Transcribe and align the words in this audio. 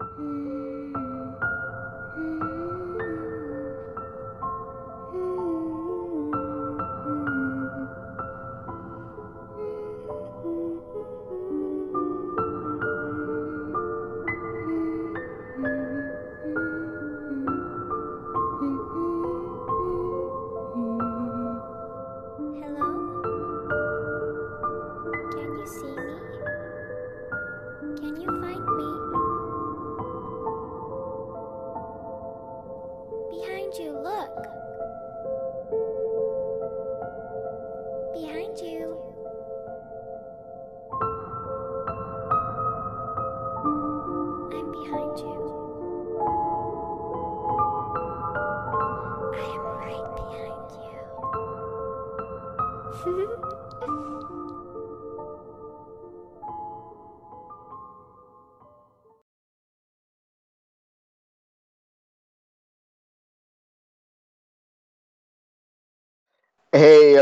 Hello? 0.00 0.33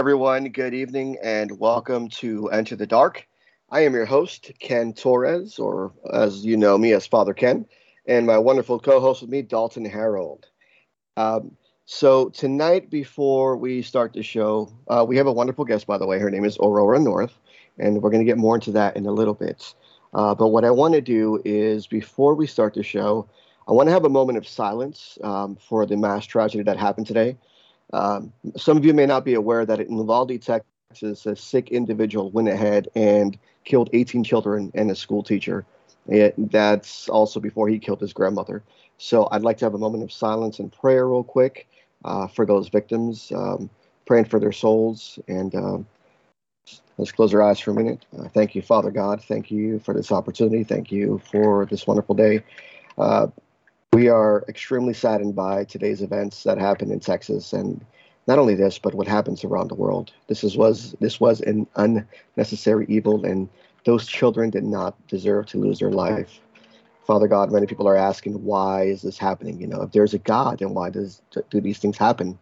Everyone, 0.02 0.48
good 0.48 0.74
evening 0.74 1.16
and 1.22 1.60
welcome 1.60 2.08
to 2.08 2.48
Enter 2.48 2.74
the 2.74 2.88
Dark. 2.88 3.24
I 3.70 3.82
am 3.82 3.94
your 3.94 4.04
host, 4.04 4.50
Ken 4.58 4.92
Torres, 4.92 5.60
or 5.60 5.92
as 6.12 6.44
you 6.44 6.56
know 6.56 6.76
me 6.76 6.92
as 6.92 7.06
Father 7.06 7.32
Ken, 7.32 7.66
and 8.08 8.26
my 8.26 8.36
wonderful 8.36 8.80
co 8.80 8.98
host 8.98 9.22
with 9.22 9.30
me, 9.30 9.42
Dalton 9.42 9.84
Harold. 9.84 10.48
Um, 11.16 11.56
so, 11.84 12.30
tonight, 12.30 12.90
before 12.90 13.56
we 13.56 13.80
start 13.80 14.12
the 14.12 14.24
show, 14.24 14.72
uh, 14.88 15.04
we 15.06 15.16
have 15.18 15.28
a 15.28 15.32
wonderful 15.32 15.64
guest, 15.64 15.86
by 15.86 15.98
the 15.98 16.06
way. 16.08 16.18
Her 16.18 16.30
name 16.32 16.44
is 16.44 16.58
Aurora 16.58 16.98
North, 16.98 17.38
and 17.78 18.02
we're 18.02 18.10
going 18.10 18.26
to 18.26 18.28
get 18.28 18.38
more 18.38 18.56
into 18.56 18.72
that 18.72 18.96
in 18.96 19.06
a 19.06 19.12
little 19.12 19.34
bit. 19.34 19.72
Uh, 20.14 20.34
but 20.34 20.48
what 20.48 20.64
I 20.64 20.72
want 20.72 20.94
to 20.94 21.00
do 21.00 21.40
is, 21.44 21.86
before 21.86 22.34
we 22.34 22.48
start 22.48 22.74
the 22.74 22.82
show, 22.82 23.28
I 23.68 23.72
want 23.72 23.86
to 23.86 23.92
have 23.92 24.04
a 24.04 24.08
moment 24.08 24.36
of 24.36 24.48
silence 24.48 25.16
um, 25.22 25.54
for 25.54 25.86
the 25.86 25.96
mass 25.96 26.26
tragedy 26.26 26.64
that 26.64 26.76
happened 26.76 27.06
today. 27.06 27.36
Um, 27.92 28.32
some 28.56 28.76
of 28.76 28.84
you 28.84 28.94
may 28.94 29.06
not 29.06 29.24
be 29.24 29.34
aware 29.34 29.66
that 29.66 29.80
in 29.80 29.96
Uvalde, 29.96 30.40
Texas, 30.40 31.26
a 31.26 31.36
sick 31.36 31.70
individual 31.70 32.30
went 32.30 32.48
ahead 32.48 32.88
and 32.94 33.38
killed 33.64 33.90
18 33.92 34.24
children 34.24 34.70
and 34.74 34.90
a 34.90 34.94
school 34.94 35.22
teacher. 35.22 35.64
It, 36.08 36.34
that's 36.50 37.08
also 37.08 37.38
before 37.38 37.68
he 37.68 37.78
killed 37.78 38.00
his 38.00 38.12
grandmother. 38.12 38.62
So 38.98 39.28
I'd 39.30 39.42
like 39.42 39.58
to 39.58 39.64
have 39.64 39.74
a 39.74 39.78
moment 39.78 40.02
of 40.02 40.12
silence 40.12 40.58
and 40.58 40.72
prayer, 40.72 41.08
real 41.08 41.24
quick, 41.24 41.68
uh, 42.04 42.26
for 42.28 42.46
those 42.46 42.68
victims, 42.68 43.32
um, 43.34 43.70
praying 44.06 44.26
for 44.26 44.40
their 44.40 44.52
souls. 44.52 45.18
And 45.28 45.54
um, 45.54 45.86
let's 46.98 47.12
close 47.12 47.32
our 47.34 47.42
eyes 47.42 47.60
for 47.60 47.70
a 47.70 47.74
minute. 47.74 48.04
Uh, 48.18 48.28
thank 48.28 48.54
you, 48.54 48.62
Father 48.62 48.90
God. 48.90 49.22
Thank 49.22 49.50
you 49.50 49.78
for 49.80 49.94
this 49.94 50.10
opportunity. 50.12 50.64
Thank 50.64 50.90
you 50.90 51.20
for 51.30 51.66
this 51.66 51.86
wonderful 51.86 52.14
day. 52.14 52.42
Uh, 52.98 53.28
we 53.92 54.08
are 54.08 54.44
extremely 54.48 54.94
saddened 54.94 55.36
by 55.36 55.64
today's 55.64 56.00
events 56.00 56.44
that 56.44 56.58
happened 56.58 56.90
in 56.90 57.00
Texas, 57.00 57.52
and 57.52 57.84
not 58.26 58.38
only 58.38 58.54
this, 58.54 58.78
but 58.78 58.94
what 58.94 59.06
happens 59.06 59.44
around 59.44 59.68
the 59.68 59.74
world. 59.74 60.12
This 60.28 60.42
is, 60.44 60.56
was 60.56 60.94
this 61.00 61.20
was 61.20 61.40
an 61.42 61.66
unnecessary 61.76 62.86
evil, 62.88 63.24
and 63.24 63.48
those 63.84 64.06
children 64.06 64.48
did 64.48 64.64
not 64.64 64.94
deserve 65.08 65.46
to 65.46 65.58
lose 65.58 65.78
their 65.80 65.90
life. 65.90 66.40
Father 67.06 67.28
God, 67.28 67.52
many 67.52 67.66
people 67.66 67.88
are 67.88 67.96
asking, 67.96 68.42
why 68.44 68.84
is 68.84 69.02
this 69.02 69.18
happening? 69.18 69.60
You 69.60 69.66
know, 69.66 69.82
if 69.82 69.92
there's 69.92 70.14
a 70.14 70.18
God, 70.18 70.60
then 70.60 70.72
why 70.72 70.88
does 70.88 71.20
do 71.50 71.60
these 71.60 71.78
things 71.78 71.98
happen? 71.98 72.38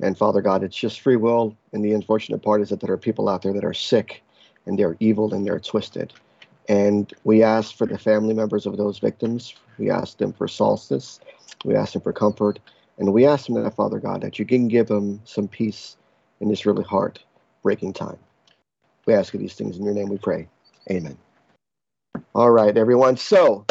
And 0.00 0.18
Father 0.18 0.42
God, 0.42 0.64
it's 0.64 0.76
just 0.76 1.00
free 1.00 1.16
will. 1.16 1.56
And 1.72 1.84
the 1.84 1.92
unfortunate 1.92 2.42
part 2.42 2.60
is 2.60 2.68
that 2.70 2.80
there 2.80 2.92
are 2.92 2.98
people 2.98 3.28
out 3.28 3.42
there 3.42 3.52
that 3.52 3.64
are 3.64 3.72
sick, 3.72 4.22
and 4.66 4.78
they're 4.78 4.96
evil, 5.00 5.32
and 5.32 5.46
they're 5.46 5.60
twisted. 5.60 6.12
And 6.68 7.12
we 7.24 7.42
ask 7.42 7.76
for 7.76 7.86
the 7.86 7.98
family 7.98 8.34
members 8.34 8.66
of 8.66 8.76
those 8.76 8.98
victims. 8.98 9.54
We 9.78 9.90
ask 9.90 10.18
them 10.18 10.32
for 10.32 10.46
solstice. 10.46 11.20
We 11.64 11.74
ask 11.74 11.92
them 11.92 12.02
for 12.02 12.12
comfort. 12.12 12.58
And 12.98 13.12
we 13.12 13.26
ask 13.26 13.46
them 13.46 13.62
that, 13.62 13.74
Father 13.74 13.98
God, 13.98 14.20
that 14.20 14.38
you 14.38 14.44
can 14.44 14.68
give 14.68 14.86
them 14.86 15.20
some 15.24 15.48
peace 15.48 15.96
in 16.40 16.48
this 16.48 16.66
really 16.66 16.84
heart 16.84 17.22
breaking 17.62 17.94
time. 17.94 18.18
We 19.06 19.14
ask 19.14 19.32
you 19.34 19.40
these 19.40 19.54
things 19.54 19.76
in 19.76 19.84
your 19.84 19.94
name 19.94 20.08
we 20.08 20.18
pray. 20.18 20.48
Amen. 20.90 21.18
All 22.34 22.50
right, 22.50 22.76
everyone. 22.76 23.16
So, 23.16 23.66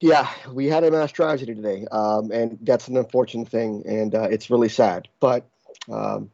yeah, 0.00 0.28
we 0.52 0.66
had 0.66 0.84
a 0.84 0.90
mass 0.90 1.10
tragedy 1.12 1.54
today. 1.54 1.86
Um, 1.90 2.30
and 2.30 2.58
that's 2.62 2.88
an 2.88 2.96
unfortunate 2.96 3.48
thing. 3.48 3.82
And 3.86 4.14
uh, 4.14 4.28
it's 4.30 4.50
really 4.50 4.68
sad. 4.68 5.08
But 5.20 5.48
um, 5.90 6.30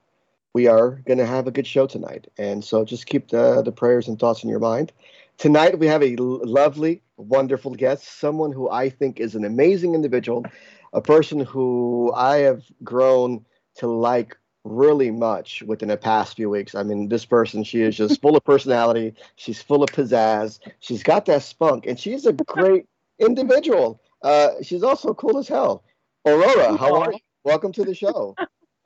we 0.54 0.66
are 0.66 1.03
going 1.06 1.19
to 1.19 1.26
have 1.26 1.47
a 1.47 1.50
good 1.50 1.66
show 1.66 1.87
tonight. 1.87 2.28
And 2.38 2.64
so 2.64 2.84
just 2.84 3.06
keep 3.06 3.28
the, 3.28 3.62
the 3.62 3.72
prayers 3.72 4.09
and 4.09 4.19
thoughts 4.19 4.43
in 4.43 4.48
your 4.50 4.60
mind. 4.60 4.93
Tonight, 5.39 5.78
we 5.78 5.87
have 5.87 6.03
a 6.03 6.17
lovely, 6.17 7.03
wonderful 7.17 7.75
guest, 7.75 8.19
someone 8.19 8.53
who 8.53 8.71
I 8.71 8.89
think 8.89 9.21
is 9.21 9.34
an 9.34 9.45
amazing 9.45 9.95
individual, 9.95 10.45
a 10.93 11.00
person 11.00 11.41
who 11.41 12.12
I 12.15 12.39
have 12.39 12.62
grown 12.83 13.44
to 13.77 13.89
like 13.89 14.37
really 14.62 15.11
much 15.11 15.62
within 15.67 15.89
the 15.89 15.97
past 15.97 16.37
few 16.37 16.49
weeks. 16.49 16.75
I 16.75 16.83
mean, 16.83 17.09
this 17.09 17.25
person, 17.25 17.65
she 17.65 17.83
is 17.83 17.97
just 17.97 18.23
full 18.23 18.37
of 18.37 18.44
personality. 18.53 19.15
She's 19.37 19.61
full 19.61 19.83
of 19.83 19.91
pizzazz. 19.91 20.61
She's 20.78 21.03
got 21.03 21.27
that 21.27 21.43
spunk, 21.43 21.87
and 21.87 21.99
she's 21.99 22.27
a 22.27 22.33
great 22.33 22.87
individual. 23.19 24.00
Uh, 24.23 24.50
she's 24.62 24.83
also 24.83 25.12
cool 25.15 25.39
as 25.39 25.49
hell. 25.49 25.84
Aurora, 26.25 26.77
how 26.77 26.94
are 27.03 27.12
you? 27.12 27.19
Welcome 27.44 27.73
to 27.73 27.84
the 27.84 27.94
show. 27.94 28.37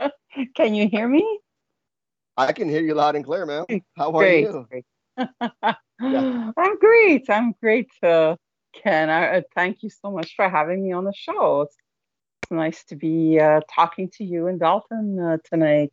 Can 0.57 0.75
you 0.75 0.89
hear 0.89 1.07
me? 1.07 1.41
I 2.37 2.53
can 2.53 2.69
hear 2.69 2.83
you 2.83 2.95
loud 2.95 3.17
and 3.17 3.25
clear, 3.25 3.45
ma'am. 3.45 3.67
How 3.97 4.13
are 4.13 4.23
Great. 4.23 4.43
you? 4.43 4.67
great. 4.71 4.85
I'm 6.01 6.79
great. 6.79 7.29
I'm 7.29 7.55
great, 7.61 7.91
uh, 8.03 8.37
Ken. 8.73 9.11
I, 9.11 9.39
uh, 9.39 9.43
thank 9.55 9.83
you 9.83 9.91
so 9.91 10.11
much 10.11 10.35
for 10.37 10.49
having 10.49 10.85
me 10.85 10.93
on 10.93 11.05
the 11.05 11.13
show. 11.15 11.63
It's, 11.63 11.77
it's 12.43 12.53
nice 12.53 12.85
to 12.85 12.97
be 12.97 13.41
uh, 13.41 13.61
talking 13.73 14.11
to 14.15 14.25
you 14.25 14.47
and 14.47 14.61
Dalton 14.61 15.19
uh, 15.19 15.39
tonight. 15.51 15.93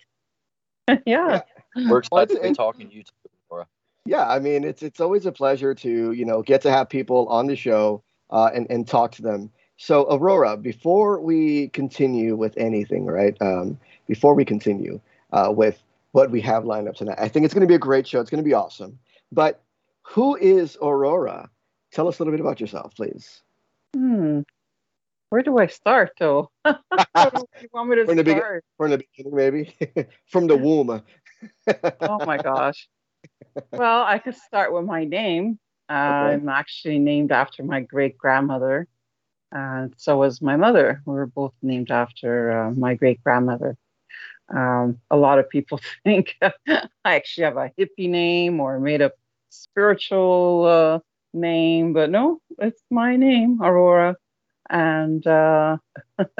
yeah. 1.06 1.42
We're 1.76 2.00
excited 2.00 2.36
to 2.36 2.42
be 2.42 2.54
talking 2.54 2.90
to 2.90 2.96
you, 2.96 3.04
too, 3.04 3.30
Laura. 3.50 3.68
Yeah, 4.06 4.28
I 4.28 4.40
mean, 4.40 4.64
it's 4.64 4.84
it's 4.84 5.00
always 5.00 5.26
a 5.26 5.32
pleasure 5.32 5.74
to 5.74 6.12
you 6.12 6.26
know 6.26 6.44
get 6.44 6.62
to 6.62 6.72
have 6.72 6.90
people 6.90 7.28
on 7.28 7.48
the 7.48 7.56
show 7.56 8.04
uh, 8.30 8.52
and 8.54 8.68
and 8.70 8.88
talk 8.88 9.12
to 9.14 9.22
them. 9.24 9.52
So, 9.78 10.08
Aurora, 10.10 10.56
before 10.56 11.20
we 11.20 11.70
continue 11.70 12.36
with 12.36 12.58
anything, 12.58 13.06
right? 13.06 13.36
Um, 13.42 13.78
before 14.08 14.34
we 14.34 14.46
continue 14.46 15.02
uh, 15.34 15.52
with 15.54 15.82
what 16.12 16.32
we 16.32 16.40
have 16.42 16.66
lined 16.66 16.88
up 16.88 16.96
tonight, 16.96 17.18
I 17.20 17.28
think 17.28 17.46
it's 17.46 17.54
going 17.54 17.62
to 17.62 17.68
be 17.68 17.76
a 17.76 17.80
great 17.80 18.08
show. 18.08 18.22
It's 18.22 18.30
going 18.30 18.44
to 18.44 18.48
be 18.48 18.54
awesome. 18.54 18.98
But 19.32 19.62
who 20.04 20.36
is 20.36 20.78
Aurora? 20.82 21.50
Tell 21.92 22.08
us 22.08 22.20
a 22.20 22.24
little 22.24 22.34
bit 22.34 22.42
about 22.42 22.60
yourself, 22.60 22.96
please. 22.96 23.42
Hmm. 23.96 24.42
Where 25.30 25.42
do 25.42 25.58
I 25.58 25.68
start, 25.68 26.12
though? 26.20 26.50
Where 26.64 26.74
do 27.32 27.46
you 27.62 27.70
want 27.74 27.90
me 27.90 27.96
to 27.98 28.06
From 28.06 28.18
the 28.18 28.24
begin- 28.24 28.62
From 28.78 28.92
the 28.92 28.98
beginning, 29.00 29.36
maybe 29.36 29.76
from 30.28 30.48
the 30.48 30.56
womb. 30.56 30.90
oh 32.02 32.26
my 32.26 32.38
gosh. 32.38 32.88
Well, 33.72 34.04
I 34.04 34.20
could 34.20 34.36
start 34.36 34.74
with 34.74 34.86
my 34.86 35.06
name. 35.06 35.60
I'm 35.90 36.50
actually 36.50 37.00
named 37.00 37.32
after 37.32 37.64
my 37.64 37.82
great 37.82 38.18
grandmother, 38.18 38.88
and 39.52 39.94
so 39.98 40.18
was 40.18 40.42
my 40.42 40.56
mother. 40.56 41.02
We 41.06 41.14
were 41.14 41.28
both 41.28 41.54
named 41.62 41.92
after 41.92 42.52
uh, 42.52 42.72
my 42.72 42.96
great 42.96 43.24
grandmother. 43.24 43.78
Um, 44.54 45.00
a 45.10 45.18
lot 45.18 45.40
of 45.40 45.50
people 45.50 45.80
think 46.04 46.36
I 46.42 46.84
actually 47.06 47.46
have 47.46 47.58
a 47.58 47.72
hippie 47.78 48.10
name 48.10 48.60
or 48.60 48.80
made 48.80 49.02
up 49.02 49.14
spiritual 49.50 50.66
uh, 50.66 51.00
name, 51.34 51.94
but 51.94 52.10
no, 52.10 52.40
it's 52.60 52.84
my 52.92 53.16
name, 53.16 53.62
Aurora. 53.62 54.16
And 54.70 55.26
uh, 55.28 55.78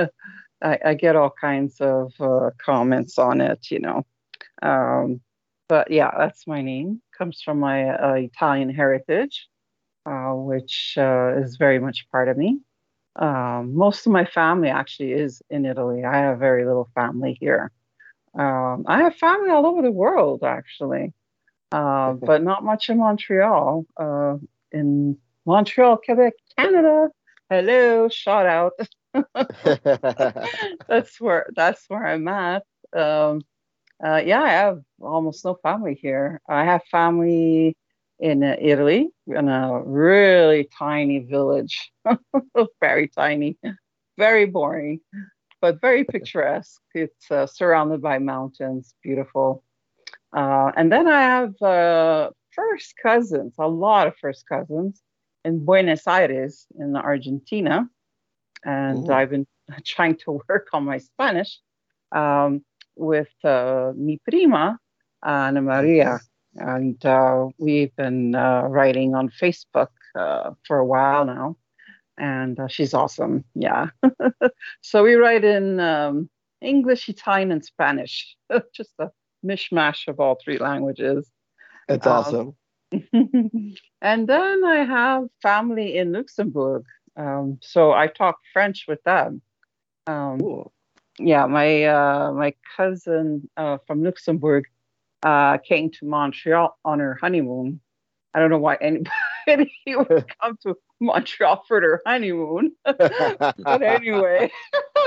I, 0.62 0.80
I 0.86 0.94
get 0.96 1.16
all 1.16 1.34
kinds 1.40 1.80
of 1.82 2.14
uh, 2.20 2.52
comments 2.64 3.18
on 3.18 3.42
it, 3.42 3.70
you 3.70 3.80
know. 3.80 4.06
Um, 4.62 5.22
but 5.68 5.92
yeah, 5.92 6.12
that's 6.18 6.48
my 6.48 6.62
name. 6.62 7.02
Comes 7.18 7.42
from 7.42 7.60
my 7.60 7.90
uh, 7.90 8.14
Italian 8.14 8.70
heritage, 8.70 9.48
uh, 10.06 10.32
which 10.34 10.96
uh, 10.98 11.34
is 11.38 11.58
very 11.58 11.80
much 11.80 12.08
part 12.12 12.30
of 12.30 12.38
me. 12.38 12.60
Um, 13.16 13.76
most 13.76 14.06
of 14.06 14.12
my 14.12 14.26
family 14.26 14.70
actually 14.70 15.14
is 15.14 15.42
in 15.50 15.66
Italy. 15.66 16.04
I 16.04 16.18
have 16.18 16.40
very 16.40 16.66
little 16.66 16.90
family 16.96 17.38
here. 17.40 17.72
Um, 18.38 18.86
I 18.88 19.00
have 19.04 19.16
family 19.16 19.50
all 19.50 19.66
over 19.66 19.82
the 19.82 19.92
world, 19.92 20.44
actually, 20.44 21.14
uh, 21.72 22.14
but 22.14 22.44
not 22.44 22.64
much 22.64 22.90
in 22.90 22.98
Montreal. 22.98 23.86
Uh, 23.98 24.38
in 24.72 25.18
Montreal, 25.46 25.98
Quebec, 25.98 26.34
Canada, 26.58 27.10
hello, 27.50 28.10
shout 28.10 28.46
out. 28.46 28.74
that's 30.88 31.20
where 31.22 31.48
that's 31.56 31.86
where 31.88 32.06
I'm 32.06 32.28
at. 32.28 32.64
Um, 32.94 33.42
uh, 34.06 34.22
yeah, 34.26 34.42
I 34.42 34.50
have 34.50 34.82
almost 35.02 35.46
no 35.46 35.56
family 35.64 35.98
here. 36.02 36.42
I 36.50 36.66
have 36.66 36.84
family 36.92 37.78
in 38.20 38.44
uh, 38.44 38.56
Italy 38.60 39.10
in 39.28 39.48
a 39.50 39.82
really 39.84 40.68
tiny 40.78 41.20
village, 41.20 41.92
very 42.82 43.08
tiny, 43.08 43.58
very 44.18 44.46
boring, 44.46 45.00
but 45.66 45.82
very 45.82 46.04
picturesque. 46.04 46.80
It's 46.94 47.32
uh, 47.32 47.48
surrounded 47.48 48.00
by 48.00 48.20
mountains, 48.20 48.94
beautiful. 49.02 49.64
Uh, 50.32 50.70
and 50.78 50.92
then 50.92 51.08
I 51.08 51.22
have 51.22 51.60
uh, 51.60 52.30
first 52.52 52.94
cousins, 53.02 53.56
a 53.58 53.68
lot 53.68 54.06
of 54.06 54.14
first 54.22 54.48
cousins 54.48 55.02
in 55.44 55.66
Buenos 55.66 56.06
Aires 56.06 56.68
in 56.80 56.96
Argentina. 56.96 57.90
And 58.64 59.10
Ooh. 59.10 59.14
I've 59.14 59.32
been 59.32 59.48
trying 59.84 60.18
to 60.26 60.40
work 60.48 60.68
on 60.72 60.84
my 60.86 61.00
Spanish 61.00 61.58
um, 62.12 62.64
with 62.96 63.34
uh, 63.44 63.92
mi 63.96 64.22
prima, 64.24 64.78
Ana 65.24 65.64
Maria. 65.64 66.20
And 66.58 67.04
uh, 67.04 67.48
we've 67.58 67.96
been 67.96 68.36
uh, 68.36 68.68
writing 68.70 69.16
on 69.16 69.30
Facebook 69.30 69.94
uh, 70.16 70.52
for 70.68 70.78
a 70.78 70.86
while 70.86 71.26
now. 71.26 71.58
And 72.18 72.60
uh, 72.60 72.68
she's 72.68 72.94
awesome. 72.94 73.44
Yeah. 73.56 73.88
so 74.82 75.04
we 75.04 75.16
write 75.16 75.44
in 75.44 75.80
um, 75.80 76.30
English, 76.62 77.10
Italian, 77.10 77.52
and 77.52 77.64
Spanish, 77.64 78.36
just 78.74 78.92
a 79.00 79.10
mishmash 79.46 80.08
of 80.08 80.20
all 80.20 80.38
three 80.44 80.58
languages. 80.58 81.30
That's 81.88 82.08
Um, 82.08 82.14
awesome. 82.14 82.56
and 84.02 84.28
then 84.28 84.64
I 84.66 84.86
have 84.86 85.26
family 85.42 85.98
in 85.98 86.12
Luxembourg. 86.14 86.84
Um, 87.18 87.60
so 87.62 87.92
I 87.92 88.08
talk 88.08 88.38
French 88.54 88.86
with 88.88 89.02
them. 89.04 89.42
Um, 90.08 90.40
Cool. 90.40 90.74
yeah, 91.20 91.46
my 91.48 91.84
uh, 91.86 92.32
my 92.34 92.54
cousin 92.76 93.50
uh, 93.58 93.78
from 93.88 94.04
Luxembourg 94.04 94.66
uh, 95.24 95.58
came 95.60 95.90
to 95.92 96.06
Montreal 96.06 96.78
on 96.86 97.00
her 97.00 97.16
honeymoon. 97.20 97.80
I 98.34 98.40
don't 98.40 98.50
know 98.50 98.60
why 98.60 98.76
anybody 98.82 99.10
would 99.48 100.26
come 100.42 100.58
to 100.64 100.76
Montreal 101.00 101.64
for 101.68 101.82
their 101.82 102.02
honeymoon, 102.06 102.72
but 102.84 103.82
anyway, 103.82 104.52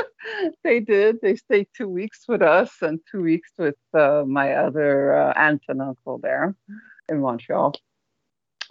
they 0.64 0.80
did. 0.80 1.20
They 1.22 1.36
stayed 1.36 1.68
two 1.76 1.88
weeks 1.88 2.24
with 2.28 2.42
us 2.42 2.70
and 2.82 3.00
two 3.10 3.22
weeks 3.22 3.50
with 3.58 3.76
uh, 3.94 4.24
my 4.26 4.54
other 4.54 5.16
uh, 5.16 5.32
aunt 5.36 5.62
and 5.68 5.80
uncle 5.80 6.18
there 6.18 6.54
in 7.08 7.20
Montreal. 7.20 7.74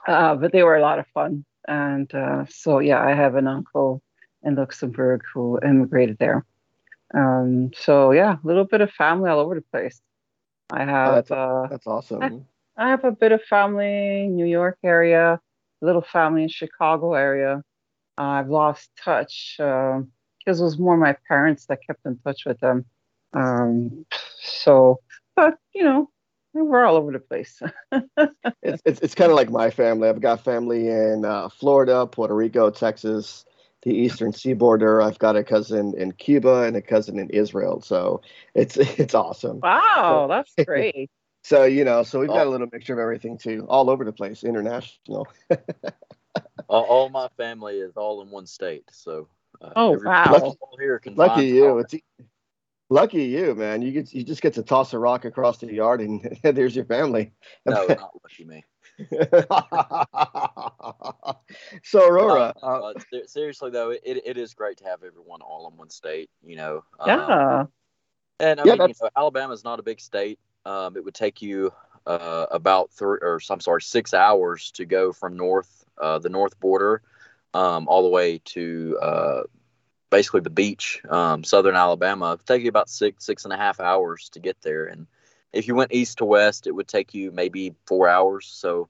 Uh, 0.08 0.36
but 0.36 0.52
they 0.52 0.64
were 0.64 0.78
a 0.78 0.82
lot 0.82 1.00
of 1.00 1.08
fun. 1.08 1.44
And 1.68 2.14
uh, 2.14 2.46
so, 2.50 2.80
yeah, 2.80 3.04
I 3.04 3.14
have 3.14 3.36
an 3.36 3.48
uncle 3.48 4.02
in 4.44 4.56
Luxembourg 4.56 5.22
who 5.34 5.60
immigrated 5.64 6.18
there. 6.18 6.46
Um, 7.14 7.72
so, 7.76 8.12
yeah, 8.12 8.36
a 8.42 8.48
little 8.48 8.66
bit 8.66 8.82
of 8.82 8.92
family 8.92 9.30
all 9.30 9.40
over 9.40 9.56
the 9.56 9.62
place. 9.62 10.02
I 10.72 10.86
have 10.86 11.16
that's- 11.16 11.32
uh, 11.32 11.68
That's 11.70 11.88
awesome. 11.88 12.46
I 12.80 12.90
have 12.90 13.04
a 13.06 13.12
bit 13.12 13.32
of 13.32 13.42
family 13.44 14.26
in 14.26 14.36
New 14.36 14.46
York 14.46 14.78
area, 14.84 15.40
little 15.82 16.02
family 16.02 16.44
in 16.44 16.50
Chicago 16.50 17.14
area. 17.14 17.64
Uh, 18.18 18.22
I've 18.22 18.50
lost 18.50 18.90
touch 19.04 19.56
because 19.58 20.60
it 20.60 20.64
was 20.64 20.80
more 20.80 20.98
my 20.98 21.16
parents 21.28 21.66
that 21.68 21.80
kept 21.86 22.06
in 22.06 22.18
touch 22.20 22.46
with 22.46 22.60
them. 22.60 22.86
Um, 23.34 24.06
so, 24.42 25.02
but 25.36 25.58
you 25.74 25.84
know, 25.84 26.10
we're 26.54 26.86
all 26.86 26.96
over 26.96 27.12
the 27.12 27.20
place. 27.20 27.62
It's 28.64 28.82
it's, 28.86 29.00
it's 29.02 29.16
kind 29.16 29.32
of 29.32 29.38
like 29.38 29.50
my 29.50 29.70
family. 29.70 30.10
I've 30.10 30.20
got 30.20 30.44
family 30.44 30.88
in 30.88 31.24
uh, 31.24 31.48
Florida, 31.48 32.08
Puerto 32.08 32.36
Rico, 32.36 32.70
Texas, 32.70 33.46
the 33.84 33.92
eastern 33.92 34.32
seaboarder. 34.32 35.04
I've 35.04 35.20
got 35.20 35.36
a 35.36 35.44
cousin 35.44 35.94
in 35.98 36.12
Cuba 36.14 36.64
and 36.64 36.76
a 36.76 36.82
cousin 36.82 37.20
in 37.20 37.30
Israel. 37.30 37.82
So 37.82 38.22
it's 38.56 38.76
it's 39.00 39.14
awesome. 39.14 39.60
wow, 39.62 40.28
that's 40.28 40.54
great. 40.66 41.10
So 41.48 41.64
you 41.64 41.86
know, 41.86 42.04
so 42.04 42.20
we've 42.20 42.28
got 42.28 42.40
a 42.46 42.50
Oh. 42.50 42.50
little 42.50 42.68
mixture 42.74 42.92
of 42.92 43.00
everything 43.00 43.38
too, 43.38 43.66
all 43.70 43.90
over 43.90 44.04
the 44.04 44.12
place, 44.12 44.44
international. 44.44 45.30
All, 46.68 46.84
all 46.84 47.10
my 47.10 47.30
family 47.38 47.78
is 47.80 47.96
all 47.96 48.22
in 48.22 48.30
one 48.30 48.46
state, 48.46 48.84
so. 48.92 49.30
Uh, 49.62 49.70
Oh, 49.78 49.94
everybody 49.94 50.30
wow. 50.42 50.56
all 50.60 50.78
here 50.78 51.00
can 51.00 51.16
Lucky 51.16 51.46
you. 51.48 51.78
It's 51.80 51.96
lucky 52.90 53.24
you, 53.24 53.56
man. 53.56 53.82
You 53.82 53.94
get 53.94 54.14
you 54.14 54.24
just 54.24 54.42
get 54.42 54.54
to 54.56 54.62
toss 54.64 54.92
a 54.92 55.00
rock 55.00 55.24
across 55.24 55.60
the 55.60 55.72
yard 55.74 56.02
and 56.02 56.38
there's 56.44 56.76
your 56.76 56.84
family. 56.84 57.32
No, 57.66 57.86
not 57.88 58.12
lucky 58.22 58.44
me. 58.44 58.66
so 61.84 62.06
Aurora, 62.08 62.54
Uh, 62.62 62.66
uh, 62.66 62.90
uh, 62.90 62.94
seriously 63.26 63.72
though, 63.72 63.92
it, 63.92 64.02
it 64.04 64.38
is 64.38 64.54
great 64.54 64.78
to 64.80 64.84
have 64.84 65.04
everyone 65.04 65.42
all 65.42 65.70
in 65.72 65.78
one 65.78 65.90
state. 65.90 66.30
You 66.46 66.58
know. 66.58 66.84
Um, 67.00 67.08
Yeah. 67.10 67.64
And 68.40 68.60
I 68.60 68.64
Yeah, 68.66 68.72
mean, 68.74 68.82
you 68.82 68.88
that's- 68.94 69.02
know, 69.02 69.10
Alabama's 69.16 69.64
not 69.64 69.80
a 69.80 69.84
big 69.84 70.02
state. 70.02 70.40
Um, 70.68 70.98
it 70.98 71.06
would 71.06 71.14
take 71.14 71.42
you 71.42 71.72
uh, 72.06 72.46
about 72.52 72.92
three, 72.92 73.20
or 73.22 73.40
I'm 73.50 73.62
sorry, 73.62 73.82
six 73.82 74.14
hours 74.14 74.72
to 74.72 74.86
go 74.86 75.14
from 75.14 75.38
north, 75.38 75.86
uh, 75.98 76.20
the 76.20 76.28
north 76.30 76.60
border, 76.60 77.02
um, 77.54 77.88
all 77.88 78.04
the 78.04 78.10
way 78.10 78.40
to 78.46 79.00
uh, 79.02 79.44
basically 80.10 80.42
the 80.42 80.50
beach, 80.50 81.02
um, 81.10 81.46
southern 81.46 81.76
Alabama. 81.76 82.34
It 82.34 82.40
would 82.40 82.46
take 82.46 82.64
you 82.64 82.70
about 82.70 82.90
six, 82.90 83.24
six 83.24 83.46
and 83.46 83.54
a 83.54 83.58
half 83.58 83.80
hours 83.80 84.28
to 84.34 84.42
get 84.42 84.62
there. 84.62 84.86
And 84.88 85.08
if 85.54 85.70
you 85.70 85.76
went 85.76 85.94
east 85.94 86.18
to 86.18 86.26
west, 86.26 86.68
it 86.68 86.72
would 86.72 86.90
take 86.90 87.14
you 87.14 87.32
maybe 87.32 87.74
four 87.86 88.10
hours. 88.10 88.46
So 88.48 88.90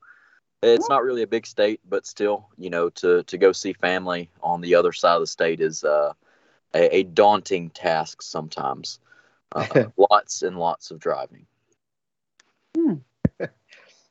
it's 0.63 0.89
not 0.89 1.03
really 1.03 1.21
a 1.21 1.27
big 1.27 1.45
state, 1.45 1.81
but 1.88 2.07
still, 2.07 2.50
you 2.57 2.71
know, 2.71 2.89
to 2.89 3.21
to 3.21 3.38
go 3.38 3.51
see 3.51 3.73
family 3.73 4.31
on 4.41 4.62
the 4.62 4.73
other 4.73 4.94
side 4.94 5.15
of 5.15 5.21
the 5.21 5.27
state 5.27 5.62
is 5.62 5.83
uh, 5.83 6.13
a, 6.73 6.97
a 6.97 7.03
daunting 7.03 7.69
task 7.69 8.23
sometimes. 8.23 9.00
Uh, 9.51 9.85
lots 10.12 10.41
and 10.41 10.57
lots 10.57 10.89
of 10.89 11.00
driving. 11.00 11.45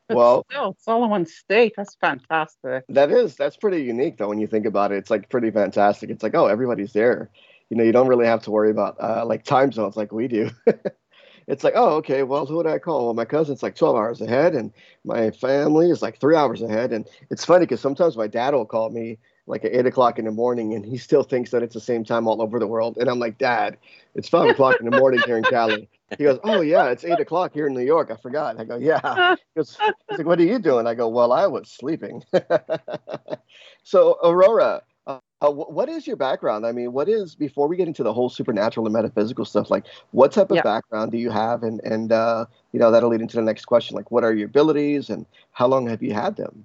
But 0.08 0.17
Well- 0.17 0.47
still, 0.50 0.70
it's 0.70 0.87
all 0.88 1.05
in 1.05 1.11
one 1.11 1.26
state. 1.26 1.75
That's 1.76 1.97
fantastic. 1.97 2.85
that 2.88 3.11
is 3.11 3.37
that's 3.37 3.56
pretty 3.56 3.82
unique 3.82 4.19
though 4.19 4.29
when 4.29 4.38
you 4.38 4.47
think 4.47 4.67
about 4.67 4.93
it. 4.93 4.99
It's 4.99 5.11
like 5.11 5.29
pretty 5.29 5.50
fantastic. 5.50 6.11
It's 6.11 6.23
like 6.23 6.35
oh 6.35 6.47
everybody's 6.47 6.93
there. 6.93 7.31
You 7.70 7.76
know 7.76 7.85
you 7.85 7.93
don't 7.93 8.06
really 8.08 8.26
have 8.26 8.43
to 8.44 8.50
worry 8.50 8.70
about 8.70 8.97
uh, 9.00 9.25
like 9.26 9.44
time 9.44 9.73
zones 9.73 9.97
like 9.97 10.12
we 10.12 10.29
do. 10.29 10.50
it's 11.49 11.64
like 11.64 11.75
oh 11.76 11.97
okay 11.97 12.23
well 12.23 12.47
who 12.47 12.56
would 12.56 12.67
I 12.67 12.79
call? 12.79 13.06
Well 13.06 13.14
my 13.14 13.25
cousin's 13.25 13.62
like 13.62 13.75
twelve 13.75 13.97
hours 13.97 14.20
ahead 14.20 14.55
and 14.55 14.73
my 15.05 15.31
family 15.32 15.91
is 15.91 16.03
like 16.03 16.20
three 16.20 16.37
hours 16.37 16.62
ahead. 16.62 16.93
And 16.93 17.08
it's 17.31 17.44
funny 17.44 17.64
because 17.64 17.81
sometimes 17.81 18.17
my 18.17 18.29
dad 18.29 18.55
will 18.55 18.67
call 18.67 18.91
me 18.91 19.19
like 19.46 19.64
at 19.64 19.72
eight 19.72 19.87
o'clock 19.87 20.19
in 20.19 20.25
the 20.25 20.31
morning 20.31 20.75
and 20.75 20.84
he 20.84 20.98
still 20.98 21.22
thinks 21.22 21.50
that 21.50 21.62
it's 21.62 21.74
the 21.74 21.81
same 21.81 22.05
time 22.05 22.26
all 22.26 22.43
over 22.43 22.58
the 22.58 22.67
world. 22.67 22.98
And 22.98 23.08
I'm 23.08 23.19
like 23.19 23.38
dad, 23.38 23.76
it's 24.15 24.29
five 24.29 24.48
o'clock 24.48 24.81
in 24.81 24.86
the 24.86 24.93
morning 24.93 25.22
here 25.24 25.38
in 25.38 25.44
Cali. 25.50 25.88
He 26.19 26.24
goes, 26.24 26.38
oh 26.44 26.60
yeah, 26.60 26.86
it's 26.86 27.05
eight 27.05 27.20
o'clock 27.20 27.53
here 27.53 27.67
in 27.67 27.74
New 27.74 27.84
York. 27.84 28.10
I 28.10 28.17
forgot. 28.17 28.58
I 28.58 28.65
go 28.65 28.76
yeah. 28.76 29.34
He 29.36 29.58
goes, 29.60 29.76
he's 30.08 30.19
like, 30.19 30.26
what 30.26 30.38
are 30.38 30.44
you 30.44 30.58
doing? 30.58 30.86
I 30.86 30.94
go, 30.94 31.08
well, 31.08 31.32
I 31.32 31.46
was 31.46 31.70
sleeping. 31.70 32.22
so, 33.82 34.19
Aurora, 34.22 34.82
uh, 35.06 35.19
uh, 35.41 35.50
what 35.50 35.88
is 35.88 36.06
your 36.06 36.17
background? 36.17 36.67
I 36.67 36.72
mean, 36.72 36.93
what 36.93 37.08
is 37.08 37.34
before 37.34 37.69
we 37.69 37.76
get 37.76 37.86
into 37.86 38.03
the 38.03 38.12
whole 38.12 38.29
supernatural 38.29 38.86
and 38.86 38.93
metaphysical 38.93 39.44
stuff? 39.44 39.70
Like, 39.70 39.84
what 40.12 40.32
type 40.32 40.50
of 40.50 40.56
Yeah. 40.56 40.62
background 40.62 41.12
do 41.12 41.19
you 41.19 41.31
have? 41.31 41.62
And 41.62 41.81
and 41.84 42.10
uh, 42.10 42.46
you 42.72 42.81
know 42.81 42.91
that'll 42.91 43.10
lead 43.10 43.20
into 43.20 43.36
the 43.36 43.43
next 43.43 43.67
question. 43.67 43.96
Like, 43.96 44.10
what 44.10 44.24
are 44.24 44.32
your 44.32 44.46
abilities 44.46 45.10
and 45.10 45.26
how 45.53 45.67
long 45.67 45.86
have 45.88 46.03
you 46.03 46.15
had 46.15 46.36
them? 46.36 46.65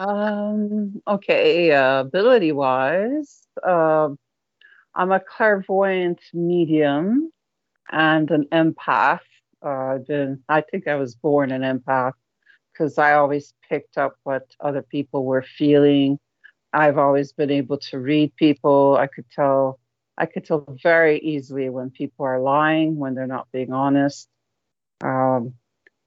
Um, 0.00 1.02
okay, 1.06 1.72
uh, 1.72 2.00
ability 2.00 2.52
wise, 2.52 3.46
uh, 3.62 4.08
I'm 4.94 5.12
a 5.12 5.20
clairvoyant 5.20 6.20
medium 6.32 7.30
and 7.90 8.30
an 8.30 8.46
empath. 8.50 9.20
Uh, 9.60 9.98
been, 9.98 10.42
I 10.48 10.62
think 10.62 10.88
I 10.88 10.94
was 10.94 11.14
born 11.14 11.50
an 11.52 11.60
empath 11.60 12.14
because 12.72 12.96
I 12.96 13.12
always 13.12 13.52
picked 13.68 13.98
up 13.98 14.16
what 14.22 14.46
other 14.58 14.80
people 14.80 15.26
were 15.26 15.42
feeling. 15.42 16.18
I've 16.72 16.96
always 16.96 17.34
been 17.34 17.50
able 17.50 17.76
to 17.90 17.98
read 17.98 18.34
people. 18.36 18.96
I 18.96 19.06
could 19.06 19.26
tell, 19.30 19.78
I 20.16 20.24
could 20.24 20.46
tell 20.46 20.64
very 20.82 21.18
easily 21.18 21.68
when 21.68 21.90
people 21.90 22.24
are 22.24 22.40
lying, 22.40 22.96
when 22.96 23.14
they're 23.14 23.26
not 23.26 23.48
being 23.52 23.74
honest. 23.74 24.30
Um, 25.02 25.52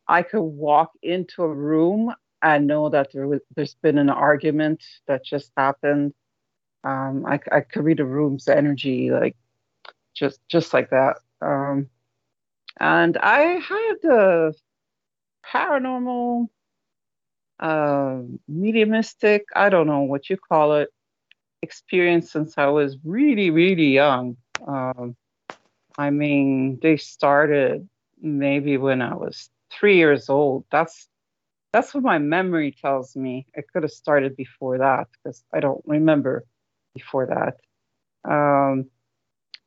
I 0.07 0.23
could 0.23 0.41
walk 0.41 0.93
into 1.03 1.43
a 1.43 1.53
room 1.53 2.11
I 2.43 2.57
know 2.59 2.89
that 2.89 3.13
there 3.13 3.27
was, 3.27 3.39
there's 3.55 3.75
been 3.75 3.97
an 3.97 4.09
argument 4.09 4.83
that 5.07 5.23
just 5.23 5.51
happened. 5.55 6.13
Um, 6.83 7.25
I, 7.25 7.39
I 7.51 7.61
could 7.61 7.85
read 7.85 8.01
a 8.01 8.05
room's 8.05 8.49
energy 8.49 9.09
like 9.09 9.37
just 10.13 10.39
just 10.49 10.73
like 10.73 10.89
that. 10.89 11.17
Um, 11.41 11.89
and 12.79 13.17
I 13.17 13.41
had 13.41 14.11
a 14.11 14.53
paranormal, 15.45 16.49
uh, 17.59 18.17
mediumistic, 18.49 19.45
I 19.55 19.69
don't 19.69 19.87
know 19.87 20.01
what 20.01 20.29
you 20.29 20.35
call 20.35 20.75
it, 20.75 20.89
experience 21.61 22.29
since 22.31 22.57
I 22.57 22.67
was 22.67 22.97
really 23.05 23.49
really 23.49 23.87
young. 23.87 24.35
Um, 24.67 25.15
I 25.97 26.09
mean, 26.09 26.79
they 26.81 26.97
started 26.97 27.87
maybe 28.21 28.77
when 28.77 29.01
I 29.01 29.15
was 29.15 29.49
three 29.71 29.95
years 29.97 30.29
old. 30.29 30.65
That's 30.69 31.07
that's 31.73 31.93
what 31.93 32.03
my 32.03 32.19
memory 32.19 32.75
tells 32.79 33.15
me. 33.15 33.47
It 33.55 33.65
could 33.73 33.83
have 33.83 33.91
started 33.91 34.37
before 34.37 34.77
that 34.77 35.07
because 35.11 35.43
I 35.53 35.59
don't 35.59 35.83
remember 35.85 36.45
before 36.93 37.25
that. 37.27 37.57
Um, 38.31 38.85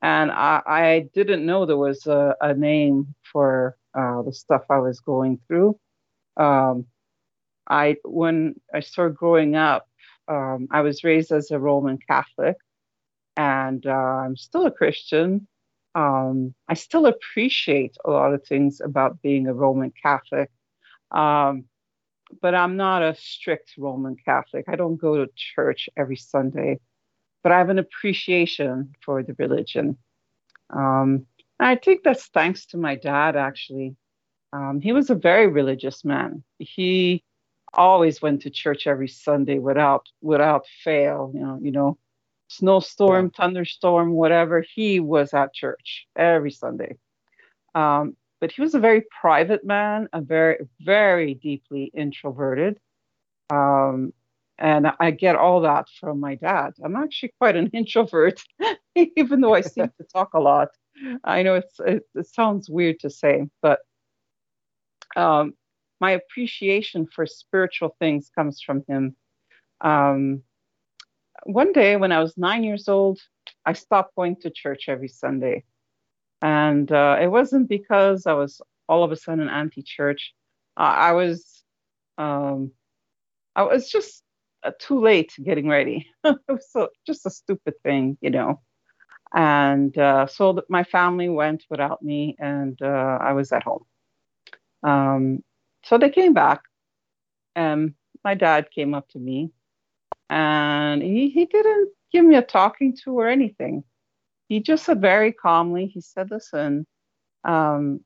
and 0.01 0.31
I, 0.31 0.61
I 0.65 1.09
didn't 1.13 1.45
know 1.45 1.65
there 1.65 1.77
was 1.77 2.07
a, 2.07 2.35
a 2.41 2.53
name 2.53 3.13
for 3.31 3.77
uh, 3.93 4.21
the 4.23 4.33
stuff 4.33 4.63
I 4.69 4.79
was 4.79 5.01
going 5.01 5.39
through. 5.47 5.77
Um, 6.37 6.85
I 7.69 7.97
when 8.05 8.55
I 8.73 8.79
started 8.79 9.17
growing 9.17 9.55
up, 9.55 9.87
um, 10.27 10.67
I 10.71 10.81
was 10.81 11.03
raised 11.03 11.31
as 11.31 11.51
a 11.51 11.59
Roman 11.59 11.97
Catholic, 12.07 12.57
and 13.35 13.85
uh, 13.85 13.91
I'm 13.91 14.37
still 14.37 14.65
a 14.65 14.71
Christian. 14.71 15.47
Um, 15.95 16.53
I 16.69 16.75
still 16.75 17.07
appreciate 17.07 17.97
a 18.05 18.11
lot 18.11 18.33
of 18.33 18.45
things 18.45 18.81
about 18.81 19.21
being 19.21 19.47
a 19.47 19.53
Roman 19.53 19.91
Catholic, 20.01 20.49
um, 21.11 21.65
but 22.41 22.53
I'm 22.55 22.77
not 22.77 23.03
a 23.03 23.15
strict 23.15 23.73
Roman 23.77 24.15
Catholic. 24.15 24.65
I 24.67 24.75
don't 24.75 24.97
go 24.97 25.15
to 25.17 25.31
church 25.35 25.89
every 25.97 26.15
Sunday, 26.17 26.79
but 27.43 27.51
I 27.51 27.57
have 27.57 27.69
an 27.69 27.79
appreciation 27.79 28.93
for 29.03 29.23
the 29.23 29.35
religion. 29.37 29.97
Um, 30.69 31.25
I 31.59 31.75
think 31.75 32.03
that's 32.03 32.27
thanks 32.27 32.65
to 32.67 32.77
my 32.77 32.95
dad, 32.95 33.35
actually. 33.35 33.95
Um, 34.53 34.79
he 34.79 34.93
was 34.93 35.09
a 35.09 35.15
very 35.15 35.47
religious 35.47 36.05
man. 36.05 36.43
He 36.59 37.23
always 37.73 38.21
went 38.21 38.41
to 38.41 38.49
church 38.49 38.87
every 38.87 39.07
Sunday 39.07 39.59
without 39.59 40.07
without 40.21 40.65
fail. 40.83 41.31
You 41.33 41.41
know, 41.41 41.59
you 41.61 41.71
know, 41.71 41.97
snowstorm, 42.47 43.25
yeah. 43.25 43.43
thunderstorm, 43.43 44.11
whatever. 44.11 44.61
He 44.61 44.99
was 44.99 45.33
at 45.33 45.53
church 45.53 46.07
every 46.15 46.51
Sunday. 46.51 46.97
Um, 47.75 48.15
but 48.39 48.51
he 48.51 48.61
was 48.61 48.75
a 48.75 48.79
very 48.79 49.03
private 49.21 49.65
man, 49.65 50.07
a 50.13 50.21
very 50.21 50.67
very 50.81 51.33
deeply 51.33 51.91
introverted. 51.93 52.79
Um, 53.49 54.13
and 54.59 54.87
I 54.99 55.11
get 55.11 55.35
all 55.35 55.61
that 55.61 55.87
from 55.99 56.19
my 56.19 56.35
dad. 56.35 56.73
I'm 56.83 56.95
actually 56.95 57.33
quite 57.37 57.55
an 57.55 57.67
introvert, 57.73 58.41
even 58.95 59.41
though 59.41 59.53
I 59.53 59.61
seem 59.61 59.91
to 59.97 60.03
talk 60.11 60.33
a 60.33 60.39
lot. 60.39 60.69
I 61.23 61.43
know 61.43 61.55
it's 61.55 61.79
it, 61.79 62.03
it 62.15 62.27
sounds 62.27 62.69
weird 62.69 62.99
to 63.01 63.09
say, 63.09 63.47
but 63.61 63.79
um, 65.15 65.53
my 65.99 66.11
appreciation 66.11 67.07
for 67.07 67.25
spiritual 67.25 67.95
things 67.99 68.31
comes 68.33 68.61
from 68.61 68.83
him. 68.87 69.15
Um, 69.81 70.43
one 71.43 71.71
day 71.71 71.95
when 71.95 72.11
I 72.11 72.19
was 72.19 72.37
nine 72.37 72.63
years 72.63 72.87
old, 72.87 73.19
I 73.65 73.73
stopped 73.73 74.15
going 74.15 74.37
to 74.37 74.49
church 74.49 74.85
every 74.87 75.07
Sunday. 75.07 75.63
And 76.41 76.91
uh, 76.91 77.17
it 77.21 77.27
wasn't 77.27 77.67
because 77.67 78.27
I 78.27 78.33
was 78.33 78.61
all 78.87 79.03
of 79.03 79.11
a 79.11 79.15
sudden 79.15 79.49
anti 79.49 79.81
church. 79.81 80.33
Uh, 80.77 80.93
I 80.95 81.11
was, 81.13 81.63
um, 82.17 82.71
I 83.55 83.63
was 83.63 83.89
just 83.89 84.23
uh, 84.63 84.71
too 84.79 84.99
late 84.99 85.33
getting 85.43 85.67
ready. 85.67 86.07
it 86.23 86.37
was 86.47 86.89
just 87.05 87.25
a 87.25 87.31
stupid 87.31 87.73
thing, 87.83 88.17
you 88.21 88.29
know. 88.29 88.61
And 89.33 89.97
uh, 89.97 90.27
so 90.27 90.61
my 90.69 90.83
family 90.83 91.29
went 91.29 91.65
without 91.69 92.01
me, 92.01 92.35
and 92.39 92.79
uh, 92.81 93.17
I 93.21 93.33
was 93.33 93.51
at 93.51 93.63
home. 93.63 93.85
Um, 94.83 95.43
so 95.83 95.97
they 95.97 96.09
came 96.09 96.33
back, 96.33 96.61
and 97.55 97.93
my 98.23 98.35
dad 98.35 98.69
came 98.71 98.93
up 98.93 99.09
to 99.09 99.19
me, 99.19 99.51
and 100.29 101.01
he, 101.01 101.29
he 101.29 101.45
didn't 101.45 101.89
give 102.11 102.23
me 102.25 102.35
a 102.35 102.41
talking 102.41 102.95
to 103.03 103.19
or 103.19 103.27
anything. 103.27 103.83
He 104.47 104.61
just 104.61 104.85
said 104.85 105.01
very 105.01 105.31
calmly, 105.31 105.87
he 105.87 106.01
said, 106.01 106.31
Listen, 106.31 106.85
um, 107.43 108.01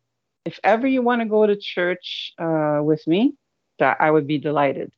if 0.46 0.60
ever 0.64 0.88
you 0.88 1.02
want 1.02 1.22
to 1.22 1.28
go 1.28 1.46
to 1.46 1.56
church 1.56 2.34
uh, 2.40 2.80
with 2.84 3.06
me, 3.08 3.36
that 3.80 3.98
I 4.00 4.10
would 4.10 4.28
be 4.28 4.38
delighted. 4.38 4.92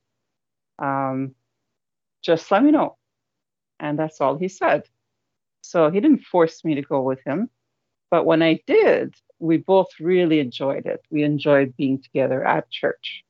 Um, 0.80 1.36
just 2.22 2.50
let 2.52 2.64
me 2.64 2.72
know. 2.72 2.98
And 3.80 4.00
that's 4.00 4.22
all 4.22 4.38
he 4.38 4.48
said. 4.48 4.84
So 5.62 5.90
he 5.90 6.00
didn't 6.00 6.24
force 6.24 6.64
me 6.64 6.76
to 6.76 6.82
go 6.82 7.02
with 7.02 7.20
him. 7.26 7.50
But 8.10 8.26
when 8.26 8.42
I 8.42 8.62
did, 8.68 9.16
we 9.40 9.58
both 9.58 9.90
really 10.00 10.40
enjoyed 10.40 10.86
it. 10.86 11.02
We 11.10 11.24
enjoyed 11.24 11.76
being 11.76 12.02
together 12.02 12.46
at 12.46 12.70
church. 12.70 13.24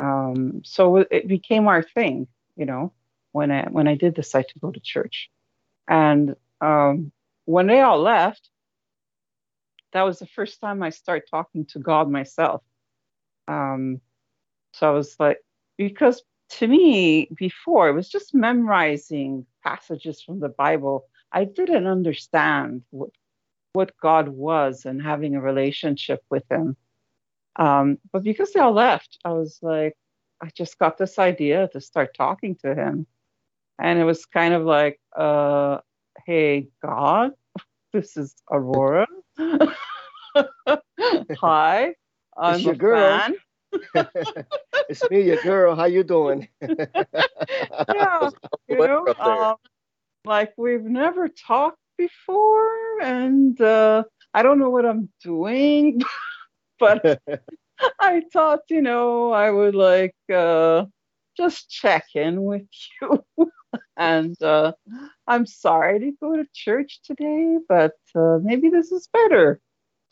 Um, 0.00 0.62
so 0.64 0.98
it 0.98 1.26
became 1.26 1.66
our 1.66 1.82
thing, 1.82 2.28
you 2.56 2.66
know, 2.66 2.92
when 3.32 3.50
I 3.50 3.68
when 3.68 3.88
I 3.88 3.96
did 3.96 4.14
decide 4.14 4.46
to 4.48 4.58
go 4.60 4.70
to 4.70 4.80
church. 4.80 5.30
And 5.88 6.36
um, 6.60 7.10
when 7.48 7.66
they 7.66 7.80
all 7.80 7.98
left, 7.98 8.50
that 9.92 10.02
was 10.02 10.18
the 10.18 10.26
first 10.26 10.60
time 10.60 10.82
I 10.82 10.90
started 10.90 11.26
talking 11.30 11.64
to 11.66 11.78
God 11.78 12.10
myself. 12.10 12.62
Um, 13.46 14.02
so 14.74 14.86
I 14.86 14.92
was 14.92 15.16
like, 15.18 15.38
because 15.78 16.22
to 16.50 16.66
me, 16.66 17.30
before 17.34 17.88
it 17.88 17.94
was 17.94 18.10
just 18.10 18.34
memorizing 18.34 19.46
passages 19.64 20.20
from 20.22 20.40
the 20.40 20.50
Bible. 20.50 21.06
I 21.32 21.44
didn't 21.44 21.86
understand 21.86 22.82
what 22.90 23.10
what 23.72 23.92
God 24.00 24.28
was 24.28 24.84
and 24.84 25.00
having 25.00 25.34
a 25.34 25.40
relationship 25.40 26.20
with 26.30 26.44
Him. 26.50 26.76
Um, 27.56 27.98
but 28.12 28.24
because 28.24 28.52
they 28.52 28.60
all 28.60 28.72
left, 28.72 29.18
I 29.24 29.32
was 29.32 29.58
like, 29.62 29.94
I 30.42 30.50
just 30.54 30.78
got 30.78 30.98
this 30.98 31.18
idea 31.18 31.68
to 31.72 31.80
start 31.80 32.14
talking 32.14 32.56
to 32.56 32.74
Him. 32.74 33.06
And 33.78 33.98
it 33.98 34.04
was 34.04 34.26
kind 34.26 34.54
of 34.54 34.64
like, 34.64 35.00
uh, 35.16 35.78
hey, 36.26 36.68
God, 36.82 37.32
this 37.92 38.16
is 38.16 38.34
Aurora. 38.50 39.06
Hi, 41.40 41.94
I'm 42.36 42.54
it's 42.54 42.64
your 42.64 42.74
girl. 42.74 43.20
it's 44.88 45.08
me, 45.10 45.22
your 45.22 45.42
girl. 45.42 45.74
How 45.74 45.84
you 45.84 46.04
doing? 46.04 46.48
yeah, 46.60 48.30
you 48.68 48.76
know, 48.76 49.14
um, 49.20 49.56
like 50.24 50.52
we've 50.56 50.82
never 50.84 51.28
talked 51.28 51.78
before, 51.96 53.00
and 53.02 53.60
uh, 53.60 54.04
I 54.34 54.42
don't 54.42 54.58
know 54.58 54.70
what 54.70 54.86
I'm 54.86 55.08
doing, 55.22 56.00
but 56.78 57.20
I 58.00 58.22
thought, 58.32 58.60
you 58.70 58.82
know, 58.82 59.32
I 59.32 59.50
would 59.50 59.74
like 59.74 60.14
uh, 60.32 60.84
just 61.36 61.70
check 61.70 62.04
in 62.14 62.42
with 62.42 62.66
you. 63.00 63.24
And 63.96 64.40
uh, 64.42 64.72
I'm 65.26 65.46
sorry 65.46 66.00
to 66.00 66.12
go 66.20 66.36
to 66.36 66.46
church 66.52 67.00
today, 67.02 67.58
but 67.68 67.96
uh, 68.14 68.38
maybe 68.42 68.68
this 68.70 68.92
is 68.92 69.08
better 69.12 69.60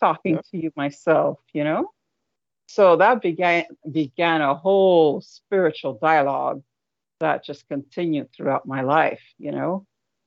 talking 0.01 0.37
yeah. 0.37 0.43
to 0.51 0.59
you 0.59 0.73
myself, 0.77 1.39
you 1.53 1.65
know? 1.65 1.91
So 2.67 2.97
that 2.97 3.23
began 3.23 3.65
began 3.91 4.41
a 4.41 4.55
whole 4.55 5.21
spiritual 5.21 5.99
dialogue 6.03 6.63
that 7.21 7.45
just 7.45 7.69
continued 7.69 8.31
throughout 8.33 8.67
my 8.67 8.83
life, 8.83 9.23
you 9.39 9.53
know 9.53 9.87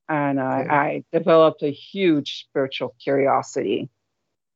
and 0.09 0.39
I, 0.39 0.65
I 0.69 1.03
developed 1.17 1.61
a 1.61 1.71
huge 1.71 2.41
spiritual 2.41 2.95
curiosity, 2.99 3.89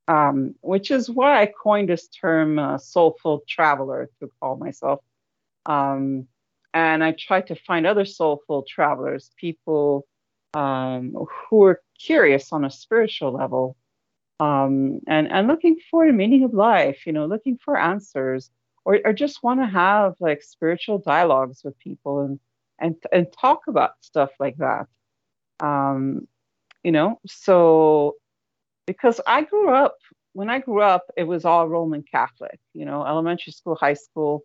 um, 0.07 0.55
which 0.61 0.89
is 0.89 1.09
why 1.09 1.41
I 1.41 1.45
coined 1.45 1.89
this 1.89 2.07
term 2.07 2.57
uh, 2.57 2.79
soulful 2.79 3.43
traveler 3.47 4.09
to 4.19 4.31
call 4.39 4.57
myself. 4.57 5.01
Um, 5.67 6.27
and 6.73 7.03
I 7.03 7.11
tried 7.11 7.47
to 7.47 7.55
find 7.55 7.85
other 7.85 8.05
soulful 8.05 8.65
travelers, 8.67 9.31
people 9.37 10.07
um, 10.53 11.15
who 11.49 11.63
are 11.63 11.81
curious 11.99 12.51
on 12.51 12.65
a 12.65 12.71
spiritual 12.71 13.31
level 13.31 13.75
um, 14.39 14.99
and, 15.07 15.31
and 15.31 15.47
looking 15.47 15.77
for 15.89 16.05
the 16.05 16.13
meaning 16.13 16.43
of 16.43 16.53
life, 16.53 17.05
you 17.05 17.13
know, 17.13 17.25
looking 17.25 17.57
for 17.63 17.77
answers, 17.77 18.49
or, 18.85 18.99
or 19.05 19.13
just 19.13 19.43
want 19.43 19.59
to 19.61 19.65
have 19.65 20.15
like 20.19 20.41
spiritual 20.41 20.97
dialogues 20.97 21.61
with 21.63 21.77
people 21.79 22.21
and, 22.21 22.39
and, 22.79 22.95
and 23.11 23.27
talk 23.39 23.61
about 23.67 23.91
stuff 24.01 24.31
like 24.39 24.57
that. 24.57 24.87
Um, 25.59 26.27
you 26.83 26.91
know, 26.91 27.19
so 27.25 28.15
because 28.85 29.21
I 29.25 29.43
grew 29.43 29.69
up, 29.69 29.95
when 30.33 30.49
I 30.49 30.59
grew 30.59 30.81
up, 30.81 31.05
it 31.15 31.23
was 31.23 31.45
all 31.45 31.69
Roman 31.69 32.03
Catholic, 32.03 32.59
you 32.73 32.85
know, 32.85 33.05
elementary 33.05 33.53
school, 33.53 33.75
high 33.75 33.93
school, 33.93 34.43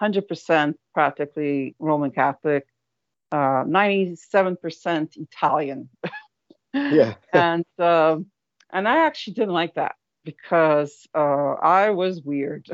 100% 0.00 0.74
practically 0.92 1.74
Roman 1.78 2.10
Catholic, 2.10 2.66
uh, 3.32 3.64
97% 3.64 5.16
Italian. 5.16 5.88
yeah. 6.72 7.14
and, 7.32 7.64
uh, 7.78 8.18
and 8.72 8.88
I 8.88 9.06
actually 9.06 9.34
didn't 9.34 9.54
like 9.54 9.74
that 9.74 9.94
because 10.24 11.06
uh, 11.14 11.54
I 11.54 11.90
was 11.90 12.22
weird. 12.22 12.66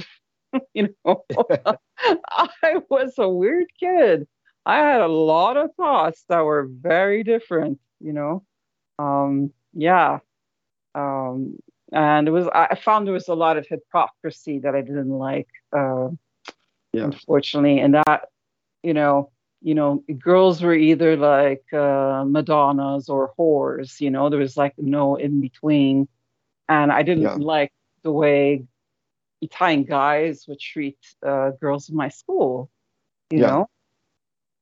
you 0.74 0.94
know, 1.04 1.24
I 1.98 2.76
was 2.88 3.14
a 3.18 3.28
weird 3.28 3.66
kid. 3.78 4.26
I 4.66 4.78
had 4.78 5.00
a 5.00 5.08
lot 5.08 5.56
of 5.56 5.74
thoughts 5.76 6.24
that 6.28 6.44
were 6.44 6.68
very 6.70 7.22
different, 7.22 7.78
you 8.00 8.12
know. 8.12 8.44
Um, 8.98 9.52
yeah. 9.72 10.18
Um, 10.94 11.56
and 11.92 12.28
it 12.28 12.30
was 12.30 12.46
I 12.52 12.76
found 12.76 13.06
there 13.06 13.14
was 13.14 13.28
a 13.28 13.34
lot 13.34 13.56
of 13.56 13.66
hypocrisy 13.66 14.60
that 14.60 14.74
I 14.74 14.82
didn't 14.82 15.10
like, 15.10 15.48
uh, 15.76 16.08
yeah. 16.92 17.04
unfortunately, 17.04 17.80
and 17.80 17.94
that, 17.94 18.28
you 18.82 18.94
know, 18.94 19.30
you 19.62 19.74
know, 19.74 20.02
girls 20.18 20.62
were 20.62 20.74
either 20.74 21.16
like 21.16 21.64
uh, 21.72 22.24
Madonnas 22.26 23.08
or 23.08 23.32
whores, 23.38 24.00
you 24.00 24.10
know, 24.10 24.30
there 24.30 24.38
was 24.38 24.56
like 24.56 24.74
no 24.78 25.16
in 25.16 25.40
between. 25.40 26.08
And 26.68 26.90
I 26.90 27.02
didn't 27.02 27.24
yeah. 27.24 27.34
like 27.34 27.72
the 28.02 28.12
way 28.12 28.64
Italian 29.42 29.84
guys 29.84 30.46
would 30.48 30.60
treat 30.60 30.98
uh, 31.26 31.50
girls 31.60 31.90
in 31.90 31.96
my 31.96 32.08
school, 32.08 32.70
you 33.30 33.40
yeah. 33.40 33.46
know 33.46 33.68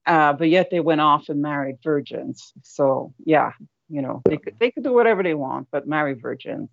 uh, 0.09 0.33
but 0.33 0.49
yet 0.49 0.71
they 0.71 0.81
went 0.81 1.03
off 1.03 1.29
and 1.29 1.43
married 1.43 1.77
virgins. 1.85 2.53
So 2.63 3.13
yeah, 3.25 3.53
you 3.91 4.01
know, 4.01 4.23
they 4.25 4.39
could 4.39 4.59
they 4.59 4.71
could 4.71 4.83
do 4.83 4.93
whatever 4.93 5.23
they 5.23 5.35
want, 5.35 5.69
but 5.71 5.87
marry 5.87 6.15
virgins. 6.15 6.71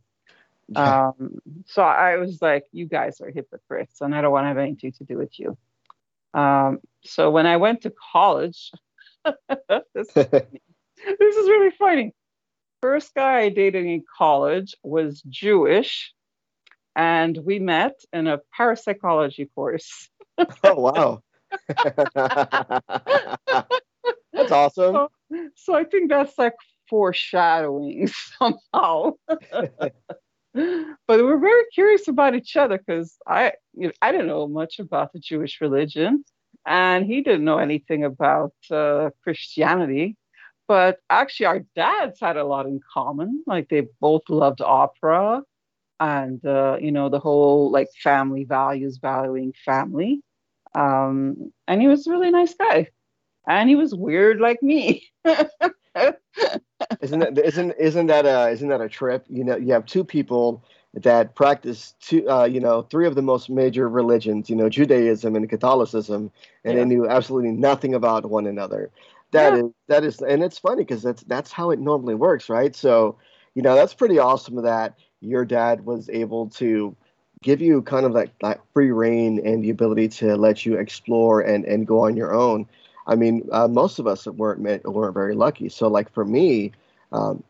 Yeah. 0.69 1.09
Um, 1.09 1.39
so 1.65 1.83
I 1.83 2.17
was 2.17 2.41
like, 2.41 2.65
you 2.71 2.85
guys 2.85 3.21
are 3.21 3.29
hypocrites, 3.29 4.01
and 4.01 4.15
I 4.15 4.21
don't 4.21 4.31
want 4.31 4.45
to 4.45 4.49
have 4.49 4.57
anything 4.57 4.91
to 4.93 5.03
do 5.03 5.17
with 5.17 5.39
you. 5.39 5.57
Um, 6.33 6.79
so 7.03 7.29
when 7.31 7.45
I 7.45 7.57
went 7.57 7.81
to 7.81 7.93
college, 8.11 8.71
this, 9.25 10.07
this 10.13 11.35
is 11.35 11.49
really 11.49 11.71
funny. 11.71 12.13
First 12.81 13.13
guy 13.15 13.41
I 13.41 13.49
dated 13.49 13.85
in 13.85 14.03
college 14.17 14.75
was 14.83 15.21
Jewish, 15.29 16.13
and 16.95 17.37
we 17.37 17.59
met 17.59 17.99
in 18.11 18.27
a 18.27 18.39
parapsychology 18.55 19.49
course. 19.53 20.09
oh 20.63 20.75
wow. 20.75 21.21
That's 24.33 24.51
awesome. 24.51 24.93
So, 24.93 25.09
so 25.55 25.75
I 25.75 25.85
think 25.85 26.09
that's 26.09 26.37
like 26.37 26.53
foreshadowing 26.89 28.07
somehow. 28.37 29.13
But 30.55 31.19
we're 31.23 31.39
very 31.39 31.63
curious 31.73 32.07
about 32.07 32.33
each 32.33 32.55
other 32.55 32.77
because 32.77 33.17
I, 33.27 33.53
you 33.73 33.87
know, 33.87 33.93
I 34.01 34.11
didn't 34.11 34.27
know 34.27 34.47
much 34.47 34.79
about 34.79 35.11
the 35.11 35.19
Jewish 35.19 35.59
religion, 35.59 36.23
and 36.65 37.05
he 37.05 37.21
didn't 37.21 37.43
know 37.43 37.57
anything 37.57 38.05
about 38.05 38.53
uh, 38.71 39.09
Christianity. 39.23 40.15
But 40.67 40.99
actually, 41.09 41.47
our 41.47 41.59
dads 41.75 42.19
had 42.21 42.37
a 42.37 42.45
lot 42.45 42.67
in 42.67 42.79
common. 42.93 43.43
Like 43.45 43.67
they 43.67 43.87
both 43.99 44.23
loved 44.29 44.61
opera, 44.61 45.43
and 45.99 46.43
uh, 46.45 46.77
you 46.79 46.91
know 46.91 47.09
the 47.09 47.19
whole 47.19 47.69
like 47.69 47.89
family 48.01 48.45
values, 48.45 48.97
valuing 49.01 49.53
family. 49.65 50.21
Um, 50.73 51.51
and 51.67 51.81
he 51.81 51.87
was 51.89 52.07
a 52.07 52.11
really 52.11 52.31
nice 52.31 52.53
guy, 52.53 52.87
and 53.47 53.69
he 53.69 53.75
was 53.75 53.93
weird 53.93 54.39
like 54.39 54.63
me. 54.63 55.05
isn't 57.01 57.19
that 57.19 57.37
isn't 57.37 57.73
isn't 57.79 58.07
that 58.07 58.25
a 58.25 58.49
isn't 58.49 58.69
that 58.69 58.81
a 58.81 58.89
trip? 58.89 59.25
You 59.29 59.43
know, 59.43 59.57
you 59.57 59.73
have 59.73 59.85
two 59.85 60.03
people 60.03 60.63
that 60.93 61.35
practice 61.35 61.93
two, 61.99 62.29
uh, 62.29 62.45
you 62.45 62.59
know, 62.59 62.81
three 62.83 63.05
of 63.05 63.15
the 63.15 63.21
most 63.21 63.49
major 63.49 63.89
religions. 63.89 64.49
You 64.49 64.55
know, 64.55 64.69
Judaism 64.69 65.35
and 65.35 65.49
Catholicism, 65.49 66.31
and 66.63 66.77
Yeah. 66.77 66.83
they 66.83 66.85
knew 66.85 67.07
absolutely 67.07 67.51
nothing 67.51 67.93
about 67.93 68.29
one 68.29 68.47
another. 68.47 68.91
That 69.31 69.53
is 69.53 69.63
Yeah. 69.63 69.69
that 69.87 70.03
is, 70.03 70.21
and 70.21 70.43
it's 70.43 70.59
funny 70.59 70.83
because 70.83 71.03
that's 71.03 71.23
that's 71.23 71.51
how 71.51 71.71
it 71.71 71.79
normally 71.79 72.15
works, 72.15 72.49
right? 72.49 72.75
So, 72.75 73.17
you 73.55 73.61
know, 73.61 73.75
that's 73.75 73.93
pretty 73.93 74.19
awesome 74.19 74.55
that 74.63 74.95
your 75.21 75.45
dad 75.45 75.85
was 75.85 76.09
able 76.09 76.49
to 76.49 76.95
give 77.41 77.61
you 77.61 77.81
kind 77.81 78.05
of 78.05 78.13
like 78.13 78.31
that 78.41 78.61
free 78.73 78.91
reign 78.91 79.41
and 79.45 79.63
the 79.63 79.69
ability 79.69 80.07
to 80.07 80.35
let 80.35 80.65
you 80.65 80.75
explore 80.77 81.41
and 81.41 81.65
and 81.65 81.85
go 81.87 81.99
on 82.05 82.15
your 82.15 82.33
own. 82.33 82.67
I 83.07 83.15
mean, 83.15 83.47
uh, 83.51 83.67
most 83.67 83.99
of 83.99 84.07
us 84.07 84.25
weren't 84.25 84.85
weren't 84.85 85.13
very 85.13 85.35
lucky. 85.35 85.69
So, 85.69 85.87
like 85.87 86.11
for 86.13 86.25
me, 86.25 86.71
um, 87.11 87.43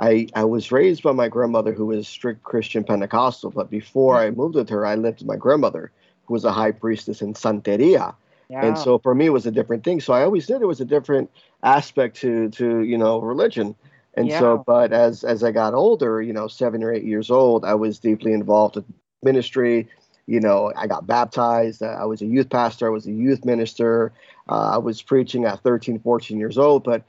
I 0.00 0.28
I 0.34 0.44
was 0.44 0.72
raised 0.72 1.02
by 1.02 1.12
my 1.12 1.28
grandmother 1.28 1.72
who 1.72 1.86
was 1.86 2.08
strict 2.08 2.42
Christian 2.42 2.84
Pentecostal. 2.84 3.50
But 3.50 3.70
before 3.70 4.18
I 4.18 4.30
moved 4.30 4.54
with 4.54 4.68
her, 4.70 4.86
I 4.86 4.94
lived 4.96 5.20
with 5.20 5.28
my 5.28 5.36
grandmother 5.36 5.92
who 6.26 6.34
was 6.34 6.44
a 6.44 6.52
high 6.52 6.72
priestess 6.72 7.22
in 7.22 7.34
Santeria. 7.34 8.14
yeah. 8.48 8.66
And 8.66 8.78
so 8.78 8.98
for 8.98 9.14
me, 9.14 9.26
it 9.26 9.30
was 9.30 9.46
a 9.46 9.50
different 9.50 9.84
thing. 9.84 10.00
So 10.00 10.12
I 10.12 10.22
always 10.22 10.48
knew 10.48 10.58
there 10.58 10.66
was 10.66 10.80
a 10.80 10.84
different 10.86 11.30
aspect 11.62 12.16
to 12.16 12.48
to 12.50 12.80
you 12.80 12.98
know 12.98 13.20
religion. 13.20 13.74
And 14.14 14.28
Yeah. 14.28 14.40
so, 14.40 14.64
but 14.66 14.92
as 14.92 15.22
as 15.22 15.44
I 15.44 15.52
got 15.52 15.74
older, 15.74 16.20
you 16.20 16.32
know, 16.32 16.48
seven 16.48 16.82
or 16.82 16.92
eight 16.92 17.04
years 17.04 17.30
old, 17.30 17.64
I 17.64 17.74
was 17.74 17.98
deeply 17.98 18.32
involved 18.32 18.76
with 18.76 18.84
ministry. 19.22 19.88
You 20.26 20.40
know, 20.40 20.72
I 20.76 20.86
got 20.86 21.06
baptized. 21.06 21.82
I 21.82 22.04
was 22.04 22.22
a 22.22 22.26
youth 22.26 22.50
pastor. 22.50 22.86
I 22.86 22.90
was 22.90 23.06
a 23.06 23.12
youth 23.12 23.44
minister. 23.44 24.12
Uh, 24.50 24.72
I 24.74 24.78
was 24.78 25.02
preaching 25.02 25.44
at 25.44 25.62
13, 25.62 26.00
14 26.00 26.38
years 26.38 26.58
old. 26.58 26.84
But 26.84 27.04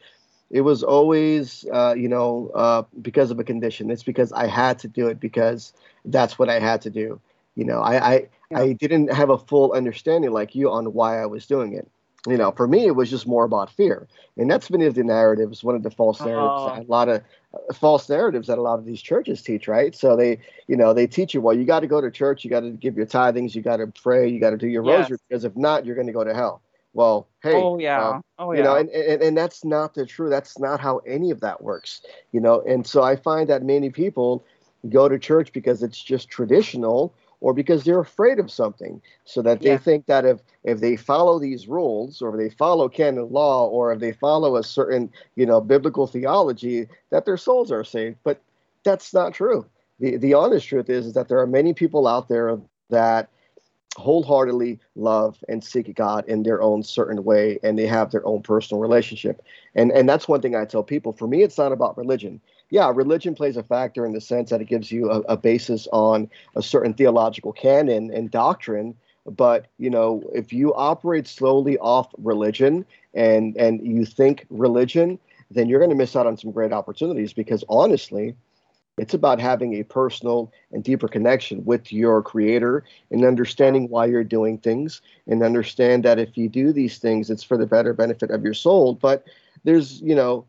it 0.50 0.62
was 0.62 0.84
always, 0.84 1.66
uh, 1.72 1.96
you 1.98 2.10
know, 2.10 2.52
uh, 2.54 2.84
because 3.02 3.32
of 3.32 3.40
a 3.40 3.44
condition. 3.44 3.90
It's 3.90 4.04
because 4.04 4.32
I 4.34 4.48
had 4.48 4.80
to 4.80 4.88
do 4.88 5.08
it 5.08 5.20
because 5.20 5.74
that's 6.06 6.38
what 6.38 6.50
I 6.50 6.60
had 6.60 6.82
to 6.84 6.90
do. 6.90 7.20
You 7.56 7.66
know, 7.66 7.80
I 7.82 8.14
I, 8.14 8.30
I 8.54 8.74
didn't 8.74 9.12
have 9.14 9.30
a 9.30 9.38
full 9.38 9.74
understanding 9.74 10.32
like 10.32 10.56
you 10.56 10.70
on 10.72 10.94
why 10.94 11.22
I 11.22 11.26
was 11.26 11.46
doing 11.48 11.74
it. 11.74 11.88
You 12.28 12.38
know, 12.38 12.52
for 12.52 12.68
me, 12.68 12.86
it 12.86 12.96
was 12.96 13.10
just 13.10 13.26
more 13.26 13.46
about 13.46 13.72
fear, 13.72 14.08
and 14.38 14.50
that's 14.50 14.70
many 14.70 14.86
of 14.86 14.94
the 14.94 15.04
narratives. 15.04 15.64
One 15.64 15.76
of 15.76 15.82
the 15.82 15.90
false 15.90 16.24
narratives, 16.24 16.68
Oh. 16.68 16.82
a 16.82 16.84
lot 16.88 17.10
of 17.10 17.24
uh, 17.54 17.74
false 17.74 18.08
narratives 18.10 18.48
that 18.48 18.60
a 18.60 18.62
lot 18.62 18.78
of 18.78 18.86
these 18.86 19.02
churches 19.02 19.42
teach, 19.42 19.68
right? 19.68 19.96
So 19.96 20.16
they, 20.16 20.38
you 20.68 20.78
know, 20.78 20.94
they 20.94 21.08
teach 21.08 21.34
you, 21.34 21.42
well, 21.42 21.58
you 21.58 21.66
got 21.66 21.80
to 21.80 21.88
go 21.88 22.00
to 22.00 22.12
church, 22.12 22.44
you 22.44 22.52
got 22.52 22.60
to 22.60 22.70
give 22.72 22.96
your 22.96 23.08
tithings, 23.08 23.56
you 23.56 23.64
got 23.64 23.78
to 23.78 23.88
pray, 23.88 24.28
you 24.30 24.40
got 24.40 24.52
to 24.52 24.58
do 24.58 24.68
your 24.68 24.84
Yes. 24.84 25.10
rosary, 25.10 25.18
because 25.28 25.46
if 25.46 25.56
not, 25.58 25.84
you're 25.86 25.96
going 25.96 26.08
to 26.08 26.14
go 26.14 26.24
to 26.24 26.34
hell. 26.34 26.62
Well, 26.94 27.28
hey, 27.42 27.54
oh 27.54 27.80
yeah. 27.80 28.02
uh, 28.02 28.20
oh 28.40 28.52
yeah. 28.52 28.58
you 28.58 28.64
know 28.64 28.76
and, 28.76 28.90
and 28.90 29.22
and 29.22 29.38
that's 29.38 29.64
not 29.64 29.94
the 29.94 30.06
true 30.06 30.30
that's 30.30 30.60
not 30.60 30.80
how 30.80 30.98
any 31.00 31.32
of 31.32 31.40
that 31.42 31.64
works 31.64 32.02
you 32.32 32.40
know 32.42 32.62
and 32.62 32.86
so 32.86 33.02
i 33.02 33.16
find 33.16 33.48
that 33.50 33.64
many 33.64 33.90
people 33.90 34.44
go 34.90 35.08
to 35.08 35.18
church 35.20 35.54
because 35.54 35.84
it's 35.84 36.02
just 36.02 36.30
traditional 36.30 37.14
or 37.40 37.54
because 37.54 37.84
they're 37.84 38.00
afraid 38.00 38.40
of 38.40 38.52
something 38.52 39.02
so 39.26 39.42
that 39.42 39.62
they 39.62 39.70
Yeah. 39.72 39.78
think 39.78 40.06
that 40.08 40.26
if 40.26 40.42
if 40.64 40.80
they 40.80 40.96
follow 40.96 41.40
these 41.40 41.68
rules 41.68 42.22
or 42.22 42.30
if 42.36 42.38
they 42.50 42.56
follow 42.56 42.90
canon 42.90 43.32
law 43.32 43.68
or 43.68 43.94
if 43.94 44.00
they 44.00 44.12
follow 44.12 44.58
a 44.58 44.64
certain 44.64 45.10
you 45.36 45.46
know 45.46 45.62
biblical 45.62 46.08
theology 46.08 46.88
that 47.10 47.26
their 47.26 47.38
souls 47.38 47.72
are 47.72 47.84
saved 47.84 48.18
but 48.24 48.42
that's 48.84 49.14
not 49.14 49.34
true 49.34 49.66
the 50.00 50.18
the 50.18 50.34
honest 50.34 50.68
truth 50.68 50.90
is, 50.90 51.06
is 51.06 51.14
that 51.14 51.28
there 51.30 51.40
are 51.40 51.48
many 51.48 51.74
people 51.74 52.08
out 52.08 52.28
there 52.28 52.60
that 52.90 53.30
wholeheartedly 53.98 54.80
love 54.96 55.44
and 55.50 55.64
seek 55.64 55.94
God 55.96 56.24
in 56.28 56.44
their 56.44 56.62
own 56.62 56.84
certain 56.84 57.24
way 57.24 57.60
and 57.62 57.78
they 57.78 57.88
have 57.88 58.12
their 58.12 58.26
own 58.26 58.42
personal 58.42 58.82
relationship. 58.82 59.42
And 59.76 59.92
and 59.92 60.08
that's 60.08 60.28
one 60.28 60.42
thing 60.42 60.56
I 60.56 60.66
tell 60.66 60.84
people. 60.84 61.12
For 61.14 61.28
me 61.28 61.44
it's 61.44 61.58
not 61.58 61.72
about 61.72 61.98
religion. 61.98 62.40
Yeah, 62.70 62.92
religion 62.94 63.36
plays 63.36 63.58
a 63.58 63.64
factor 63.64 64.06
in 64.06 64.14
the 64.14 64.22
sense 64.22 64.50
that 64.50 64.62
it 64.62 64.68
gives 64.68 64.92
you 64.92 65.12
a, 65.12 65.20
a 65.22 65.38
basis 65.38 65.88
on 65.92 66.30
a 66.56 66.62
certain 66.62 66.94
theological 66.94 67.52
canon 67.52 68.14
and 68.14 68.32
doctrine, 68.32 68.96
but 69.26 69.68
you 69.78 69.90
know, 69.90 70.24
if 70.34 70.54
you 70.54 70.74
operate 70.74 71.28
slowly 71.28 71.78
off 71.80 72.14
religion 72.18 72.86
and 73.14 73.58
and 73.58 73.86
you 73.86 74.06
think 74.06 74.46
religion, 74.50 75.20
then 75.50 75.68
you're 75.68 75.80
going 75.80 75.90
to 75.90 75.96
miss 75.98 76.16
out 76.16 76.28
on 76.28 76.38
some 76.38 76.52
great 76.52 76.72
opportunities 76.72 77.34
because 77.34 77.64
honestly, 77.68 78.36
it's 79.02 79.16
about 79.16 79.42
having 79.42 79.74
a 79.74 79.84
personal 79.84 80.54
and 80.72 80.84
deeper 80.84 81.08
connection 81.08 81.66
with 81.66 81.92
your 81.92 82.22
creator 82.22 82.84
and 83.10 83.26
understanding 83.26 83.90
why 83.90 84.06
you're 84.06 84.24
doing 84.24 84.60
things 84.60 85.02
and 85.26 85.42
understand 85.42 86.06
that 86.06 86.20
if 86.20 86.38
you 86.38 86.48
do 86.48 86.72
these 86.72 87.00
things, 87.00 87.32
it's 87.32 87.42
for 87.42 87.58
the 87.58 87.66
better 87.66 87.94
benefit 87.94 88.30
of 88.30 88.44
your 88.44 88.54
soul. 88.54 88.94
But 88.94 89.26
there's, 89.64 90.00
you 90.02 90.14
know, 90.14 90.46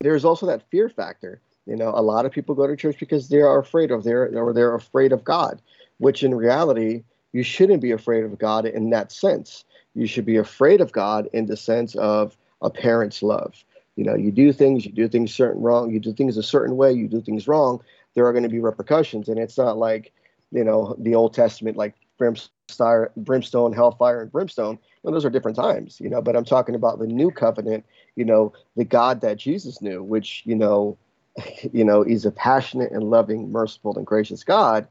there's 0.00 0.24
also 0.24 0.44
that 0.46 0.68
fear 0.72 0.88
factor. 0.88 1.40
You 1.66 1.76
know, 1.76 1.92
a 1.94 2.02
lot 2.02 2.26
of 2.26 2.32
people 2.32 2.56
go 2.56 2.66
to 2.66 2.74
church 2.74 2.98
because 2.98 3.28
they 3.28 3.42
are 3.42 3.60
afraid 3.60 3.92
of 3.92 4.02
their 4.02 4.24
or 4.36 4.52
they're 4.52 4.74
afraid 4.74 5.12
of 5.12 5.22
God, 5.22 5.62
which 5.98 6.24
in 6.24 6.34
reality, 6.34 7.04
you 7.32 7.44
shouldn't 7.44 7.80
be 7.80 7.92
afraid 7.92 8.24
of 8.24 8.36
God 8.40 8.66
in 8.66 8.90
that 8.90 9.12
sense. 9.12 9.64
You 9.94 10.08
should 10.08 10.26
be 10.26 10.36
afraid 10.36 10.80
of 10.80 10.90
God 10.90 11.28
in 11.32 11.46
the 11.46 11.56
sense 11.56 11.94
of 11.94 12.36
a 12.60 12.70
parent's 12.70 13.22
love. 13.22 13.64
You 13.96 14.04
know, 14.04 14.16
you 14.16 14.32
do 14.32 14.52
things, 14.52 14.84
you 14.84 14.92
do 14.92 15.08
things 15.08 15.32
certain 15.32 15.62
wrong, 15.62 15.90
you 15.90 16.00
do 16.00 16.12
things 16.12 16.36
a 16.36 16.42
certain 16.42 16.76
way, 16.76 16.92
you 16.92 17.08
do 17.08 17.20
things 17.20 17.46
wrong, 17.46 17.80
there 18.14 18.26
are 18.26 18.32
going 18.32 18.42
to 18.42 18.48
be 18.48 18.58
repercussions. 18.58 19.28
And 19.28 19.38
it's 19.38 19.56
not 19.58 19.78
like, 19.78 20.12
you 20.50 20.64
know, 20.64 20.96
the 20.98 21.14
Old 21.14 21.34
Testament, 21.34 21.76
like 21.76 21.94
brimstone, 22.18 23.08
brimstone, 23.16 23.72
hellfire, 23.72 24.22
and 24.22 24.32
brimstone. 24.32 24.78
No, 25.04 25.12
those 25.12 25.24
are 25.24 25.30
different 25.30 25.56
times, 25.56 26.00
you 26.00 26.08
know, 26.08 26.22
but 26.22 26.36
I'm 26.36 26.44
talking 26.44 26.74
about 26.74 26.98
the 26.98 27.06
new 27.06 27.30
covenant, 27.30 27.84
you 28.16 28.24
know, 28.24 28.52
the 28.76 28.84
God 28.84 29.20
that 29.20 29.36
Jesus 29.36 29.80
knew, 29.80 30.02
which, 30.02 30.42
you 30.44 30.54
know, 30.54 30.96
you 31.72 31.84
know, 31.84 32.02
he's 32.02 32.24
a 32.24 32.30
passionate 32.30 32.92
and 32.92 33.04
loving, 33.04 33.50
merciful 33.50 33.96
and 33.96 34.06
gracious 34.06 34.44
God, 34.44 34.88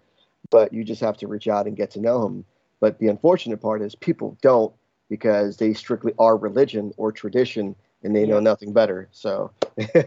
but 0.49 0.73
you 0.73 0.83
just 0.83 1.01
have 1.01 1.17
to 1.17 1.27
reach 1.27 1.47
out 1.47 1.67
and 1.67 1.77
get 1.77 1.91
to 1.91 2.01
know 2.01 2.25
him. 2.25 2.45
But 2.79 2.99
the 2.99 3.07
unfortunate 3.07 3.61
part 3.61 3.81
is 3.81 3.95
people 3.95 4.37
don't 4.41 4.73
because 5.09 5.57
they 5.57 5.73
strictly 5.73 6.13
are 6.19 6.35
religion 6.35 6.93
or 6.97 7.11
tradition 7.11 7.75
and 8.03 8.15
they 8.15 8.25
know 8.25 8.39
nothing 8.39 8.73
better. 8.73 9.07
So, 9.11 9.51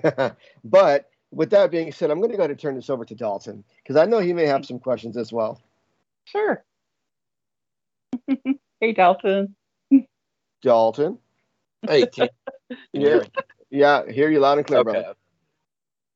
but 0.65 1.11
with 1.31 1.51
that 1.51 1.71
being 1.71 1.93
said, 1.93 2.11
I'm 2.11 2.19
going 2.19 2.31
to 2.31 2.37
go 2.37 2.47
to 2.47 2.55
turn 2.55 2.77
this 2.77 2.91
over 2.91 3.05
to 3.05 3.15
Dalton 3.15 3.65
because 3.83 3.97
I 3.97 4.05
know 4.07 4.19
he 4.19 4.33
may 4.33 4.47
have 4.47 4.65
some 4.65 4.79
questions 4.79 5.17
as 5.17 5.33
well. 5.33 5.61
Sure. 6.25 6.65
hey 8.81 8.93
Dalton. 8.93 9.55
Dalton, 10.63 11.19
Hey, 11.87 12.07
Ken, 12.07 12.29
can 12.69 12.79
you 12.93 13.01
hear 13.01 13.25
yeah, 13.71 14.03
yeah, 14.05 14.13
hear 14.13 14.31
you 14.31 14.41
loud 14.41 14.59
and 14.59 14.67
clear, 14.67 14.81
Okay. 14.81 14.91
brother. 14.91 15.15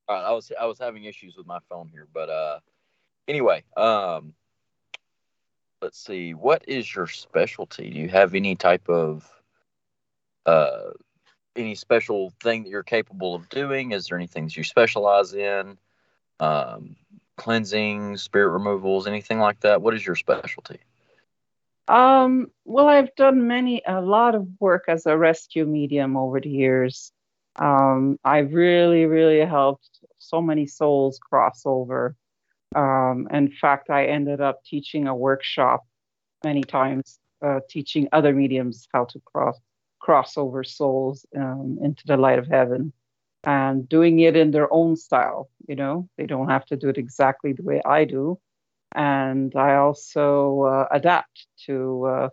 All 0.07 0.15
right. 0.15 0.25
I 0.25 0.31
was 0.31 0.51
I 0.59 0.65
was 0.65 0.79
having 0.79 1.05
issues 1.05 1.37
with 1.37 1.47
my 1.47 1.59
phone 1.69 1.87
here, 1.87 2.07
but 2.13 2.29
uh, 2.29 2.59
anyway, 3.27 3.63
um, 3.77 4.33
let's 5.81 6.03
see. 6.03 6.33
What 6.33 6.63
is 6.67 6.93
your 6.93 7.07
specialty? 7.07 7.89
Do 7.89 7.99
you 7.99 8.09
have 8.09 8.35
any 8.35 8.55
type 8.55 8.89
of 8.89 9.29
uh, 10.45 10.91
any 11.55 11.75
special 11.75 12.31
thing 12.41 12.63
that 12.63 12.69
you're 12.69 12.83
capable 12.83 13.35
of 13.35 13.49
doing? 13.49 13.91
Is 13.91 14.07
there 14.07 14.17
any 14.17 14.27
things 14.27 14.55
you 14.55 14.63
specialize 14.63 15.33
in? 15.33 15.77
Um, 16.39 16.95
cleansing, 17.37 18.17
spirit 18.17 18.49
removals, 18.49 19.07
anything 19.07 19.39
like 19.39 19.59
that? 19.61 19.81
What 19.81 19.93
is 19.93 20.05
your 20.05 20.15
specialty? 20.15 20.79
Um, 21.87 22.51
well, 22.65 22.87
I've 22.87 23.13
done 23.15 23.47
many, 23.47 23.81
a 23.85 24.01
lot 24.01 24.35
of 24.35 24.47
work 24.59 24.85
as 24.87 25.05
a 25.05 25.17
rescue 25.17 25.65
medium 25.65 26.15
over 26.15 26.39
the 26.39 26.49
years. 26.49 27.11
Um, 27.57 28.17
I've 28.23 28.53
really, 28.53 29.05
really 29.05 29.45
helped 29.45 29.89
so 30.19 30.41
many 30.41 30.67
souls 30.67 31.19
cross 31.19 31.63
over. 31.65 32.15
Um, 32.75 33.27
in 33.31 33.51
fact, 33.51 33.89
I 33.89 34.05
ended 34.05 34.39
up 34.39 34.63
teaching 34.63 35.07
a 35.07 35.15
workshop 35.15 35.85
many 36.43 36.63
times, 36.63 37.19
uh, 37.45 37.59
teaching 37.69 38.07
other 38.13 38.33
mediums 38.33 38.87
how 38.93 39.05
to 39.05 39.19
cross 39.25 39.59
cross 40.01 40.37
over 40.37 40.63
souls 40.63 41.25
um, 41.37 41.77
into 41.81 42.03
the 42.07 42.17
light 42.17 42.39
of 42.39 42.47
heaven, 42.47 42.91
and 43.43 43.87
doing 43.87 44.19
it 44.19 44.35
in 44.35 44.51
their 44.51 44.71
own 44.73 44.95
style. 44.95 45.49
You 45.67 45.75
know, 45.75 46.09
they 46.17 46.25
don't 46.25 46.49
have 46.49 46.65
to 46.65 46.75
do 46.75 46.89
it 46.89 46.97
exactly 46.97 47.53
the 47.53 47.63
way 47.63 47.81
I 47.85 48.05
do 48.05 48.39
and 48.93 49.55
I 49.55 49.75
also 49.75 50.63
uh, 50.63 50.87
adapt 50.91 51.47
to 51.65 52.05
uh, 52.05 52.29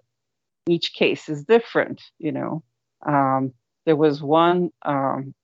each 0.68 0.92
case 0.92 1.28
is 1.28 1.44
different. 1.44 2.02
You 2.18 2.32
know, 2.32 2.62
um, 3.06 3.52
there 3.86 3.96
was 3.96 4.22
one 4.22 4.70
um, 4.84 5.34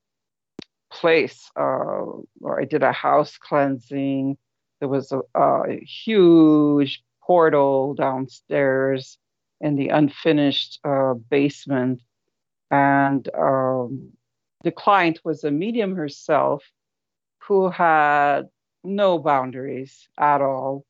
place 0.90 1.50
uh, 1.56 2.02
where 2.38 2.60
I 2.60 2.64
did 2.64 2.82
a 2.82 2.92
house 2.92 3.38
cleansing. 3.38 4.37
There 4.80 4.88
was 4.88 5.12
a, 5.12 5.20
a 5.34 5.80
huge 5.80 7.02
portal 7.22 7.94
downstairs 7.94 9.18
in 9.60 9.76
the 9.76 9.88
unfinished 9.88 10.80
uh, 10.84 11.14
basement, 11.14 12.02
and 12.70 13.29
um, 13.37 14.11
the 14.62 14.72
client 14.72 15.20
was 15.24 15.44
a 15.44 15.50
medium 15.50 15.94
herself 15.94 16.64
who 17.46 17.68
had 17.68 18.42
no 18.83 19.18
boundaries 19.18 20.09
at 20.18 20.40
all 20.40 20.85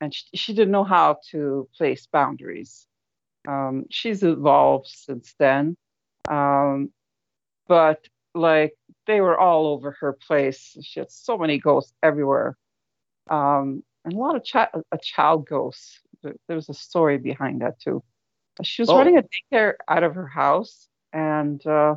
and 0.00 0.14
she, 0.14 0.24
she 0.34 0.54
didn't 0.54 0.72
know 0.72 0.84
how 0.84 1.18
to 1.30 1.68
place 1.76 2.06
boundaries. 2.06 2.86
Um, 3.46 3.84
she's 3.90 4.22
evolved 4.22 4.86
since 4.88 5.34
then, 5.38 5.76
um, 6.28 6.90
but 7.68 8.06
like 8.34 8.74
they 9.06 9.20
were 9.20 9.38
all 9.38 9.66
over 9.66 9.96
her 10.00 10.12
place. 10.12 10.76
She 10.82 11.00
had 11.00 11.10
so 11.10 11.38
many 11.38 11.58
ghosts 11.58 11.92
everywhere, 12.02 12.56
um, 13.30 13.82
and 14.04 14.14
a 14.14 14.16
lot 14.16 14.36
of 14.36 14.44
cha- 14.44 14.70
a 14.92 14.98
child 14.98 15.46
ghosts. 15.46 16.00
There 16.22 16.36
was 16.48 16.68
a 16.68 16.74
story 16.74 17.16
behind 17.16 17.62
that 17.62 17.80
too. 17.80 18.02
She 18.62 18.82
was 18.82 18.90
oh. 18.90 18.98
running 18.98 19.16
a 19.16 19.22
daycare 19.22 19.74
out 19.88 20.02
of 20.02 20.14
her 20.14 20.26
house, 20.26 20.88
and 21.12 21.64
uh, 21.66 21.96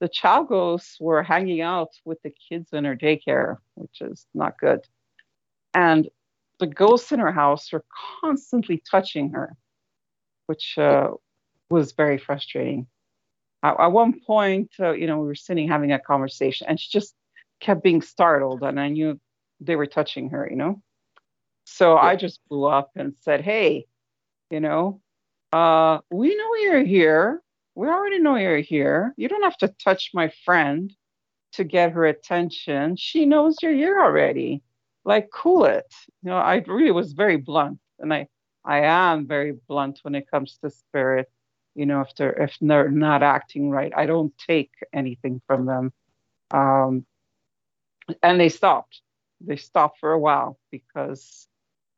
the 0.00 0.08
Chagos 0.08 1.00
were 1.00 1.22
hanging 1.22 1.60
out 1.60 1.90
with 2.04 2.20
the 2.22 2.32
kids 2.48 2.72
in 2.72 2.84
her 2.84 2.96
daycare, 2.96 3.56
which 3.74 4.00
is 4.00 4.26
not 4.34 4.58
good. 4.58 4.80
And 5.74 6.08
the 6.58 6.66
ghosts 6.66 7.12
in 7.12 7.18
her 7.20 7.32
house 7.32 7.72
were 7.72 7.84
constantly 8.20 8.82
touching 8.90 9.30
her, 9.30 9.56
which 10.46 10.76
uh, 10.78 11.08
was 11.70 11.92
very 11.92 12.18
frustrating. 12.18 12.86
At, 13.62 13.78
at 13.80 13.92
one 13.92 14.20
point, 14.20 14.72
uh, 14.80 14.92
you 14.92 15.06
know, 15.06 15.18
we 15.18 15.26
were 15.26 15.34
sitting 15.34 15.68
having 15.68 15.92
a 15.92 15.98
conversation, 15.98 16.66
and 16.68 16.78
she 16.78 16.90
just 16.90 17.14
kept 17.60 17.82
being 17.82 18.02
startled, 18.02 18.62
and 18.62 18.78
I 18.80 18.88
knew 18.88 19.20
they 19.60 19.76
were 19.76 19.86
touching 19.86 20.30
her, 20.30 20.46
you 20.48 20.56
know. 20.56 20.82
So 21.64 21.94
yeah. 21.94 22.00
I 22.00 22.16
just 22.16 22.40
blew 22.48 22.64
up 22.64 22.90
and 22.94 23.14
said, 23.22 23.40
"Hey, 23.40 23.86
you 24.50 24.60
know, 24.60 25.00
uh, 25.52 25.98
we 26.10 26.36
know 26.36 26.54
you're 26.60 26.84
here. 26.84 27.42
We 27.76 27.88
already 27.88 28.18
know 28.20 28.36
you're 28.36 28.58
here. 28.58 29.14
You 29.16 29.28
don't 29.28 29.44
have 29.44 29.58
to 29.58 29.68
touch 29.84 30.10
my 30.14 30.32
friend 30.44 30.92
to 31.54 31.64
get 31.64 31.92
her 31.92 32.06
attention. 32.06 32.96
She 32.96 33.26
knows 33.26 33.58
you're 33.62 33.72
here 33.74 34.00
already." 34.00 34.62
like 35.06 35.30
cool 35.32 35.64
it 35.64 35.86
you 36.22 36.30
know 36.30 36.36
i 36.36 36.56
really 36.66 36.90
was 36.90 37.12
very 37.12 37.36
blunt 37.36 37.78
and 38.00 38.12
i 38.12 38.26
i 38.64 38.80
am 38.80 39.26
very 39.26 39.52
blunt 39.68 40.00
when 40.02 40.14
it 40.14 40.30
comes 40.30 40.58
to 40.58 40.68
spirit 40.68 41.30
you 41.74 41.86
know 41.86 42.00
if 42.02 42.14
they're 42.16 42.32
if 42.42 42.56
they're 42.60 42.90
not 42.90 43.22
acting 43.22 43.70
right 43.70 43.92
i 43.96 44.04
don't 44.04 44.36
take 44.36 44.72
anything 44.92 45.40
from 45.46 45.64
them 45.64 45.92
um 46.50 47.06
and 48.22 48.40
they 48.40 48.48
stopped 48.48 49.00
they 49.40 49.56
stopped 49.56 49.98
for 50.00 50.12
a 50.12 50.18
while 50.18 50.58
because 50.70 51.46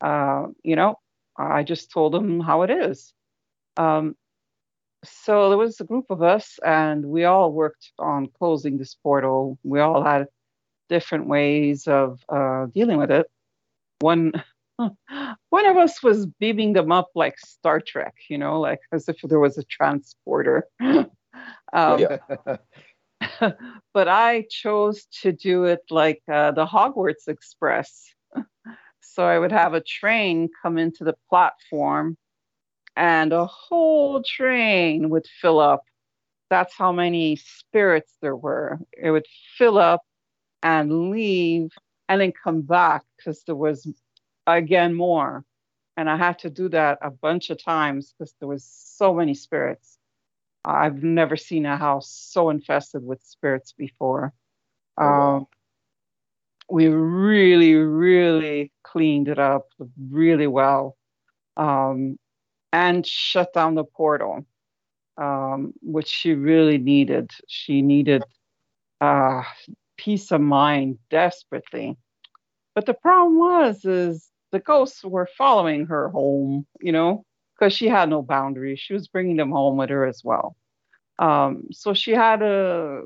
uh 0.02 0.46
you 0.62 0.76
know 0.76 0.98
i 1.36 1.62
just 1.62 1.90
told 1.90 2.12
them 2.12 2.40
how 2.40 2.62
it 2.62 2.70
is 2.70 3.14
um 3.78 4.14
so 5.04 5.48
there 5.48 5.58
was 5.58 5.80
a 5.80 5.84
group 5.84 6.06
of 6.10 6.22
us 6.22 6.58
and 6.64 7.04
we 7.04 7.24
all 7.24 7.52
worked 7.52 7.92
on 7.98 8.28
closing 8.38 8.78
this 8.78 8.94
portal 8.94 9.58
we 9.62 9.80
all 9.80 10.02
had 10.02 10.26
different 10.88 11.26
ways 11.26 11.86
of 11.86 12.20
uh, 12.28 12.66
dealing 12.66 12.98
with 12.98 13.10
it. 13.10 13.26
One 14.00 14.32
one 14.78 15.66
of 15.66 15.76
us 15.76 16.02
was 16.02 16.26
beaming 16.26 16.72
them 16.72 16.92
up 16.92 17.08
like 17.14 17.38
Star 17.38 17.80
Trek, 17.80 18.14
you 18.28 18.38
know, 18.38 18.60
like 18.60 18.80
as 18.92 19.08
if 19.08 19.16
there 19.22 19.40
was 19.40 19.58
a 19.58 19.64
transporter. 19.64 20.64
um, 20.80 21.06
but 23.92 24.08
I 24.08 24.46
chose 24.50 25.06
to 25.22 25.32
do 25.32 25.64
it 25.64 25.80
like 25.90 26.22
uh, 26.32 26.52
the 26.52 26.64
Hogwarts 26.64 27.26
Express. 27.26 28.14
so 29.00 29.24
I 29.24 29.38
would 29.38 29.52
have 29.52 29.74
a 29.74 29.80
train 29.80 30.48
come 30.62 30.78
into 30.78 31.02
the 31.02 31.16
platform 31.28 32.16
and 32.98 33.32
a 33.32 33.46
whole 33.46 34.24
train 34.24 35.08
would 35.08 35.26
fill 35.40 35.60
up. 35.60 35.84
That's 36.50 36.74
how 36.74 36.90
many 36.90 37.36
spirits 37.36 38.12
there 38.20 38.34
were. 38.34 38.80
It 38.92 39.12
would 39.12 39.26
fill 39.56 39.78
up 39.78 40.02
and 40.64 41.10
leave 41.10 41.70
and 42.08 42.20
then 42.20 42.32
come 42.32 42.62
back 42.62 43.04
because 43.16 43.44
there 43.44 43.54
was 43.54 43.86
again 44.46 44.94
more. 44.94 45.44
And 45.96 46.10
i 46.10 46.16
had 46.16 46.38
to 46.40 46.50
do 46.50 46.68
that 46.70 46.98
a 47.02 47.10
bunch 47.10 47.50
of 47.50 47.62
times 47.62 48.14
because 48.18 48.34
there 48.40 48.48
was 48.48 48.64
so 48.64 49.14
many 49.14 49.34
spirits. 49.34 49.98
I've 50.64 51.02
never 51.02 51.36
seen 51.36 51.66
a 51.66 51.76
house 51.76 52.10
so 52.10 52.50
infested 52.50 53.04
with 53.04 53.22
spirits 53.22 53.72
before. 53.72 54.32
Oh, 54.96 55.04
um, 55.06 55.46
we 56.68 56.88
really 56.88 57.74
really 57.74 58.72
cleaned 58.82 59.28
it 59.28 59.38
up 59.38 59.68
really 60.10 60.48
well. 60.48 60.96
Um, 61.56 62.18
and 62.72 63.06
shut 63.06 63.52
down 63.52 63.74
the 63.74 63.84
portal 63.84 64.44
um, 65.18 65.74
which 65.82 66.06
she 66.06 66.32
really 66.32 66.78
needed 66.78 67.30
she 67.48 67.82
needed 67.82 68.22
uh, 69.00 69.42
peace 69.96 70.30
of 70.30 70.40
mind 70.40 70.98
desperately. 71.10 71.96
But 72.74 72.86
the 72.86 72.94
problem 72.94 73.38
was 73.38 73.84
is 73.84 74.30
the 74.52 74.60
ghosts 74.60 75.04
were 75.04 75.28
following 75.36 75.86
her 75.86 76.08
home, 76.08 76.66
you 76.80 76.92
know, 76.92 77.24
because 77.54 77.72
she 77.72 77.88
had 77.88 78.08
no 78.08 78.22
boundaries. 78.22 78.78
She 78.80 78.94
was 78.94 79.08
bringing 79.08 79.36
them 79.36 79.50
home 79.50 79.76
with 79.76 79.90
her 79.90 80.06
as 80.06 80.22
well. 80.24 80.56
Um, 81.18 81.64
so 81.72 81.94
she 81.94 82.12
had 82.12 82.42
a 82.42 83.02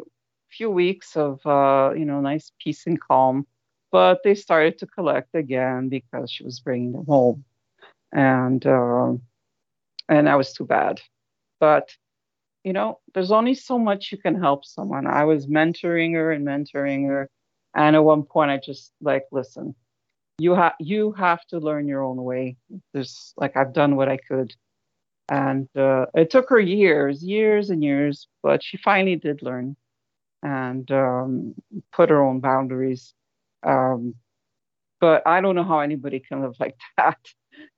few 0.51 0.71
weeks 0.71 1.17
of, 1.17 1.45
uh, 1.47 1.95
you 1.97 2.05
know, 2.05 2.21
nice 2.21 2.53
peace 2.63 2.87
and 2.87 3.01
calm. 3.01 3.47
But 3.91 4.23
they 4.23 4.35
started 4.35 4.79
to 4.79 4.87
collect 4.87 5.35
again 5.35 5.89
because 5.89 6.31
she 6.31 6.45
was 6.45 6.61
bringing 6.61 6.93
them 6.93 7.05
home, 7.07 7.45
and 8.11 8.65
uh, 8.67 9.15
and 10.19 10.27
that 10.27 10.37
was 10.37 10.53
too 10.53 10.65
bad. 10.65 11.01
But 11.61 11.91
you 12.65 12.73
know, 12.73 13.01
there's 13.15 13.33
only 13.33 13.55
so 13.55 13.79
much 13.79 14.13
you 14.13 14.19
can 14.19 14.41
help 14.41 14.65
someone. 14.65 15.07
I 15.07 15.25
was 15.25 15.47
mentoring 15.47 16.15
her 16.15 16.31
and 16.31 16.47
mentoring 16.47 17.09
her. 17.09 17.29
And 17.75 17.97
at 17.97 18.05
one 18.05 18.23
point 18.23 18.53
I 18.53 18.59
just 18.59 18.93
like, 19.01 19.25
listen, 19.33 19.75
you 20.39 20.55
have 20.55 20.75
you 20.79 21.13
have 21.13 21.45
to 21.47 21.59
learn 21.59 21.89
your 21.89 22.05
own 22.05 22.23
way. 22.23 22.57
There's 22.93 23.35
like 23.37 23.57
I've 23.57 23.73
done 23.73 23.97
what 23.97 24.09
I 24.09 24.19
could. 24.19 24.55
And 25.29 25.69
uh, 25.77 26.07
it 26.15 26.31
took 26.31 26.51
her 26.51 26.61
years, 26.61 27.25
years 27.25 27.71
and 27.71 27.83
years, 27.83 28.29
but 28.43 28.63
she 28.63 28.77
finally 28.77 29.17
did 29.17 29.43
learn 29.43 29.77
and 30.43 30.91
um, 30.91 31.55
put 31.93 32.11
her 32.11 32.23
own 32.23 32.41
boundaries. 32.41 33.15
Um, 33.63 34.15
but 35.01 35.27
I 35.27 35.41
don't 35.41 35.55
know 35.55 35.65
how 35.65 35.81
anybody 35.81 36.21
can 36.21 36.43
live 36.43 36.57
like 36.61 36.77
that, 36.99 37.19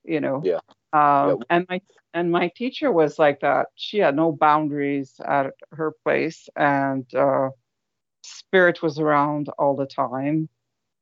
you 0.04 0.20
know. 0.20 0.42
Yeah. 0.44 0.60
Um, 0.92 1.38
yeah. 1.38 1.44
And 1.50 1.66
my 1.68 1.80
and 2.14 2.30
my 2.30 2.48
teacher 2.56 2.92
was 2.92 3.18
like 3.18 3.40
that. 3.40 3.66
She 3.74 3.98
had 3.98 4.14
no 4.14 4.32
boundaries 4.32 5.20
at 5.24 5.52
her 5.72 5.92
place, 6.04 6.48
and 6.56 7.12
uh, 7.14 7.50
spirit 8.22 8.82
was 8.82 8.98
around 8.98 9.48
all 9.58 9.74
the 9.74 9.86
time, 9.86 10.48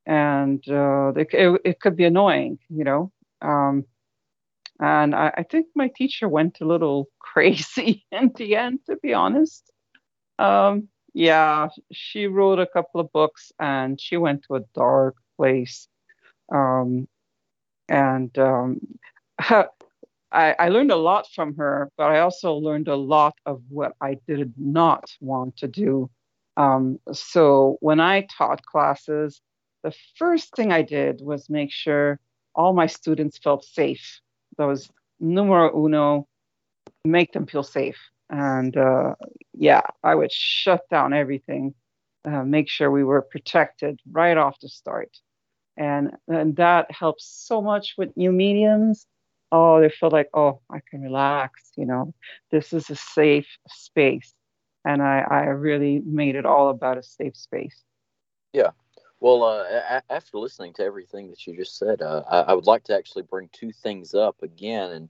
and 0.06 0.62
uh, 0.68 1.12
it, 1.14 1.28
it, 1.32 1.60
it, 1.64 1.80
could 1.80 1.96
be 1.96 2.04
annoying, 2.04 2.58
you 2.70 2.84
know. 2.84 3.12
Um, 3.42 3.84
and 4.80 5.14
I, 5.14 5.32
I, 5.36 5.42
think 5.42 5.66
my 5.74 5.88
teacher 5.94 6.28
went 6.28 6.60
a 6.60 6.64
little 6.66 7.08
crazy 7.18 8.06
in 8.10 8.32
the 8.34 8.56
end, 8.56 8.80
to 8.86 8.96
be 8.96 9.14
honest. 9.14 9.70
Um, 10.38 10.88
yeah, 11.14 11.68
she 11.92 12.26
wrote 12.26 12.58
a 12.58 12.66
couple 12.66 13.00
of 13.00 13.12
books, 13.12 13.52
and 13.60 14.00
she 14.00 14.16
went 14.16 14.44
to 14.44 14.56
a 14.56 14.64
dark 14.74 15.16
place. 15.36 15.88
Um, 16.52 17.06
and 17.88 18.36
um, 18.38 18.80
I, 20.32 20.54
I 20.58 20.68
learned 20.70 20.90
a 20.90 20.96
lot 20.96 21.26
from 21.34 21.54
her, 21.56 21.90
but 21.96 22.04
I 22.04 22.20
also 22.20 22.54
learned 22.54 22.88
a 22.88 22.96
lot 22.96 23.34
of 23.44 23.62
what 23.68 23.92
I 24.00 24.16
did 24.26 24.54
not 24.56 25.10
want 25.20 25.56
to 25.58 25.68
do. 25.68 26.10
Um, 26.56 26.98
so 27.12 27.76
when 27.80 28.00
I 28.00 28.26
taught 28.36 28.64
classes, 28.64 29.40
the 29.82 29.94
first 30.16 30.54
thing 30.56 30.72
I 30.72 30.82
did 30.82 31.20
was 31.20 31.50
make 31.50 31.70
sure 31.70 32.18
all 32.54 32.72
my 32.72 32.86
students 32.86 33.38
felt 33.38 33.64
safe. 33.64 34.20
That 34.58 34.66
was 34.66 34.90
numero 35.20 35.84
uno, 35.84 36.26
make 37.04 37.32
them 37.32 37.46
feel 37.46 37.62
safe. 37.62 37.98
And 38.30 38.76
uh, 38.76 39.14
yeah, 39.54 39.82
I 40.02 40.14
would 40.14 40.32
shut 40.32 40.88
down 40.90 41.12
everything, 41.12 41.74
uh, 42.24 42.44
make 42.44 42.68
sure 42.68 42.90
we 42.90 43.04
were 43.04 43.22
protected 43.22 44.00
right 44.10 44.36
off 44.36 44.60
the 44.60 44.68
start. 44.68 45.10
And, 45.76 46.12
and 46.28 46.56
that 46.56 46.90
helps 46.90 47.24
so 47.26 47.62
much 47.62 47.94
with 47.96 48.16
new 48.16 48.32
mediums. 48.32 49.06
Oh, 49.50 49.80
they 49.80 49.90
feel 49.90 50.10
like, 50.10 50.28
oh, 50.34 50.60
I 50.70 50.80
can 50.90 51.02
relax, 51.02 51.72
you 51.76 51.84
know, 51.84 52.14
this 52.50 52.72
is 52.72 52.88
a 52.90 52.96
safe 52.96 53.48
space. 53.68 54.32
And 54.84 55.02
I, 55.02 55.24
I 55.30 55.40
really 55.44 56.02
made 56.04 56.36
it 56.36 56.46
all 56.46 56.70
about 56.70 56.98
a 56.98 57.02
safe 57.02 57.36
space. 57.36 57.82
Yeah. 58.52 58.70
Well, 59.20 59.44
uh, 59.44 60.00
after 60.10 60.38
listening 60.38 60.72
to 60.74 60.82
everything 60.82 61.30
that 61.30 61.46
you 61.46 61.56
just 61.56 61.78
said, 61.78 62.02
uh, 62.02 62.24
I-, 62.28 62.40
I 62.40 62.54
would 62.54 62.66
like 62.66 62.84
to 62.84 62.96
actually 62.96 63.22
bring 63.22 63.48
two 63.52 63.70
things 63.70 64.14
up 64.14 64.42
again. 64.42 64.90
And 64.90 65.08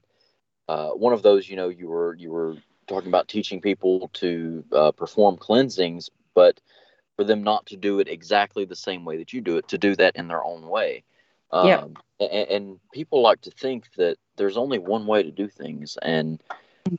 uh, 0.67 0.89
one 0.89 1.13
of 1.13 1.23
those, 1.23 1.49
you 1.49 1.55
know, 1.55 1.69
you 1.69 1.87
were 1.87 2.13
you 2.15 2.29
were 2.29 2.55
talking 2.87 3.07
about 3.07 3.27
teaching 3.27 3.59
people 3.59 4.09
to 4.13 4.63
uh, 4.71 4.91
perform 4.91 5.37
cleansings, 5.37 6.09
but 6.35 6.59
for 7.15 7.23
them 7.23 7.43
not 7.43 7.65
to 7.67 7.77
do 7.77 7.99
it 7.99 8.07
exactly 8.07 8.65
the 8.65 8.75
same 8.75 9.05
way 9.05 9.17
that 9.17 9.33
you 9.33 9.41
do 9.41 9.57
it, 9.57 9.67
to 9.69 9.77
do 9.77 9.95
that 9.95 10.15
in 10.15 10.27
their 10.27 10.43
own 10.43 10.67
way. 10.67 11.03
Um, 11.51 11.67
Yeah. 11.67 11.83
and, 12.19 12.49
and 12.49 12.79
people 12.91 13.21
like 13.21 13.41
to 13.41 13.51
think 13.51 13.91
that 13.97 14.17
there's 14.35 14.57
only 14.57 14.79
one 14.79 15.05
way 15.05 15.23
to 15.23 15.31
do 15.31 15.47
things, 15.47 15.97
and 16.01 16.41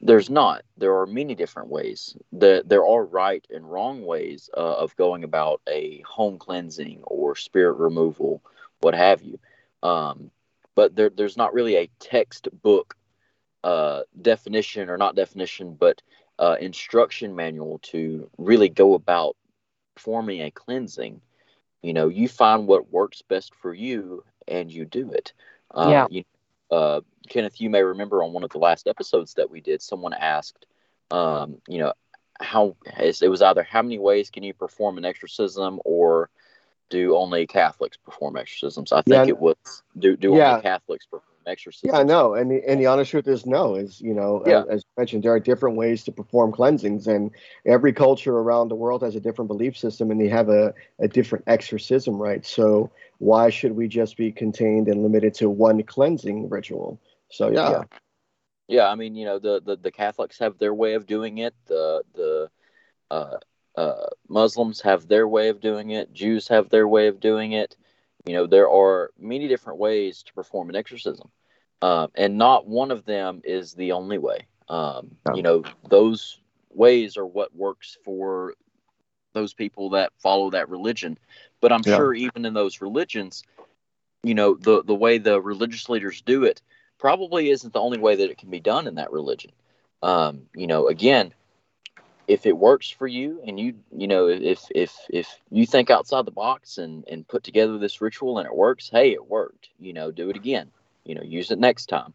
there's 0.00 0.30
not. 0.30 0.62
There 0.76 0.98
are 1.00 1.06
many 1.06 1.34
different 1.34 1.68
ways. 1.68 2.16
There, 2.32 2.62
there 2.62 2.86
are 2.86 3.04
right 3.04 3.44
and 3.50 3.70
wrong 3.70 4.04
ways 4.04 4.48
uh, 4.56 4.74
of 4.74 4.96
going 4.96 5.24
about 5.24 5.60
a 5.68 6.02
home 6.06 6.38
cleansing 6.38 7.00
or 7.04 7.34
spirit 7.36 7.74
removal, 7.78 8.42
what 8.80 8.94
have 8.94 9.22
you. 9.22 9.38
Um, 9.82 10.30
but 10.74 10.94
there, 10.94 11.10
there's 11.10 11.36
not 11.36 11.54
really 11.54 11.76
a 11.76 11.90
textbook 11.98 12.96
uh, 13.64 14.02
definition 14.20 14.90
or 14.90 14.96
not 14.96 15.16
definition, 15.16 15.74
but 15.74 16.02
uh, 16.38 16.56
instruction 16.60 17.34
manual 17.34 17.78
to 17.78 18.28
really 18.38 18.68
go 18.68 18.94
about 18.94 19.36
forming 19.96 20.40
a 20.42 20.50
cleansing. 20.50 21.20
You 21.82 21.92
know, 21.92 22.08
you 22.08 22.28
find 22.28 22.66
what 22.66 22.90
works 22.90 23.22
best 23.22 23.54
for 23.54 23.72
you 23.74 24.24
and 24.48 24.70
you 24.70 24.84
do 24.84 25.12
it. 25.12 25.32
Uh, 25.70 25.88
Yeah. 25.90 26.06
You, 26.10 26.24
uh, 26.70 27.00
Kenneth, 27.28 27.60
you 27.60 27.70
may 27.70 27.82
remember 27.82 28.22
on 28.22 28.32
one 28.32 28.44
of 28.44 28.50
the 28.50 28.58
last 28.58 28.86
episodes 28.86 29.34
that 29.34 29.50
we 29.50 29.60
did, 29.60 29.82
someone 29.82 30.12
asked, 30.14 30.66
um, 31.10 31.60
you 31.68 31.78
know, 31.78 31.92
how 32.40 32.76
it 32.98 33.28
was 33.28 33.42
either 33.42 33.62
how 33.62 33.82
many 33.82 33.98
ways 33.98 34.30
can 34.30 34.42
you 34.42 34.52
perform 34.54 34.98
an 34.98 35.04
exorcism 35.04 35.80
or 35.84 36.30
do 36.90 37.16
only 37.16 37.46
Catholics 37.46 37.96
perform 37.96 38.36
exorcisms? 38.36 38.92
I 38.92 39.02
think 39.02 39.26
Yeah. 39.26 39.28
it 39.28 39.38
was 39.38 39.56
do 39.98 40.16
do 40.16 40.34
Yeah. 40.36 40.50
only 40.50 40.62
Catholics 40.62 41.06
perform 41.06 41.33
exorcisms. 41.46 41.92
Yeah, 41.92 42.02
no, 42.02 42.34
and 42.34 42.50
the, 42.50 42.62
and 42.68 42.80
the 42.80 42.86
honest 42.86 43.10
truth 43.10 43.28
is 43.28 43.46
no. 43.46 43.74
Is 43.74 44.00
you 44.00 44.14
know, 44.14 44.42
Yeah. 44.46 44.60
as, 44.60 44.66
as 44.68 44.80
you 44.82 44.90
mentioned, 44.96 45.22
there 45.22 45.32
are 45.32 45.40
different 45.40 45.76
ways 45.76 46.04
to 46.04 46.12
perform 46.12 46.52
cleansings, 46.52 47.06
and 47.06 47.30
every 47.66 47.92
culture 47.92 48.36
around 48.36 48.68
the 48.68 48.74
world 48.74 49.02
has 49.02 49.14
a 49.14 49.20
different 49.20 49.48
belief 49.48 49.76
system, 49.76 50.10
and 50.10 50.20
they 50.20 50.28
have 50.28 50.48
a, 50.48 50.74
a 50.98 51.08
different 51.08 51.44
exorcism 51.46 52.16
right? 52.16 52.44
So 52.46 52.90
why 53.18 53.50
should 53.50 53.72
we 53.72 53.88
just 53.88 54.16
be 54.16 54.32
contained 54.32 54.88
and 54.88 55.02
limited 55.02 55.34
to 55.34 55.48
one 55.50 55.82
cleansing 55.82 56.48
ritual? 56.48 57.00
So 57.30 57.50
yeah, 57.50 57.70
Yeah. 57.70 57.84
Yeah, 58.66 58.88
I 58.88 58.94
mean, 58.94 59.14
you 59.14 59.26
know, 59.26 59.38
the, 59.38 59.60
the, 59.62 59.76
the 59.76 59.92
Catholics 59.92 60.38
have 60.38 60.58
their 60.58 60.72
way 60.72 60.94
of 60.94 61.06
doing 61.06 61.38
it. 61.38 61.54
The 61.66 62.02
the 62.14 62.50
uh, 63.10 63.36
uh, 63.76 64.06
Muslims 64.28 64.80
have 64.82 65.06
their 65.06 65.28
way 65.28 65.48
of 65.48 65.60
doing 65.60 65.90
it. 65.90 66.12
Jews 66.12 66.48
have 66.48 66.70
their 66.70 66.88
way 66.88 67.08
of 67.08 67.20
doing 67.20 67.52
it. 67.52 67.76
You 68.24 68.34
know, 68.34 68.46
there 68.46 68.68
are 68.70 69.10
many 69.18 69.48
different 69.48 69.78
ways 69.78 70.22
to 70.24 70.32
perform 70.34 70.68
an 70.70 70.76
exorcism, 70.76 71.30
um, 71.82 72.10
and 72.14 72.38
not 72.38 72.66
one 72.66 72.90
of 72.90 73.04
them 73.04 73.40
is 73.44 73.74
the 73.74 73.92
only 73.92 74.18
way. 74.18 74.46
Um. 74.68 75.16
You 75.34 75.42
know, 75.42 75.62
those 75.88 76.40
ways 76.70 77.16
are 77.16 77.26
what 77.26 77.54
works 77.54 77.96
for 78.04 78.54
those 79.32 79.52
people 79.54 79.90
that 79.90 80.12
follow 80.18 80.50
that 80.50 80.68
religion. 80.68 81.18
But 81.60 81.72
I'm 81.72 81.82
Yeah. 81.84 81.96
sure 81.96 82.14
even 82.14 82.44
in 82.44 82.54
those 82.54 82.80
religions, 82.80 83.42
you 84.22 84.34
know, 84.34 84.54
the 84.54 84.82
the 84.82 84.94
way 84.94 85.18
the 85.18 85.40
religious 85.40 85.88
leaders 85.88 86.22
do 86.22 86.44
it 86.44 86.62
probably 86.98 87.50
isn't 87.50 87.72
the 87.72 87.80
only 87.80 87.98
way 87.98 88.16
that 88.16 88.30
it 88.30 88.38
can 88.38 88.50
be 88.50 88.60
done 88.60 88.86
in 88.86 88.94
that 88.94 89.12
religion. 89.12 89.52
Um, 90.02 90.48
you 90.54 90.66
know, 90.66 90.88
again, 90.88 91.34
if 92.26 92.46
it 92.46 92.56
works 92.56 92.90
for 92.90 93.06
you 93.06 93.40
and 93.46 93.58
you 93.58 93.74
you 93.96 94.06
know 94.06 94.28
if 94.28 94.64
if 94.74 94.96
if 95.10 95.40
you 95.50 95.66
think 95.66 95.90
outside 95.90 96.24
the 96.24 96.30
box 96.30 96.78
and 96.78 97.04
and 97.08 97.26
put 97.28 97.42
together 97.44 97.78
this 97.78 98.00
ritual 98.00 98.38
and 98.38 98.46
it 98.46 98.54
works, 98.54 98.90
hey, 98.90 99.12
it 99.12 99.26
worked. 99.28 99.70
You 99.78 99.92
know, 99.92 100.10
do 100.10 100.30
it 100.30 100.36
again. 100.36 100.70
You 101.04 101.14
know, 101.14 101.22
use 101.22 101.50
it 101.50 101.58
next 101.58 101.86
time. 101.86 102.14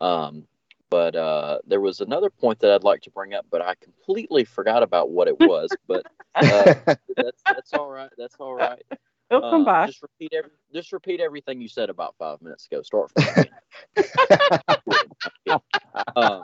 Um, 0.00 0.46
but 0.90 1.14
uh, 1.16 1.58
there 1.66 1.80
was 1.80 2.00
another 2.00 2.30
point 2.30 2.60
that 2.60 2.72
I'd 2.72 2.84
like 2.84 3.02
to 3.02 3.10
bring 3.10 3.34
up, 3.34 3.46
but 3.50 3.62
I 3.62 3.74
completely 3.76 4.44
forgot 4.44 4.82
about 4.82 5.10
what 5.10 5.28
it 5.28 5.38
was. 5.38 5.76
But 5.86 6.06
uh, 6.40 6.74
that's 7.16 7.42
that's 7.48 7.72
all 7.74 7.88
right. 7.88 8.10
That's 8.18 8.36
all 8.38 8.54
right. 8.54 8.82
It'll 9.30 9.42
come 9.42 9.64
Uh, 9.64 9.64
back. 9.64 9.90
Just 9.90 10.02
repeat 10.02 10.32
every, 10.34 10.50
just 10.74 10.92
repeat 10.92 11.20
everything 11.20 11.60
you 11.60 11.68
said 11.68 11.90
about 11.90 12.14
five 12.18 12.42
minutes 12.42 12.66
ago. 12.66 12.82
Start 12.82 13.10
from 13.12 13.24
the 13.24 13.32
beginning. 13.32 13.60
um, 16.16 16.42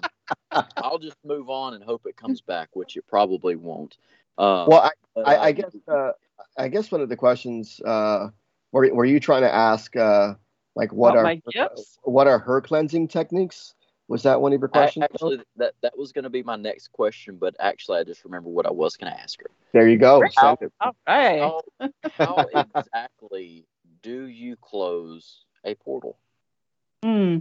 I'll 0.76 0.98
just 0.98 1.16
move 1.24 1.48
on 1.50 1.74
and 1.74 1.82
hope 1.84 2.06
it 2.06 2.16
comes 2.16 2.40
back, 2.40 2.70
which 2.72 2.96
it 2.96 3.06
probably 3.06 3.56
won't. 3.56 3.96
Um, 4.38 4.66
well, 4.68 4.80
I, 4.80 4.90
but, 5.14 5.28
I, 5.28 5.36
uh, 5.36 5.42
I 5.42 5.52
guess 5.52 5.76
uh, 5.88 6.10
I 6.58 6.68
guess 6.68 6.90
one 6.90 7.00
of 7.00 7.08
the 7.08 7.16
questions 7.16 7.80
uh, 7.80 8.28
were 8.72 8.92
were 8.94 9.04
you 9.04 9.20
trying 9.20 9.42
to 9.42 9.54
ask 9.54 9.94
uh, 9.96 10.34
like 10.74 10.92
what 10.92 11.10
About 11.10 11.18
are 11.18 11.22
my 11.24 11.42
gifts? 11.50 11.98
what 12.02 12.26
are 12.26 12.38
her 12.38 12.60
cleansing 12.60 13.08
techniques? 13.08 13.74
Was 14.08 14.22
that 14.22 14.40
one 14.40 14.52
of 14.52 14.60
your 14.60 14.68
I- 14.68 14.78
questions? 14.78 15.04
actually, 15.04 15.40
that 15.56 15.74
that 15.82 15.98
was 15.98 16.12
going 16.12 16.24
to 16.24 16.30
be 16.30 16.42
my 16.42 16.56
next 16.56 16.92
question, 16.92 17.36
but 17.36 17.56
actually, 17.58 17.98
I 17.98 18.04
just 18.04 18.24
remember 18.24 18.48
what 18.48 18.66
I 18.66 18.70
was 18.70 18.96
going 18.96 19.12
to 19.12 19.18
ask 19.20 19.40
her. 19.40 19.50
there 19.72 19.88
you 19.88 19.98
go. 19.98 20.22
How- 20.36 20.58
All 20.80 20.92
right. 21.06 21.40
How, 21.40 21.62
how 22.18 22.46
exactly 22.76 23.66
do 24.02 24.26
you 24.26 24.56
close 24.56 25.44
a 25.64 25.74
portal? 25.74 26.16
Hmm. 27.02 27.38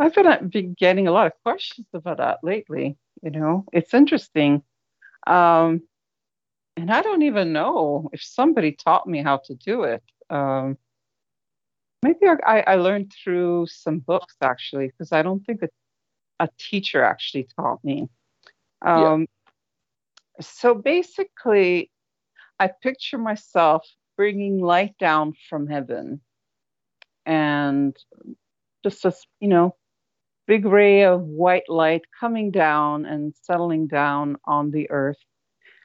I've 0.00 0.14
been, 0.14 0.26
uh, 0.26 0.40
been 0.40 0.74
getting 0.74 1.06
a 1.06 1.12
lot 1.12 1.26
of 1.26 1.32
questions 1.42 1.86
about 1.92 2.16
that 2.16 2.38
lately. 2.42 2.96
You 3.22 3.30
know, 3.30 3.66
it's 3.72 3.92
interesting. 3.92 4.62
Um, 5.26 5.82
and 6.76 6.90
I 6.90 7.02
don't 7.02 7.22
even 7.22 7.52
know 7.52 8.08
if 8.12 8.22
somebody 8.22 8.72
taught 8.72 9.06
me 9.06 9.22
how 9.22 9.42
to 9.44 9.54
do 9.54 9.82
it. 9.82 10.02
Um, 10.30 10.78
maybe 12.02 12.26
I, 12.26 12.64
I 12.66 12.74
learned 12.76 13.12
through 13.12 13.66
some 13.66 13.98
books 13.98 14.36
actually, 14.40 14.86
because 14.86 15.12
I 15.12 15.20
don't 15.22 15.44
think 15.44 15.62
a, 15.62 15.68
a 16.38 16.48
teacher 16.58 17.04
actually 17.04 17.46
taught 17.54 17.84
me. 17.84 18.08
Yeah. 18.82 19.12
Um, 19.12 19.26
so 20.40 20.74
basically, 20.74 21.90
I 22.58 22.68
picture 22.68 23.18
myself 23.18 23.86
bringing 24.16 24.60
light 24.60 24.96
down 24.98 25.34
from 25.50 25.66
heaven 25.66 26.22
and 27.26 27.94
just 28.82 29.04
a, 29.04 29.12
you 29.40 29.48
know, 29.48 29.74
big 30.50 30.64
ray 30.66 31.04
of 31.04 31.20
white 31.22 31.68
light 31.68 32.02
coming 32.18 32.50
down 32.50 33.06
and 33.06 33.32
settling 33.42 33.86
down 33.86 34.36
on 34.44 34.72
the 34.72 34.90
earth. 34.90 35.22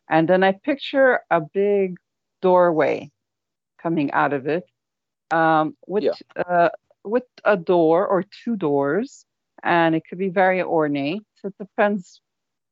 And 0.10 0.28
then 0.28 0.43
I 0.43 0.54
picture 0.54 1.19
a 1.30 1.39
big 1.39 1.97
doorway 2.41 3.12
coming 3.84 4.12
out 4.12 4.34
of 4.34 4.47
it 4.47 4.65
um, 5.30 5.75
with, 5.86 6.04
Yeah. 6.04 6.17
uh, 6.49 6.69
with 7.04 7.28
a 7.43 7.58
door 7.58 8.08
or 8.08 8.23
two 8.43 8.56
doors. 8.56 9.25
And 9.62 9.95
it 9.95 10.04
could 10.08 10.17
be 10.17 10.30
very 10.30 10.62
ornate. 10.63 11.25
It 11.43 11.54
depends 11.60 12.21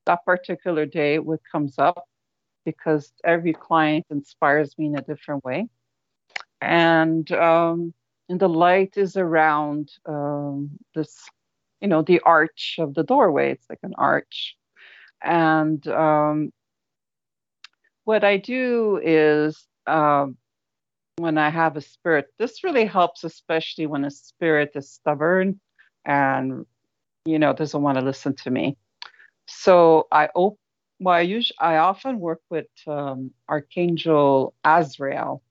that 0.08 0.26
particular 0.26 0.86
day 0.88 1.20
what 1.20 1.42
comes 1.52 1.76
up 1.78 2.04
because 2.66 3.14
every 3.24 3.54
client 3.54 4.06
inspires 4.10 4.70
me 4.80 4.86
in 4.88 4.96
a 4.98 5.02
different 5.12 5.44
way. 5.44 5.68
And 6.62 7.32
um, 7.32 7.94
and 8.30 8.40
the 8.40 8.50
light 8.50 8.94
is 8.98 9.16
around 9.16 9.92
um, 10.08 10.72
this, 10.96 11.14
you 11.84 11.90
know, 11.90 12.02
the 12.02 12.22
arch 12.22 12.78
of 12.80 12.94
the 12.94 13.04
doorway. 13.04 13.52
It's 13.52 13.70
like 13.70 13.80
an 13.84 13.94
arch. 13.98 14.56
And 15.22 15.86
um, 15.90 16.54
what 18.06 18.24
I 18.24 18.38
do 18.38 19.02
is 19.04 19.68
um, 19.86 20.38
when 21.18 21.38
I 21.38 21.50
have 21.50 21.76
a 21.76 21.82
spirit, 21.82 22.28
this 22.40 22.64
really 22.64 22.86
helps, 22.86 23.26
especially 23.26 23.86
when 23.86 24.06
a 24.06 24.12
spirit 24.12 24.72
is 24.76 24.92
stubborn 24.92 25.60
and, 26.06 26.66
you 27.26 27.38
know, 27.38 27.52
doesn't 27.52 27.82
want 27.82 27.98
to 27.98 28.06
listen 28.06 28.34
to 28.44 28.50
me. 28.50 28.78
So 29.48 30.08
I 30.10 30.30
op- 30.34 30.60
well, 31.02 31.16
I 31.16 31.22
usually 31.22 31.58
I 31.60 31.78
often 31.78 32.18
work 32.18 32.40
with 32.50 32.68
um, 32.88 33.32
Archangel 33.50 34.54
Azrael. 34.64 35.44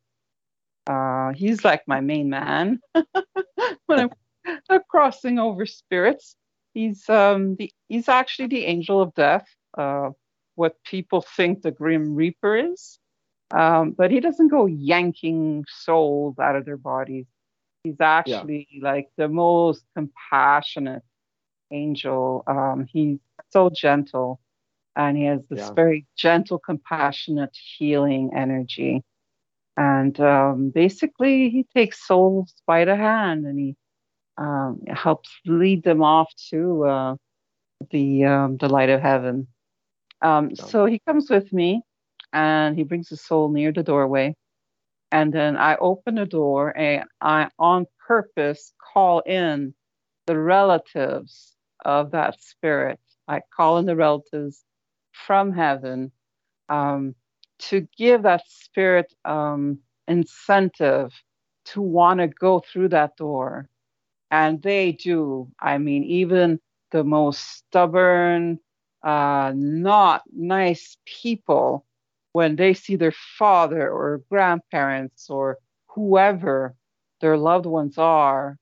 Uh, 0.86 1.32
he's 1.34 1.62
like 1.62 1.82
my 1.86 2.00
main 2.00 2.30
man 2.30 2.80
when 2.94 3.98
I'm, 3.98 4.10
I'm 4.70 4.82
crossing 4.88 5.38
over 5.38 5.66
spirits. 5.66 6.36
He's 6.74 7.08
um 7.08 7.56
the 7.56 7.72
he's 7.88 8.08
actually 8.08 8.48
the 8.48 8.64
angel 8.66 9.00
of 9.02 9.14
death. 9.14 9.46
Uh, 9.76 10.10
what 10.54 10.82
people 10.84 11.22
think 11.22 11.62
the 11.62 11.70
Grim 11.70 12.14
Reaper 12.14 12.56
is, 12.56 12.98
um, 13.52 13.92
but 13.92 14.10
he 14.10 14.20
doesn't 14.20 14.48
go 14.48 14.66
yanking 14.66 15.64
souls 15.68 16.38
out 16.38 16.56
of 16.56 16.64
their 16.66 16.76
bodies. 16.76 17.26
He's 17.84 18.00
actually 18.00 18.68
like 18.82 19.08
the 19.16 19.28
most 19.28 19.84
compassionate 19.96 21.02
angel. 21.70 22.44
Um, 22.46 22.86
he's 22.88 23.18
so 23.50 23.70
gentle, 23.70 24.40
and 24.96 25.16
he 25.16 25.24
has 25.24 25.40
this 25.48 25.60
Yeah. 25.60 25.74
very 25.74 26.06
gentle, 26.16 26.58
compassionate, 26.58 27.56
healing 27.78 28.32
energy. 28.34 29.02
And 29.76 30.18
um, 30.20 30.70
basically, 30.70 31.50
he 31.50 31.64
takes 31.74 32.06
souls 32.06 32.54
by 32.66 32.84
the 32.84 32.96
hand 32.96 33.46
and 33.46 33.58
he 33.58 33.76
um, 34.42 34.80
helps 34.88 35.30
lead 35.46 35.84
them 35.84 36.02
off 36.02 36.32
to 36.50 36.84
uh, 36.84 37.16
the 37.90 38.24
um, 38.24 38.56
the 38.58 38.68
light 38.68 38.90
of 38.90 39.00
heaven. 39.00 39.46
Um, 40.20 40.54
so 40.56 40.86
he 40.86 41.00
comes 41.06 41.30
with 41.30 41.52
me, 41.52 41.82
and 42.32 42.76
he 42.76 42.84
brings 42.84 43.08
the 43.08 43.16
soul 43.16 43.48
near 43.50 43.72
the 43.72 43.82
doorway, 43.82 44.34
and 45.12 45.32
then 45.32 45.56
I 45.56 45.76
open 45.76 46.16
the 46.16 46.26
door 46.26 46.76
and 46.76 47.04
I, 47.20 47.48
on 47.58 47.86
purpose, 48.06 48.72
call 48.92 49.20
in 49.20 49.74
the 50.26 50.38
relatives 50.38 51.54
of 51.84 52.10
that 52.12 52.42
spirit. 52.42 52.98
I 53.28 53.40
call 53.54 53.78
in 53.78 53.86
the 53.86 53.96
relatives 53.96 54.64
from 55.12 55.52
heaven 55.52 56.12
um, 56.68 57.14
to 57.58 57.86
give 57.96 58.22
that 58.22 58.42
spirit 58.48 59.12
um, 59.24 59.78
incentive 60.08 61.12
to 61.66 61.80
want 61.80 62.20
to 62.20 62.28
go 62.28 62.60
through 62.60 62.88
that 62.88 63.16
door. 63.16 63.68
And 64.32 64.62
they 64.62 64.92
do. 64.92 65.48
I 65.60 65.78
mean, 65.78 66.04
even 66.04 66.60
the 66.90 67.04
most 67.04 67.40
stubborn, 67.58 68.58
uh, 69.04 69.52
not 69.54 70.22
nice 70.34 70.96
people, 71.06 71.86
when 72.32 72.56
they 72.56 72.74
see 72.74 72.96
their 72.96 73.12
father 73.38 73.90
or 73.90 74.22
grandparents 74.30 75.28
or 75.30 75.58
whoever 75.88 76.74
their 77.20 77.36
loved 77.36 77.66
ones 77.66 77.98
are, 77.98 78.58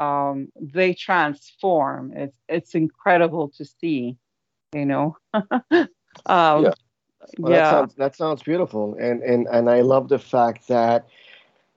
um, 0.00 0.48
they 0.60 0.94
transform. 0.94 2.12
It's 2.12 2.36
it's 2.48 2.74
incredible 2.74 3.50
to 3.56 3.64
see, 3.64 4.16
you 4.74 4.86
know. 4.86 5.16
um, 5.34 5.88
Yeah. 6.26 6.72
Well, 7.38 7.52
yeah. 7.52 7.60
that 7.60 7.70
sounds 7.70 7.94
that 7.96 8.16
sounds 8.16 8.42
beautiful, 8.42 8.96
and 9.00 9.22
and 9.22 9.46
and 9.50 9.70
I 9.70 9.82
love 9.82 10.08
the 10.08 10.18
fact 10.18 10.68
that 10.68 11.06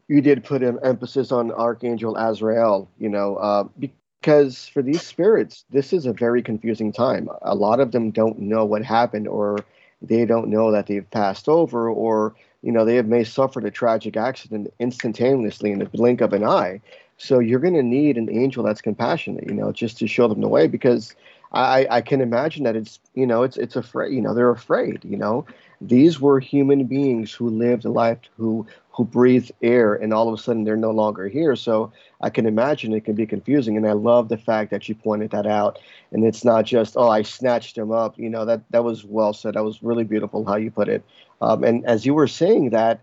you 0.09 0.19
did 0.19 0.43
put 0.43 0.61
an 0.61 0.77
emphasis 0.83 1.31
on 1.31 1.51
Archangel 1.51 2.17
Azrael. 2.17 2.89
You 2.97 3.07
know, 3.07 3.37
uh, 3.37 3.63
because 3.79 4.67
for 4.67 4.81
these 4.81 5.01
spirits, 5.01 5.63
this 5.69 5.93
is 5.93 6.05
a 6.05 6.11
very 6.11 6.41
confusing 6.41 6.91
time. 6.91 7.29
A 7.43 7.55
lot 7.55 7.79
of 7.79 7.93
them 7.93 8.11
don't 8.11 8.39
know 8.39 8.65
what 8.65 8.83
happened, 8.83 9.29
or 9.29 9.59
they 10.01 10.25
don't 10.25 10.49
know 10.49 10.71
that 10.73 10.87
they've 10.87 11.09
passed 11.11 11.47
over, 11.47 11.89
or 11.89 12.35
you 12.61 12.73
know 12.73 12.83
they 12.83 12.95
have 12.95 13.07
may 13.07 13.23
suffered 13.23 13.63
a 13.63 13.71
tragic 13.71 14.17
accident 14.17 14.73
instantaneously 14.79 15.71
in 15.71 15.79
the 15.79 15.85
blink 15.85 16.19
of 16.19 16.33
an 16.33 16.43
eye. 16.43 16.81
So 17.17 17.39
you're 17.39 17.59
going 17.59 17.73
to 17.73 17.83
need 17.83 18.17
an 18.17 18.29
angel 18.29 18.63
that's 18.63 18.81
compassionate, 18.81 19.45
you 19.45 19.53
know, 19.53 19.73
just 19.73 19.97
to 19.99 20.07
show 20.07 20.29
them 20.29 20.41
the 20.41 20.47
way, 20.47 20.67
because 20.67 21.15
I, 21.51 21.87
I 21.89 22.01
can 22.01 22.21
imagine 22.21 22.63
that 22.63 22.75
it's 22.75 22.99
you 23.15 23.25
know 23.25 23.43
it's 23.43 23.57
it's 23.57 23.75
afraid 23.75 24.13
you 24.13 24.21
know 24.21 24.33
they're 24.33 24.51
afraid 24.51 25.03
you 25.03 25.17
know. 25.17 25.45
These 25.81 26.19
were 26.19 26.41
human 26.41 26.85
beings 26.85 27.33
who 27.33 27.49
lived 27.49 27.85
a 27.85 27.89
life 27.89 28.19
who 28.37 28.67
who 28.91 29.05
breathed 29.05 29.53
air 29.61 29.95
and 29.95 30.13
all 30.13 30.27
of 30.27 30.37
a 30.37 30.41
sudden 30.41 30.65
they're 30.65 30.75
no 30.75 30.91
longer 30.91 31.27
here. 31.29 31.55
So 31.55 31.91
I 32.21 32.29
can 32.29 32.45
imagine 32.45 32.91
it 32.91 33.05
can 33.05 33.15
be 33.15 33.25
confusing 33.25 33.77
and 33.77 33.87
I 33.87 33.93
love 33.93 34.27
the 34.27 34.37
fact 34.37 34.71
that 34.71 34.89
you 34.89 34.95
pointed 34.95 35.31
that 35.31 35.47
out. 35.47 35.79
And 36.11 36.25
it's 36.25 36.43
not 36.43 36.65
just 36.65 36.97
oh 36.97 37.07
I 37.09 37.21
snatched 37.21 37.77
him 37.77 37.91
up. 37.91 38.19
You 38.19 38.29
know 38.29 38.45
that 38.45 38.61
that 38.71 38.83
was 38.83 39.05
well 39.05 39.33
said. 39.33 39.55
That 39.55 39.63
was 39.63 39.81
really 39.81 40.03
beautiful 40.03 40.45
how 40.45 40.57
you 40.57 40.69
put 40.69 40.89
it. 40.89 41.03
Um, 41.41 41.63
and 41.63 41.85
as 41.85 42.05
you 42.05 42.13
were 42.13 42.27
saying 42.27 42.71
that 42.71 42.99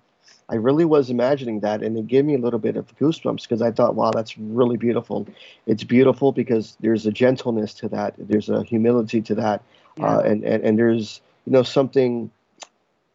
I 0.49 0.55
really 0.55 0.85
was 0.85 1.11
imagining 1.11 1.61
that, 1.61 1.83
and 1.83 1.99
it 1.99 2.07
gave 2.07 2.25
me 2.25 2.35
a 2.35 2.39
little 2.39 2.61
bit 2.61 2.77
of 2.77 2.97
goosebumps 2.99 3.43
because 3.43 3.63
I 3.63 3.73
thought, 3.73 3.97
wow, 3.97 4.13
that's 4.13 4.39
really 4.39 4.77
beautiful. 4.77 5.27
It's 5.67 5.83
beautiful 5.83 6.31
because 6.31 6.77
there's 6.81 7.05
a 7.05 7.11
gentleness 7.11 7.75
to 7.75 7.89
that, 7.89 8.15
there's 8.17 8.49
a 8.49 8.63
humility 8.63 9.21
to 9.23 9.35
that, 9.35 9.63
uh, 10.01 10.21
and, 10.25 10.45
and 10.45 10.63
and 10.63 10.79
there's 10.79 11.21
you 11.47 11.53
know 11.53 11.63
something 11.63 12.31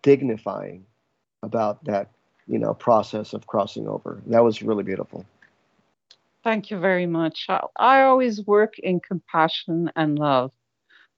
dignifying 0.02 0.86
about 1.44 1.84
that 1.86 2.10
you 2.48 2.60
know 2.60 2.74
process 2.74 3.34
of 3.34 3.48
crossing 3.48 3.88
over. 3.88 4.22
That 4.28 4.44
was 4.44 4.62
really 4.62 4.84
beautiful. 4.84 5.26
Thank 6.44 6.72
you 6.72 6.80
very 6.80 7.06
much. 7.06 7.46
I, 7.48 7.62
I 7.78 8.02
always 8.04 8.46
work 8.46 8.78
in 8.80 9.00
compassion 9.00 9.92
and 9.96 10.18
love, 10.18 10.52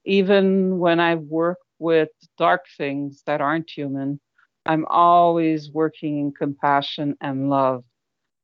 even 0.05 0.77
when 0.77 0.99
I 0.99 1.15
work 1.15 1.59
with 1.79 2.09
dark 2.37 2.65
things 2.77 3.23
that 3.25 3.41
aren't 3.41 3.69
human. 3.69 4.19
I'm 4.65 4.85
always 4.89 5.71
working 5.71 6.19
in 6.19 6.31
compassion 6.31 7.17
and 7.21 7.49
love. 7.49 7.83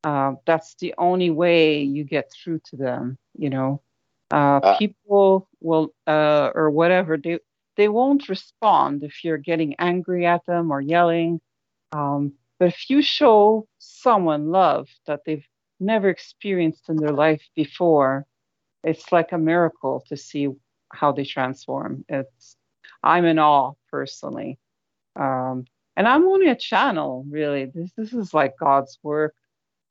Uh, 0.04 0.34
that's 0.46 0.76
the 0.76 0.94
only 0.98 1.30
way 1.32 1.82
you 1.82 2.04
get 2.04 2.32
through 2.32 2.60
to 2.70 2.76
them. 2.78 3.18
You 3.38 3.50
know, 3.50 3.82
uh, 4.32 4.62
Uh, 4.62 4.78
people 4.78 5.50
will 5.62 5.94
uh, 6.08 6.52
or 6.56 6.70
whatever 6.72 7.18
they 7.18 7.40
they 7.78 7.88
won't 7.90 8.30
respond 8.30 9.04
if 9.04 9.24
you're 9.24 9.38
getting 9.38 9.76
angry 9.80 10.26
at 10.26 10.46
them 10.46 10.72
or 10.72 10.82
yelling. 10.82 11.42
Um, 11.92 12.34
but 12.60 12.70
if 12.70 12.90
you 12.90 13.02
show 13.02 13.68
someone 13.80 14.52
love 14.52 14.88
that 15.08 15.22
they've 15.26 15.48
never 15.80 16.10
experienced 16.10 16.90
in 16.90 16.98
their 16.98 17.12
life 17.14 17.44
before, 17.56 18.26
it's 18.84 19.12
like 19.12 19.32
a 19.32 19.38
miracle 19.38 20.04
to 20.10 20.18
see 20.18 20.50
how 20.94 21.12
they 21.12 21.24
transform. 21.26 22.06
It's 22.10 22.58
I'm 23.04 23.26
in 23.26 23.40
awe 23.40 23.74
personally. 23.92 24.60
Um, 25.16 25.66
and 26.00 26.08
I'm 26.08 26.26
only 26.30 26.48
a 26.48 26.56
channel, 26.56 27.26
really. 27.30 27.66
This 27.66 27.92
this 27.98 28.14
is 28.14 28.34
like 28.34 28.58
God's 28.58 28.98
work. 29.04 29.36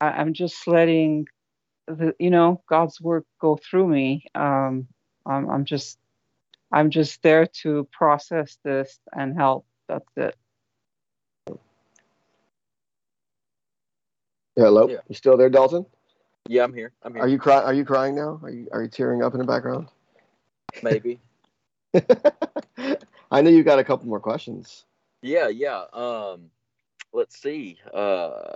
I, 0.01 0.07
I'm 0.07 0.33
just 0.33 0.67
letting 0.67 1.27
the 1.87 2.15
you 2.19 2.31
know 2.31 2.63
God's 2.67 2.99
work 2.99 3.27
go 3.39 3.57
through 3.57 3.89
me. 3.89 4.25
Um, 4.35 4.89
I'm, 5.27 5.51
I'm 5.51 5.65
just 5.67 5.99
I'm 6.73 6.89
just 6.89 7.23
there 7.23 7.47
to 7.63 7.87
process 7.93 8.57
this 8.65 8.99
and 9.13 9.37
help. 9.37 9.67
That's 9.87 10.09
it. 10.17 10.35
Hello, 14.57 14.89
Yeah. 14.89 15.01
you 15.09 15.15
still 15.15 15.37
there, 15.37 15.51
Dalton? 15.51 15.85
Yeah, 16.49 16.65
I'm 16.65 16.73
here. 16.73 16.93
I'm 17.03 17.13
here. 17.13 17.23
Are 17.23 17.29
you 17.29 17.39
crying? 17.39 17.65
Are 17.65 17.75
you 17.75 17.85
crying 17.85 18.15
now? 18.17 18.41
Are 18.43 18.51
you 18.51 18.67
are 18.73 18.83
you 18.83 18.89
tearing 18.89 19.23
up 19.23 19.35
in 19.35 19.41
the 19.41 19.47
background? 19.47 19.89
Maybe. 20.83 21.21
I 23.31 23.43
know 23.43 23.51
you 23.51 23.63
got 23.63 23.79
a 23.79 23.85
couple 23.85 24.09
more 24.09 24.21
questions. 24.21 24.87
Yeah, 25.23 25.49
yeah. 25.49 25.85
Um, 25.93 26.51
let's 27.13 27.41
see. 27.41 27.79
Uh, 27.93 28.55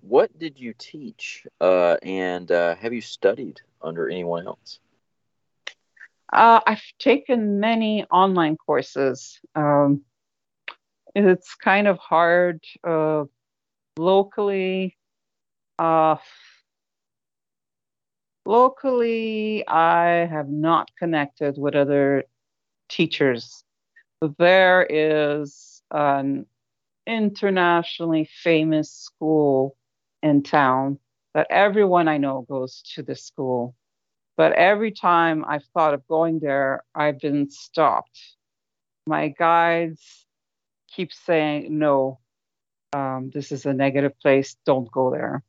what 0.00 0.36
did 0.38 0.58
you 0.58 0.74
teach? 0.76 1.46
Uh, 1.60 1.96
and 2.02 2.50
uh, 2.50 2.74
have 2.76 2.92
you 2.92 3.00
studied 3.00 3.60
under 3.80 4.08
anyone 4.08 4.46
else? 4.46 4.78
Uh, 6.32 6.60
I've 6.66 6.82
taken 6.98 7.60
many 7.60 8.04
online 8.04 8.56
courses. 8.56 9.38
Um, 9.54 10.02
it's 11.14 11.54
kind 11.54 11.86
of 11.86 11.98
hard 11.98 12.64
uh, 12.84 13.24
locally. 13.98 14.96
Uh, 15.78 16.16
locally, 18.46 19.66
I 19.68 20.26
have 20.30 20.48
not 20.48 20.90
connected 20.98 21.58
with 21.58 21.74
other 21.74 22.24
teachers. 22.88 23.64
There 24.38 24.86
is 24.88 25.82
an 25.90 26.46
internationally 27.06 28.28
famous 28.42 28.92
school 28.92 29.76
in 30.22 30.44
town 30.44 30.98
that 31.34 31.48
everyone 31.50 32.06
I 32.06 32.18
know 32.18 32.42
goes 32.42 32.82
to 32.94 33.02
the 33.02 33.16
school. 33.16 33.74
But 34.36 34.52
every 34.52 34.92
time 34.92 35.44
I've 35.46 35.64
thought 35.74 35.94
of 35.94 36.06
going 36.06 36.38
there, 36.38 36.84
I've 36.94 37.18
been 37.18 37.50
stopped. 37.50 38.36
My 39.06 39.28
guides 39.28 40.24
keep 40.88 41.12
saying, 41.12 41.76
no, 41.76 42.20
um, 42.92 43.30
this 43.34 43.50
is 43.50 43.66
a 43.66 43.72
negative 43.72 44.18
place, 44.20 44.56
don't 44.64 44.90
go 44.90 45.10
there. 45.10 45.42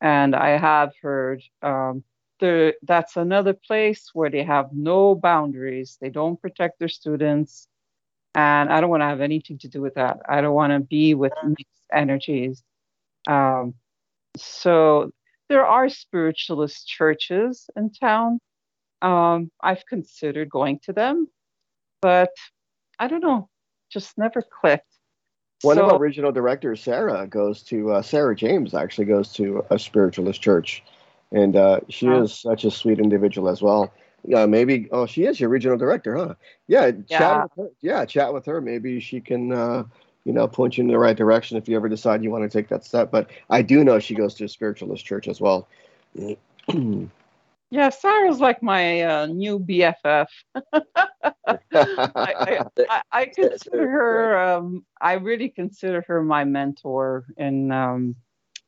And 0.00 0.34
I 0.34 0.58
have 0.58 0.92
heard 1.00 1.42
um, 1.62 2.02
there, 2.40 2.74
that's 2.82 3.16
another 3.16 3.52
place 3.52 4.10
where 4.12 4.30
they 4.30 4.42
have 4.42 4.70
no 4.72 5.14
boundaries, 5.14 5.98
they 6.00 6.10
don't 6.10 6.40
protect 6.40 6.78
their 6.80 6.88
students. 6.88 7.68
And 8.34 8.72
I 8.72 8.80
don't 8.80 8.90
want 8.90 9.00
to 9.00 9.06
have 9.06 9.20
anything 9.20 9.58
to 9.58 9.68
do 9.68 9.80
with 9.80 9.94
that. 9.94 10.20
I 10.28 10.40
don't 10.40 10.54
want 10.54 10.72
to 10.72 10.80
be 10.80 11.14
with 11.14 11.32
mixed 11.44 11.86
energies. 11.92 12.62
Um, 13.26 13.74
so 14.36 15.10
there 15.48 15.66
are 15.66 15.88
spiritualist 15.88 16.86
churches 16.86 17.68
in 17.76 17.90
town. 17.92 18.38
Um, 19.02 19.50
I've 19.60 19.84
considered 19.86 20.48
going 20.48 20.78
to 20.84 20.92
them, 20.92 21.26
but 22.02 22.30
I 22.98 23.08
don't 23.08 23.22
know, 23.22 23.48
just 23.90 24.16
never 24.16 24.42
clicked. 24.42 24.86
One 25.62 25.78
of 25.78 25.86
So- 25.86 25.90
our 25.94 25.98
original 25.98 26.32
directors, 26.32 26.82
Sarah, 26.82 27.26
goes 27.26 27.62
to 27.64 27.92
uh, 27.92 28.02
Sarah 28.02 28.36
James 28.36 28.74
actually 28.74 29.06
goes 29.06 29.32
to 29.34 29.64
a 29.70 29.78
spiritualist 29.78 30.40
church, 30.40 30.82
and 31.32 31.56
uh, 31.56 31.80
she 31.88 32.08
Wow. 32.08 32.22
is 32.22 32.38
such 32.38 32.64
a 32.64 32.70
sweet 32.70 32.98
individual 33.00 33.48
as 33.48 33.60
well. 33.60 33.92
Yeah, 34.24 34.46
maybe. 34.46 34.88
Oh, 34.92 35.06
she 35.06 35.24
is 35.24 35.40
your 35.40 35.48
regional 35.48 35.78
director, 35.78 36.16
huh? 36.16 36.34
Yeah, 36.68 36.90
Yeah. 37.08 37.18
chat 37.18 37.42
with 37.42 37.52
her. 37.56 37.70
Yeah, 37.80 38.04
chat 38.04 38.32
with 38.32 38.46
her. 38.46 38.60
Maybe 38.60 39.00
she 39.00 39.20
can, 39.20 39.52
uh, 39.52 39.84
you 40.24 40.32
know, 40.32 40.46
point 40.46 40.76
you 40.78 40.82
in 40.84 40.88
the 40.88 40.98
right 40.98 41.16
direction 41.16 41.56
if 41.56 41.68
you 41.68 41.76
ever 41.76 41.88
decide 41.88 42.22
you 42.22 42.30
want 42.30 42.50
to 42.50 42.58
take 42.58 42.68
that 42.68 42.84
step. 42.84 43.10
But 43.10 43.30
I 43.48 43.62
do 43.62 43.82
know 43.84 43.98
she 43.98 44.14
goes 44.14 44.34
to 44.34 44.44
a 44.44 44.48
spiritualist 44.48 45.04
church 45.04 45.28
as 45.28 45.40
well. 45.40 45.68
Yeah, 47.70 47.90
Sarah's 47.90 48.40
like 48.40 48.62
my 48.62 49.02
uh, 49.02 49.26
new 49.26 49.58
BFF. 49.58 50.26
I, 50.54 51.56
I, 52.14 52.60
I, 52.88 53.02
I 53.12 53.26
consider 53.34 53.88
her. 53.88 54.38
Um, 54.38 54.84
I 55.00 55.14
really 55.14 55.48
consider 55.48 56.04
her 56.08 56.22
my 56.22 56.44
mentor 56.44 57.24
in 57.36 57.70
um, 57.70 58.16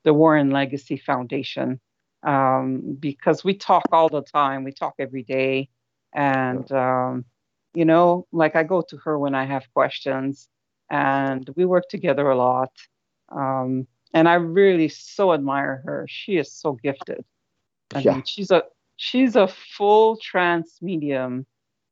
the 0.05 0.15
Warren 0.15 0.51
Legacy 0.51 0.97
Foundation 0.97 1.81
um, 2.23 2.97
because 2.99 3.45
we 3.45 3.55
talk 3.55 3.85
all 3.93 4.09
the 4.09 4.23
time. 4.23 4.65
We 4.65 4.73
talk 4.73 4.95
every 4.99 5.23
day, 5.23 5.69
and 6.13 6.71
um, 6.73 7.25
you 7.75 7.85
know, 7.85 8.27
like 8.33 8.57
I 8.57 8.63
go 8.63 8.83
to 8.83 8.97
her 8.99 9.19
when 9.19 9.35
I 9.35 9.45
have 9.45 9.73
questions, 9.73 10.49
and 10.91 11.49
we 11.57 11.65
work 11.65 11.89
together 11.89 12.29
a 12.31 12.37
lot. 12.37 12.73
Um, 13.31 13.87
and 14.15 14.29
I 14.29 14.35
really 14.35 14.89
so 14.89 15.33
admire 15.33 15.83
her. 15.87 16.07
She 16.09 16.37
is 16.37 16.53
so 16.53 16.75
gifted. 16.75 17.25
I 17.95 18.01
Yeah. 18.01 18.15
mean, 18.15 18.25
she's 18.25 18.51
a 18.51 18.63
she's 18.97 19.37
a 19.37 19.49
full 19.49 20.17
trance 20.19 20.81
medium, 20.83 21.47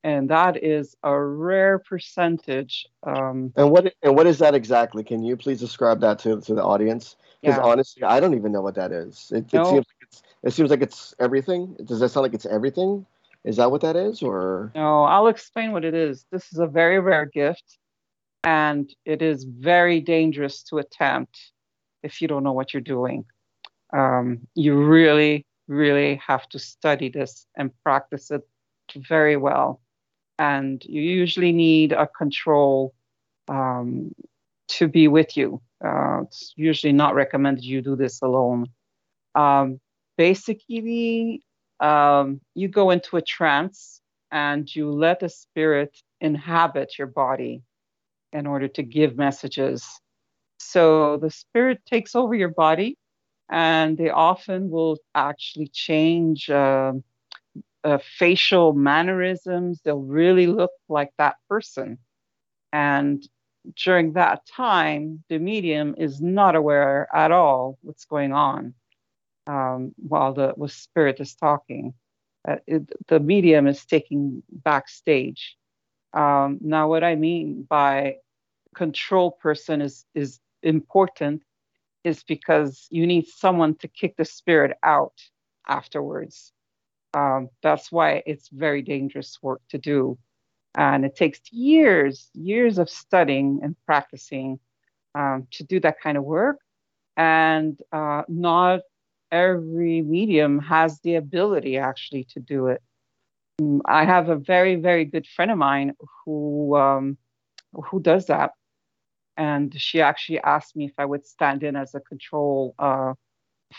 and 0.05 0.29
that 0.31 0.63
is 0.63 0.97
a 1.03 1.19
rare 1.19 1.79
percentage. 1.79 2.87
Um, 3.03 3.53
And 3.57 3.71
what 3.71 3.95
and 4.03 4.15
what 4.17 4.27
is 4.27 4.39
that 4.39 4.55
exactly? 4.55 5.03
Can 5.03 5.23
you 5.23 5.37
please 5.37 5.61
describe 5.61 6.01
that 6.01 6.19
to 6.21 6.41
to 6.43 6.55
the 6.55 6.63
audience? 6.63 7.17
Because 7.41 7.57
yeah. 7.57 7.65
honestly, 7.65 8.03
I 8.05 8.21
don't 8.21 8.35
even 8.35 8.53
know 8.53 8.61
what 8.61 8.75
that 8.75 8.93
is. 8.93 9.33
It, 9.35 9.53
it 9.55 9.67
seems 9.67 9.87
it 10.43 10.53
seems 10.53 10.71
like 10.71 10.83
it's 10.83 11.15
everything. 11.19 11.77
Does 11.85 12.01
that 12.01 12.11
sound 12.11 12.23
like 12.23 12.35
it's 12.35 12.47
everything? 12.47 13.07
Is 13.45 13.57
that 13.57 13.71
what 13.71 13.81
that 13.81 13.97
is, 13.97 14.23
or 14.23 14.71
No, 14.75 15.05
I'll 15.05 15.29
explain 15.29 15.73
what 15.73 15.85
it 15.85 15.95
is. 15.95 16.27
This 16.31 16.53
is 16.53 16.59
a 16.59 16.67
very 16.67 17.01
rare 17.01 17.25
gift, 17.25 17.79
and 18.45 18.93
it 19.05 19.23
is 19.23 19.45
very 19.45 20.01
dangerous 20.01 20.63
to 20.65 20.79
attempt 20.79 21.53
if 22.03 22.21
you 22.21 22.29
don't 22.29 22.45
know 22.45 22.53
what 22.53 22.73
you're 22.73 22.81
doing. 22.83 23.25
Um, 23.93 24.47
you 24.55 24.77
really, 24.83 25.47
really 25.69 26.21
have 26.27 26.49
to 26.51 26.59
study 26.59 27.09
this 27.09 27.47
and 27.57 27.71
practice 27.83 28.31
it 28.31 28.43
very 28.97 29.37
well. 29.37 29.81
And 30.39 30.83
you 30.85 31.03
usually 31.03 31.53
need 31.53 31.93
a 31.93 32.07
control 32.07 32.95
um, 33.49 34.15
to 34.69 34.89
be 34.89 35.09
with 35.09 35.37
you. 35.37 35.61
Uh, 35.85 36.23
it's 36.23 36.53
usually 36.57 36.93
not 36.93 37.15
recommended 37.15 37.65
you 37.65 37.83
do 37.83 37.97
this 37.97 38.23
alone. 38.23 38.67
Um, 39.35 39.81
basically, 40.21 41.43
um, 41.81 42.43
you 42.55 42.69
go 42.69 42.91
into 42.91 43.17
a 43.17 43.23
trance 43.23 44.03
and 44.31 44.63
you 44.77 44.91
let 44.91 45.23
a 45.23 45.31
spirit 45.31 45.97
inhabit 46.21 46.99
your 46.99 47.07
body 47.07 47.63
in 48.35 48.47
order 48.47 48.69
to 48.69 48.83
give 48.83 49.17
messages. 49.17 49.83
So 50.59 51.17
the 51.17 51.31
spirit 51.31 51.79
takes 51.87 52.15
over 52.15 52.35
your 52.35 52.51
body, 52.67 52.99
and 53.49 53.97
they 53.97 54.11
often 54.11 54.69
will 54.69 54.99
actually 55.15 55.69
change 55.69 56.51
um 56.51 57.03
uh, 57.83 57.99
facial 58.19 58.75
mannerisms. 58.75 59.81
They'll 59.83 60.09
really 60.23 60.49
look 60.61 60.75
like 60.99 61.13
that 61.17 61.37
person. 61.49 61.97
And 62.75 63.27
during 63.85 64.13
that 64.21 64.39
time, 64.47 65.25
the 65.31 65.39
medium 65.39 65.95
is 65.97 66.21
not 66.21 66.55
aware 66.57 67.09
at 67.25 67.31
all 67.33 67.79
what's 67.81 68.05
going 68.05 68.35
on 68.35 68.75
um, 69.47 69.93
while 69.97 70.33
the 70.33 70.53
while 70.57 70.69
spirit 70.69 71.21
is 71.21 71.35
talking. 71.35 71.95
Uh, 72.49 72.57
it, 72.67 72.91
the 73.09 73.21
medium 73.21 73.67
is 73.67 73.85
taking 73.85 74.43
backstage. 74.51 75.57
Um, 76.15 76.59
now, 76.61 76.89
what 76.89 77.05
I 77.05 77.15
mean 77.15 77.67
by 77.69 78.17
control 78.75 79.33
person 79.33 79.83
is 79.83 80.05
is 80.15 80.41
important 80.63 81.43
is 82.05 82.23
because 82.23 82.87
you 82.91 83.07
need 83.07 83.27
someone 83.27 83.75
to 83.77 83.89
kick 83.89 84.17
the 84.17 84.25
spirit 84.25 84.77
out 84.83 85.21
afterwards. 85.69 86.53
Um, 87.13 87.51
that's 87.63 87.91
why 87.91 88.23
it's 88.27 88.49
very 88.49 88.83
dangerous 88.83 89.39
work 89.43 89.61
to 89.71 89.79
do. 89.79 90.19
And 90.77 91.05
it 91.05 91.17
takes 91.17 91.41
years, 91.51 92.31
years 92.33 92.79
of 92.79 92.89
studying 92.89 93.61
and 93.63 93.77
practicing 93.85 94.61
um, 95.15 95.49
to 95.53 95.65
do 95.65 95.81
that 95.81 96.01
kind 96.01 96.17
of 96.17 96.25
work. 96.25 96.59
And 97.17 97.79
uh, 97.93 98.23
not 98.29 98.81
every 99.31 100.03
medium 100.03 100.59
has 100.61 101.01
the 101.01 101.17
ability 101.17 101.79
actually 101.79 102.25
to 102.25 102.41
do 102.41 102.69
it. 102.69 102.83
Mm, 103.61 103.81
I 103.85 104.05
have 104.05 104.29
a 104.29 104.37
very, 104.37 104.77
very 104.77 105.05
good 105.05 105.27
friend 105.27 105.51
of 105.51 105.59
mine 105.59 105.95
who 106.25 106.77
um, 106.77 107.17
who 107.73 108.01
does 108.01 108.27
that, 108.27 108.53
and 109.37 109.79
she 109.81 110.01
actually 110.01 110.41
asked 110.41 110.75
me 110.77 110.87
if 110.87 110.95
I 110.99 111.05
would 111.05 111.27
stand 111.27 111.63
in 111.63 111.77
as 111.77 111.95
a 111.95 112.01
control 112.01 112.75
uh, 112.79 113.15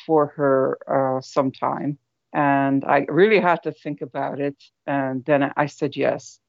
for 0.05 0.27
her 0.27 0.77
uh, 0.87 1.21
sometime, 1.21 1.97
and 2.33 2.85
I 2.85 3.05
really 3.09 3.39
had 3.39 3.63
to 3.63 3.71
think 3.71 4.01
about 4.01 4.39
it, 4.39 4.61
and 4.87 5.25
then 5.25 5.51
I 5.57 5.65
said 5.65 5.95
yes, 5.95 6.39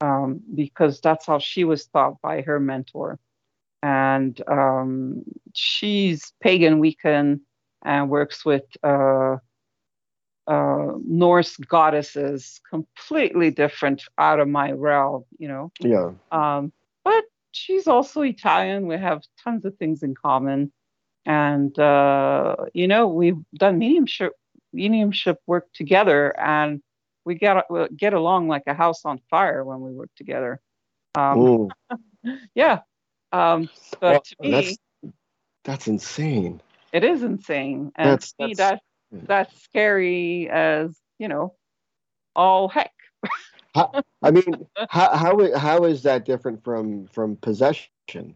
um, 0.00 0.40
because 0.54 1.00
that's 1.00 1.26
how 1.26 1.38
she 1.38 1.64
was 1.64 1.86
taught 1.86 2.20
by 2.22 2.42
her 2.42 2.60
mentor, 2.60 3.18
and 3.82 4.40
um, 4.48 5.24
she's 5.54 6.32
pagan 6.40 6.80
Wiccan 6.80 7.40
and 7.84 8.10
works 8.10 8.44
with. 8.44 8.64
Uh, 8.82 9.36
uh, 10.46 10.94
Norse 11.06 11.56
goddesses, 11.56 12.60
completely 12.68 13.52
different 13.52 14.02
out 14.18 14.40
of 14.40 14.48
my 14.48 14.72
realm, 14.72 15.24
you 15.38 15.46
know. 15.46 15.70
yeah? 15.78 16.10
Um, 16.32 16.72
but 17.04 17.24
she's 17.52 17.86
also 17.86 18.22
Italian. 18.22 18.86
We 18.86 18.96
have 18.96 19.22
tons 19.42 19.64
of 19.64 19.76
things 19.76 20.02
in 20.02 20.14
common, 20.14 20.72
and 21.24 21.76
uh, 21.78 22.56
you 22.74 22.88
know 22.88 23.08
we've 23.08 23.38
done 23.54 23.78
mediumship 23.78 24.32
mediumship 24.72 25.38
work 25.46 25.68
together, 25.72 26.38
and 26.38 26.82
we 27.24 27.34
get 27.34 27.70
we 27.70 27.86
get 27.96 28.14
along 28.14 28.48
like 28.48 28.64
a 28.66 28.74
house 28.74 29.04
on 29.04 29.20
fire 29.30 29.64
when 29.64 29.80
we 29.80 29.92
work 29.92 30.10
together. 30.16 30.60
Um, 31.14 31.70
yeah, 32.54 32.80
um, 33.32 33.68
but 34.00 34.10
well, 34.10 34.20
to 34.20 34.36
me, 34.40 34.50
that's 34.50 34.78
that's 35.64 35.88
insane. 35.88 36.60
It 36.92 37.04
is 37.04 37.22
insane, 37.22 37.92
and 37.96 38.10
That's- 38.10 38.32
to 38.32 38.46
me 38.46 38.54
that's- 38.54 38.80
that 39.12 39.26
that's 39.26 39.62
scary 39.62 40.48
as 40.48 40.96
you 41.18 41.28
know 41.28 41.54
all 42.36 42.68
heck. 42.68 42.92
I 43.74 44.30
mean, 44.30 44.66
how 44.88 45.16
how 45.16 45.56
how 45.58 45.84
is 45.84 46.02
that 46.02 46.24
different 46.24 46.64
from 46.64 47.06
from 47.06 47.36
possession? 47.36 48.34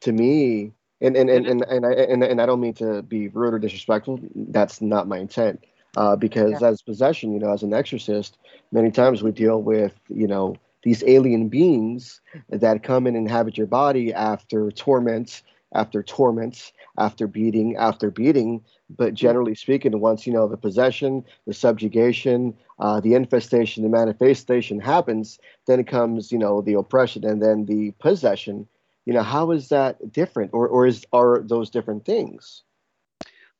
To 0.00 0.12
me, 0.12 0.72
and 1.00 1.16
and 1.16 1.30
and 1.30 1.46
and, 1.46 1.62
and 1.62 1.86
I 1.86 1.92
and, 1.92 2.24
and 2.24 2.40
I 2.40 2.46
don't 2.46 2.60
mean 2.60 2.74
to 2.74 3.02
be 3.02 3.28
rude 3.28 3.54
or 3.54 3.58
disrespectful. 3.58 4.20
That's 4.34 4.80
not 4.80 5.08
my 5.08 5.18
intent. 5.18 5.64
Uh, 5.94 6.16
because 6.16 6.62
as 6.62 6.80
possession, 6.80 7.32
you 7.34 7.38
know, 7.38 7.52
as 7.52 7.62
an 7.62 7.74
exorcist, 7.74 8.38
many 8.72 8.90
times 8.90 9.22
we 9.22 9.30
deal 9.30 9.60
with 9.60 9.94
you 10.08 10.26
know 10.26 10.56
these 10.82 11.04
alien 11.06 11.48
beings 11.48 12.20
that 12.48 12.82
come 12.82 13.06
and 13.06 13.16
inhabit 13.16 13.58
your 13.58 13.66
body 13.66 14.12
after 14.12 14.70
torments, 14.70 15.42
after 15.74 16.02
torments, 16.02 16.72
after 16.98 17.26
beating, 17.26 17.76
after 17.76 18.10
beating. 18.10 18.62
But 18.90 19.14
generally 19.14 19.54
speaking, 19.54 19.98
once 20.00 20.26
you 20.26 20.32
know 20.32 20.48
the 20.48 20.56
possession, 20.56 21.24
the 21.46 21.54
subjugation, 21.54 22.54
uh, 22.78 23.00
the 23.00 23.14
infestation, 23.14 23.82
the 23.82 23.88
manifestation 23.88 24.80
happens, 24.80 25.38
then 25.66 25.80
it 25.80 25.86
comes, 25.86 26.32
you 26.32 26.38
know, 26.38 26.60
the 26.60 26.74
oppression 26.74 27.24
and 27.24 27.42
then 27.42 27.66
the 27.66 27.92
possession. 27.98 28.68
You 29.04 29.14
know, 29.14 29.22
how 29.22 29.50
is 29.50 29.68
that 29.68 30.12
different, 30.12 30.50
or 30.52 30.68
or 30.68 30.86
is 30.86 31.04
are 31.12 31.40
those 31.40 31.70
different 31.70 32.04
things? 32.04 32.62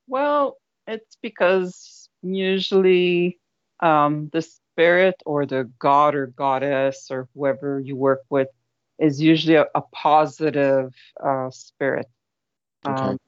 Well, 0.07 0.59
it's 0.87 1.17
because 1.23 2.09
usually 2.23 3.39
um, 3.81 4.31
the 4.33 4.43
spirit 4.43 5.17
or 5.27 5.47
the 5.47 5.71
god 5.79 6.15
or 6.15 6.29
goddess 6.29 7.09
or 7.11 7.29
whoever 7.35 7.81
you 7.81 7.97
work 7.97 8.21
with 8.31 8.49
is 8.99 9.21
usually 9.21 9.57
a, 9.57 9.67
a 9.75 9.83
positive 9.93 10.95
uh, 11.23 11.51
spirit. 11.51 12.07
Okay. 12.87 13.03
Um, 13.03 13.19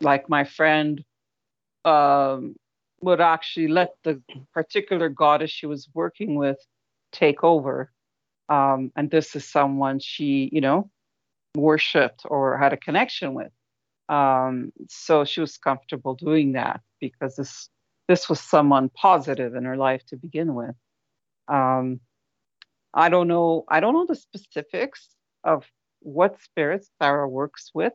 like 0.00 0.28
my 0.28 0.44
friend 0.44 1.04
um, 1.84 2.54
would 3.00 3.20
actually 3.20 3.68
let 3.68 3.94
the 4.04 4.20
particular 4.52 5.08
goddess 5.08 5.50
she 5.50 5.66
was 5.66 5.88
working 5.94 6.34
with 6.34 6.58
take 7.12 7.44
over. 7.44 7.90
Um, 8.48 8.92
and 8.96 9.10
this 9.10 9.34
is 9.36 9.48
someone 9.48 9.98
she, 10.00 10.50
you 10.52 10.60
know, 10.60 10.90
worshipped 11.54 12.22
or 12.24 12.58
had 12.58 12.72
a 12.72 12.76
connection 12.76 13.34
with. 13.34 13.52
Um, 14.08 14.72
so 14.88 15.24
she 15.24 15.40
was 15.40 15.56
comfortable 15.56 16.14
doing 16.14 16.52
that 16.52 16.80
because 17.00 17.36
this 17.36 17.68
this 18.08 18.28
was 18.28 18.40
someone 18.40 18.90
positive 18.90 19.54
in 19.54 19.64
her 19.64 19.76
life 19.76 20.04
to 20.06 20.16
begin 20.16 20.54
with. 20.54 20.74
Um, 21.48 22.00
I 22.94 23.08
don't 23.08 23.28
know. 23.28 23.64
I 23.68 23.80
don't 23.80 23.94
know 23.94 24.06
the 24.06 24.14
specifics 24.16 25.08
of 25.44 25.66
what 26.00 26.40
spirits 26.42 26.90
Sarah 27.00 27.28
works 27.28 27.70
with. 27.74 27.92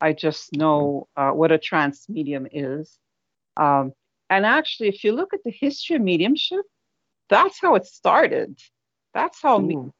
I 0.00 0.12
just 0.12 0.54
know 0.56 1.08
uh, 1.16 1.30
what 1.30 1.52
a 1.52 1.58
trance 1.58 2.08
medium 2.08 2.46
is. 2.50 2.98
Um, 3.56 3.92
and 4.30 4.46
actually, 4.46 4.88
if 4.88 5.04
you 5.04 5.12
look 5.12 5.34
at 5.34 5.40
the 5.44 5.50
history 5.50 5.96
of 5.96 6.02
mediumship, 6.02 6.64
that's 7.28 7.60
how 7.60 7.74
it 7.74 7.86
started. 7.86 8.58
That's 9.12 9.42
how 9.42 9.58
me- 9.58 9.90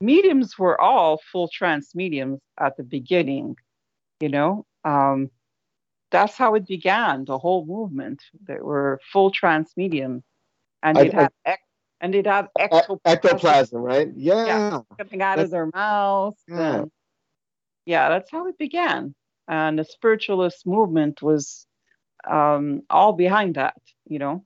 mediums 0.00 0.58
were 0.58 0.80
all 0.80 1.20
full 1.30 1.48
trance 1.48 1.94
mediums 1.94 2.40
at 2.58 2.76
the 2.76 2.84
beginning. 2.84 3.56
You 4.20 4.28
know, 4.30 4.66
um, 4.84 5.30
that's 6.10 6.36
how 6.36 6.54
it 6.54 6.66
began. 6.66 7.24
The 7.24 7.38
whole 7.38 7.66
movement. 7.66 8.22
They 8.46 8.58
were 8.60 9.00
full 9.12 9.30
trance 9.32 9.72
mediums, 9.76 10.22
and 10.82 10.96
I- 10.96 11.02
they'd 11.04 11.12
have 11.12 11.32
ec- 11.44 11.60
and 12.02 12.12
they'd 12.12 12.26
have 12.26 12.48
ectoplasm 12.58 12.98
ectoplasm, 13.06 13.80
right? 13.80 14.08
Yeah. 14.14 14.80
coming 14.98 15.22
out 15.22 15.36
That's- 15.36 15.44
of 15.44 15.50
their 15.52 15.70
mouth. 15.72 16.36
Yeah. 16.48 16.74
And 16.80 16.90
yeah, 17.86 18.08
that's 18.10 18.30
how 18.30 18.46
it 18.48 18.58
began. 18.58 19.14
And 19.48 19.78
the 19.78 19.84
spiritualist 19.84 20.66
movement 20.66 21.22
was 21.22 21.66
um, 22.28 22.82
all 22.90 23.12
behind 23.14 23.54
that, 23.54 23.80
you 24.06 24.18
know. 24.18 24.44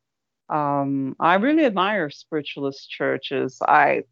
Um, 0.48 1.16
I 1.18 1.34
really 1.34 1.64
admire 1.64 2.08
spiritualist 2.10 2.88
churches. 2.88 3.58
I 3.66 4.04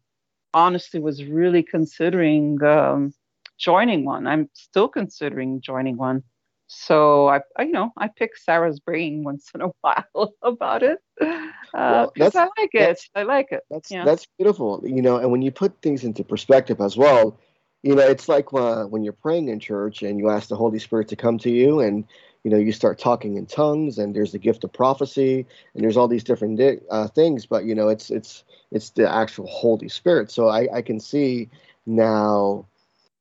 honestly 0.53 0.99
was 0.99 1.23
really 1.23 1.63
considering 1.63 2.61
um, 2.63 3.13
joining 3.57 4.05
one. 4.05 4.27
I'm 4.27 4.49
still 4.53 4.87
considering 4.89 5.61
joining 5.61 5.97
one. 5.97 6.23
So 6.67 7.27
I, 7.27 7.41
I, 7.57 7.63
you 7.63 7.71
know, 7.71 7.91
I 7.97 8.07
pick 8.07 8.35
Sarah's 8.37 8.79
brain 8.79 9.23
once 9.29 9.49
in 9.53 9.61
a 9.61 9.69
while 9.81 10.33
about 10.41 10.83
it 10.83 10.99
because 11.19 11.51
Well, 11.73 12.13
that's- 12.15 12.35
I 12.35 12.47
like 12.61 12.73
it. 12.73 12.99
I 13.15 13.23
like 13.23 13.51
it. 13.51 13.63
That's 13.69 13.91
Yeah. 13.91 14.05
that's 14.05 14.27
beautiful, 14.37 14.81
you 14.85 15.01
know. 15.01 15.17
And 15.17 15.31
when 15.31 15.41
you 15.41 15.51
put 15.51 15.81
things 15.81 16.03
into 16.03 16.23
perspective 16.23 16.81
as 16.81 16.97
well, 16.97 17.37
you 17.83 17.95
know, 17.95 18.01
it's 18.07 18.27
like 18.27 18.51
uh, 18.53 18.85
when 18.85 19.03
you're 19.03 19.13
praying 19.13 19.47
in 19.49 19.59
church 19.59 20.01
and 20.01 20.19
you 20.19 20.29
ask 20.29 20.49
the 20.49 20.55
Holy 20.55 20.79
Spirit 20.79 21.07
to 21.09 21.15
come 21.15 21.37
to 21.39 21.49
you, 21.51 21.79
and 21.79 22.05
you 22.43 22.51
know, 22.51 22.57
you 22.57 22.71
start 22.71 22.99
talking 22.99 23.37
in 23.37 23.45
tongues, 23.47 23.97
and 23.97 24.15
there's 24.15 24.31
the 24.31 24.39
gift 24.39 24.63
of 24.63 24.71
prophecy, 24.73 25.45
and 25.73 25.83
there's 25.83 25.97
all 25.97 26.07
these 26.07 26.23
different 26.23 26.57
di- 26.57 26.79
uh, 26.91 27.07
things. 27.07 27.45
But 27.45 27.65
you 27.65 27.75
know, 27.75 27.89
it's 27.89 28.09
it's 28.09 28.43
it's 28.71 28.91
the 28.91 29.11
actual 29.11 29.47
Holy 29.47 29.89
Spirit. 29.89 30.31
So 30.31 30.47
I, 30.47 30.67
I 30.73 30.81
can 30.81 30.99
see 30.99 31.49
now 31.85 32.65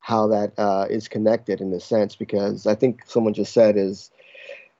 how 0.04 0.26
that 0.26 0.52
uh, 0.58 0.86
is 0.90 1.08
connected 1.08 1.62
in 1.62 1.72
a 1.72 1.80
sense 1.80 2.14
because 2.14 2.66
I 2.66 2.74
think 2.74 3.04
someone 3.06 3.32
just 3.32 3.54
said 3.54 3.78
is 3.78 4.10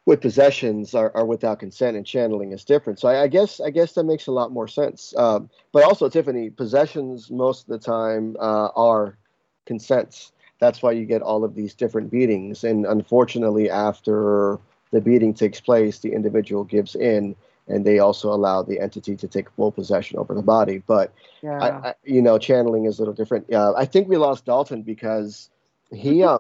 with 0.05 0.21
possessions 0.21 0.95
are, 0.95 1.11
are 1.15 1.25
without 1.25 1.61
consent 1.61 1.97
and 1.97 2.05
channeling 2.05 2.53
is 2.53 2.63
different. 2.63 3.01
So 3.01 3.09
I, 3.09 3.23
I 3.23 3.29
guess 3.29 3.59
I 3.59 3.71
guess 3.71 3.95
that 3.95 4.05
makes 4.05 4.27
a 4.27 4.33
lot 4.33 4.53
more 4.53 4.69
sense. 4.69 5.15
Um, 5.17 5.49
but 5.73 5.83
also, 5.83 6.11
Tiffany, 6.11 6.51
possessions 6.51 7.31
most 7.31 7.63
of 7.63 7.69
the 7.69 7.79
time 7.79 8.37
uh, 8.39 8.69
are 8.77 9.17
consents. 9.65 10.33
That's 10.59 10.83
why 10.83 10.93
you 10.93 11.07
get 11.07 11.23
all 11.23 11.43
of 11.43 11.55
these 11.55 11.73
different 11.73 12.11
beatings. 12.11 12.63
And 12.63 12.85
unfortunately, 12.85 13.71
after 13.71 14.59
the 14.91 15.01
beating 15.01 15.33
takes 15.33 15.59
place, 15.59 16.01
the 16.01 16.13
individual 16.13 16.65
gives 16.65 16.95
in, 16.95 17.35
and 17.69 17.85
they 17.85 17.99
also 17.99 18.33
allow 18.33 18.63
the 18.63 18.81
entity 18.81 19.17
to 19.17 19.29
take 19.29 19.51
full 19.51 19.73
possession 19.73 20.19
over 20.19 20.35
the 20.35 20.43
body. 20.43 20.83
But 20.87 21.13
Yeah. 21.43 21.59
I, 21.59 21.89
I, 21.89 21.95
you 22.05 22.23
know, 22.23 22.39
channeling 22.39 22.85
is 22.85 22.99
a 22.99 23.03
little 23.03 23.15
different. 23.15 23.53
Uh, 23.53 23.73
I 23.77 23.85
think 23.87 24.09
we 24.09 24.17
lost 24.17 24.45
Dalton 24.45 24.83
because 24.83 25.51
he 25.93 26.23
um, 26.31 26.39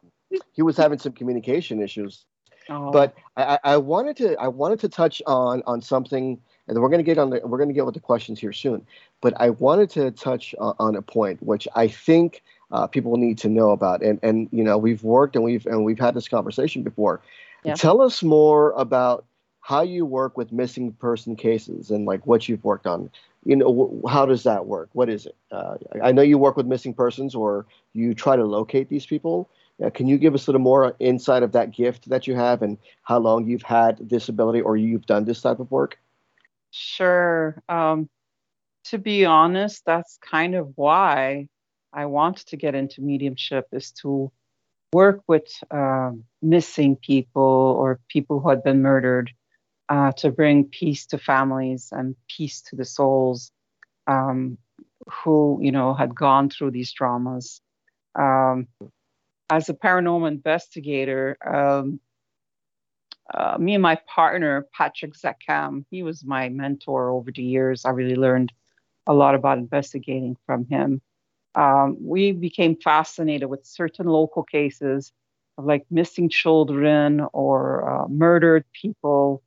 he 0.52 0.62
was 0.62 0.76
having 0.76 0.98
some 0.98 1.12
communication 1.12 1.82
issues. 1.82 2.24
Oh. 2.68 2.90
But 2.90 3.14
I, 3.36 3.58
I 3.62 3.76
wanted 3.76 4.16
to 4.18 4.36
I 4.36 4.48
wanted 4.48 4.80
to 4.80 4.88
touch 4.88 5.22
on 5.26 5.62
on 5.66 5.82
something, 5.82 6.40
and 6.66 6.80
we're 6.80 6.88
going 6.88 6.98
to 6.98 7.04
get 7.04 7.18
on 7.18 7.30
the 7.30 7.40
we're 7.44 7.58
going 7.58 7.68
to 7.68 7.74
get 7.74 7.84
with 7.84 7.94
the 7.94 8.00
questions 8.00 8.40
here 8.40 8.52
soon. 8.52 8.86
But 9.20 9.34
I 9.38 9.50
wanted 9.50 9.90
to 9.90 10.10
touch 10.10 10.54
on, 10.58 10.74
on 10.78 10.96
a 10.96 11.02
point 11.02 11.42
which 11.42 11.68
I 11.74 11.88
think 11.88 12.42
uh, 12.70 12.86
people 12.86 13.16
need 13.16 13.38
to 13.38 13.48
know 13.48 13.70
about, 13.70 14.02
and 14.02 14.18
and 14.22 14.48
you 14.50 14.64
know 14.64 14.78
we've 14.78 15.02
worked 15.02 15.36
and 15.36 15.44
we've 15.44 15.66
and 15.66 15.84
we've 15.84 15.98
had 15.98 16.14
this 16.14 16.28
conversation 16.28 16.82
before. 16.82 17.20
Yeah. 17.64 17.74
Tell 17.74 18.00
us 18.02 18.22
more 18.22 18.72
about 18.72 19.24
how 19.64 19.80
you 19.80 20.04
work 20.04 20.36
with 20.36 20.52
missing 20.52 20.92
person 20.92 21.34
cases 21.34 21.90
and 21.90 22.04
like 22.04 22.26
what 22.26 22.46
you've 22.46 22.62
worked 22.64 22.86
on. 22.86 23.08
You 23.46 23.56
know, 23.56 24.02
wh- 24.04 24.10
how 24.10 24.26
does 24.26 24.42
that 24.42 24.66
work? 24.66 24.90
What 24.92 25.08
is 25.08 25.24
it? 25.24 25.34
Uh, 25.50 25.76
I 26.02 26.12
know 26.12 26.20
you 26.20 26.36
work 26.36 26.58
with 26.58 26.66
missing 26.66 26.92
persons, 26.92 27.34
or 27.34 27.64
you 27.94 28.12
try 28.14 28.36
to 28.36 28.44
locate 28.44 28.90
these 28.90 29.06
people. 29.06 29.48
Uh, 29.82 29.88
can 29.88 30.06
you 30.06 30.18
give 30.18 30.34
us 30.34 30.46
a 30.46 30.50
little 30.50 30.60
more 30.60 30.94
insight 30.98 31.42
of 31.42 31.52
that 31.52 31.70
gift 31.70 32.10
that 32.10 32.26
you 32.26 32.34
have 32.34 32.60
and 32.60 32.76
how 33.04 33.18
long 33.18 33.46
you've 33.46 33.62
had 33.62 33.96
this 34.06 34.28
ability 34.28 34.60
or 34.60 34.76
you've 34.76 35.06
done 35.06 35.24
this 35.24 35.40
type 35.40 35.60
of 35.60 35.70
work? 35.70 35.98
Sure. 36.70 37.62
Um, 37.66 38.10
to 38.90 38.98
be 38.98 39.24
honest, 39.24 39.82
that's 39.86 40.18
kind 40.18 40.54
of 40.56 40.72
why 40.74 41.48
I 41.90 42.04
want 42.04 42.36
to 42.48 42.58
get 42.58 42.74
into 42.74 43.00
mediumship 43.00 43.68
is 43.72 43.92
to 44.02 44.30
work 44.92 45.22
with 45.26 45.48
um, 45.70 46.24
missing 46.42 46.96
people 46.96 47.42
or 47.42 47.98
people 48.08 48.40
who 48.40 48.50
had 48.50 48.62
been 48.62 48.82
murdered 48.82 49.32
uh, 49.88 50.12
to 50.12 50.30
bring 50.30 50.64
peace 50.64 51.06
to 51.06 51.18
families 51.18 51.90
and 51.92 52.16
peace 52.28 52.62
to 52.62 52.76
the 52.76 52.84
souls 52.84 53.52
um, 54.06 54.58
who, 55.08 55.58
you 55.62 55.72
know, 55.72 55.94
had 55.94 56.14
gone 56.14 56.48
through 56.48 56.70
these 56.70 56.94
traumas. 56.94 57.60
Um, 58.14 58.68
as 59.50 59.68
a 59.68 59.74
paranormal 59.74 60.28
investigator, 60.28 61.36
um, 61.44 62.00
uh, 63.32 63.56
me 63.58 63.74
and 63.74 63.82
my 63.82 63.98
partner, 64.06 64.66
Patrick 64.72 65.14
Zakam, 65.14 65.84
he 65.90 66.02
was 66.02 66.24
my 66.24 66.48
mentor 66.48 67.10
over 67.10 67.30
the 67.30 67.42
years. 67.42 67.84
I 67.84 67.90
really 67.90 68.16
learned 68.16 68.52
a 69.06 69.14
lot 69.14 69.34
about 69.34 69.58
investigating 69.58 70.36
from 70.46 70.66
him. 70.66 71.00
Um, 71.54 71.96
we 72.00 72.32
became 72.32 72.76
fascinated 72.76 73.48
with 73.48 73.64
certain 73.64 74.06
local 74.06 74.42
cases 74.42 75.12
of 75.56 75.64
like 75.64 75.86
missing 75.90 76.28
children 76.28 77.24
or 77.32 77.88
uh, 77.88 78.08
murdered 78.08 78.64
people. 78.72 79.42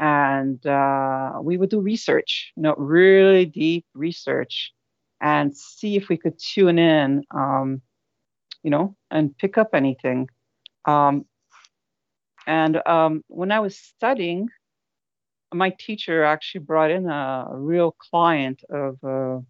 And 0.00 0.64
uh, 0.66 1.34
we 1.42 1.58
would 1.58 1.70
do 1.70 1.80
research, 1.80 2.52
you 2.56 2.62
know, 2.62 2.74
really 2.76 3.44
deep 3.44 3.84
research 3.94 4.72
and 5.20 5.54
see 5.54 5.96
if 5.96 6.08
we 6.08 6.16
could 6.16 6.38
tune 6.38 6.78
in, 6.78 7.22
um, 7.32 7.82
you 8.62 8.70
know, 8.70 8.96
and 9.10 9.36
pick 9.36 9.58
up 9.58 9.74
anything. 9.74 10.28
Um, 10.86 11.26
and 12.46 12.80
um, 12.88 13.22
when 13.28 13.52
I 13.52 13.60
was 13.60 13.76
studying, 13.76 14.48
my 15.52 15.70
teacher 15.70 16.24
actually 16.24 16.62
brought 16.62 16.90
in 16.90 17.06
a, 17.08 17.46
real 17.50 17.92
client 17.92 18.62
of 18.70 18.98
uh, 19.04 19.40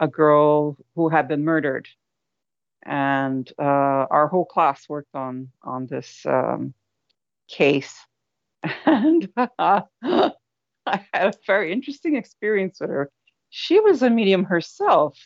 a 0.00 0.08
girl 0.08 0.76
who 0.94 1.08
had 1.08 1.28
been 1.28 1.44
murdered, 1.44 1.88
and 2.84 3.50
uh, 3.58 4.06
our 4.10 4.28
whole 4.28 4.44
class 4.44 4.88
worked 4.88 5.14
on 5.14 5.48
on 5.62 5.86
this 5.86 6.26
um, 6.26 6.74
case. 7.48 7.94
And 8.86 9.28
I 9.58 11.04
had 11.12 11.34
a 11.34 11.38
very 11.46 11.72
interesting 11.72 12.16
experience 12.16 12.78
with 12.80 12.90
her. 12.90 13.10
She 13.50 13.80
was 13.80 14.02
a 14.02 14.10
medium 14.10 14.44
herself, 14.44 15.18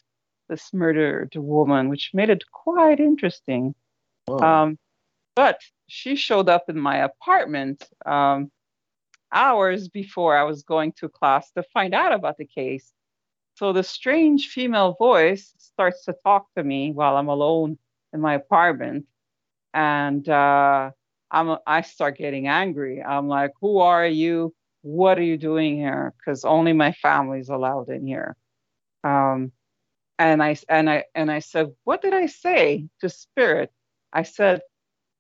this 0.49 0.73
murdered 0.73 1.35
woman, 1.37 1.89
which 1.89 2.11
made 2.15 2.31
it 2.31 2.45
quite 2.51 3.01
interesting. 3.01 3.75
Um, 4.29 4.79
but 5.35 5.61
she 5.89 6.17
showed 6.17 6.49
up 6.49 6.65
in 6.69 6.79
my 6.79 6.99
apartment 6.99 7.89
um, 8.07 8.51
hours 9.33 9.89
before 9.89 10.37
I 10.37 10.45
was 10.45 10.63
going 10.63 10.93
to 10.99 11.09
class 11.09 11.51
to 11.53 11.63
find 11.63 11.95
out 11.95 12.13
about 12.13 12.37
the 12.39 12.47
case. 12.47 12.93
So 13.55 13.73
the 13.73 13.83
strange 13.83 14.49
female 14.49 14.95
voice 14.99 15.53
starts 15.59 16.05
to 16.07 16.15
talk 16.25 16.47
to 16.57 16.65
me 16.65 16.93
while 16.93 17.17
I'm 17.17 17.29
alone 17.29 17.79
in 18.13 18.21
my 18.21 18.35
apartment, 18.35 19.07
and 19.75 20.27
uh, 20.29 20.91
I'm 21.31 21.57
I 21.67 21.83
start 21.83 22.19
getting 22.19 22.49
angry. 22.49 23.03
I'm 23.03 23.29
like, 23.29 23.53
"Who 23.61 23.79
are 23.79 24.07
you? 24.07 24.55
What 24.83 25.19
are 25.19 25.23
you 25.23 25.37
doing 25.39 25.77
here? 25.77 26.13
Because 26.19 26.45
only 26.45 26.73
my 26.73 26.93
family's 26.93 27.49
allowed 27.49 27.89
in 27.91 28.07
here." 28.07 28.37
Um, 29.05 29.53
and 30.19 30.43
I 30.43 30.57
and 30.69 30.91
I 30.91 31.05
and 31.15 31.31
I 31.31 31.41
said, 31.41 31.73
"What 31.85 32.03
did 32.03 32.15
I 32.15 32.27
say 32.27 32.89
to 33.01 33.09
spirit?" 33.09 33.73
I 34.13 34.25
said, 34.25 34.63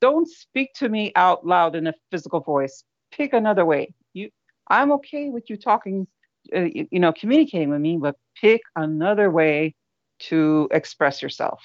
don't 0.00 0.28
speak 0.28 0.72
to 0.74 0.88
me 0.88 1.12
out 1.14 1.46
loud 1.46 1.76
in 1.76 1.86
a 1.86 1.94
physical 2.10 2.40
voice. 2.40 2.84
Pick 3.12 3.32
another 3.32 3.64
way. 3.64 3.94
You, 4.14 4.30
I'm 4.68 4.92
okay 4.92 5.30
with 5.30 5.50
you 5.50 5.56
talking, 5.56 6.06
uh, 6.54 6.60
you, 6.60 6.88
you 6.90 7.00
know, 7.00 7.12
communicating 7.12 7.70
with 7.70 7.80
me, 7.80 7.98
but 7.98 8.16
pick 8.40 8.62
another 8.76 9.30
way 9.30 9.74
to 10.20 10.68
express 10.70 11.22
yourself. 11.22 11.62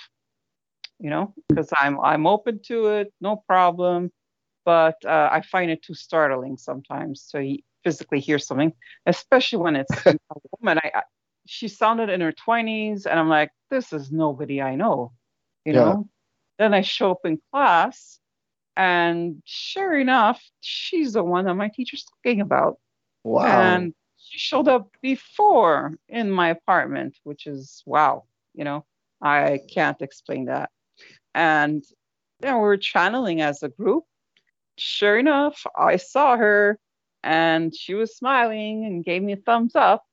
You 1.00 1.10
know, 1.10 1.34
because 1.50 1.70
I'm 1.76 2.00
I'm 2.00 2.26
open 2.26 2.62
to 2.68 2.88
it, 2.88 3.14
no 3.20 3.44
problem. 3.48 4.12
But 4.66 4.96
uh, 5.06 5.30
I 5.32 5.42
find 5.42 5.72
it 5.72 5.84
too 5.84 5.94
startling 5.96 6.58
sometimes 6.58 7.28
to 7.32 7.58
physically 7.84 8.20
hear 8.20 8.40
something, 8.40 8.74
especially 9.06 9.60
when 9.60 9.76
it's 9.76 10.06
a 10.32 10.36
woman. 10.60 10.80
I, 10.84 10.92
I 10.96 11.04
she 11.48 11.68
sounded 11.70 12.10
in 12.10 12.22
her 12.22 12.34
20s, 12.34 13.06
and 13.06 13.20
I'm 13.20 13.30
like, 13.30 13.52
this 13.70 13.94
is 13.94 14.12
nobody 14.12 14.62
I 14.62 14.76
know. 14.76 15.14
You 15.66 15.74
Yeah. 15.74 15.82
know. 15.84 16.10
Then 16.60 16.74
I 16.74 16.82
show 16.82 17.12
up 17.12 17.26
in 17.26 17.40
class 17.52 18.20
and 18.78 19.42
sure 19.46 19.98
enough, 19.98 20.42
she's 20.62 21.14
the 21.14 21.24
one 21.24 21.46
that 21.46 21.56
my 21.56 21.70
teacher's 21.70 22.06
talking 22.06 22.42
about. 22.42 22.80
wow. 23.24 23.86
And 23.86 23.94
she 24.18 24.38
showed 24.40 24.68
up 24.68 24.90
before 25.02 25.94
in 26.10 26.32
my 26.32 26.50
apartment, 26.50 27.18
which 27.24 27.48
is 27.48 27.84
wow, 27.86 28.26
you 28.54 28.64
know, 28.64 28.86
I 29.22 29.60
can't 29.74 30.02
explain 30.02 30.46
that. 30.46 30.70
And 31.36 31.84
then 32.42 32.56
we 32.56 32.62
were 32.62 32.78
channeling 32.78 33.42
as 33.42 33.64
a 33.64 33.70
group. 33.70 34.06
Sure 34.78 35.18
enough, 35.20 35.66
I 35.78 35.98
saw 35.98 36.38
her 36.38 36.80
and 37.24 37.76
she 37.76 37.94
was 37.96 38.16
smiling 38.18 38.86
and 38.86 39.04
gave 39.06 39.22
me 39.24 39.34
a 39.34 39.38
thumbs 39.38 39.76
up 39.76 40.06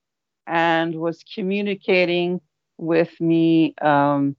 and 0.47 0.95
was 0.97 1.25
communicating 1.35 2.41
with 2.79 3.21
me 3.21 3.75
um, 3.83 4.37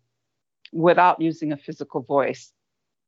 without 0.74 1.22
using 1.22 1.52
a 1.54 1.58
physical 1.58 2.02
voice. 2.02 2.54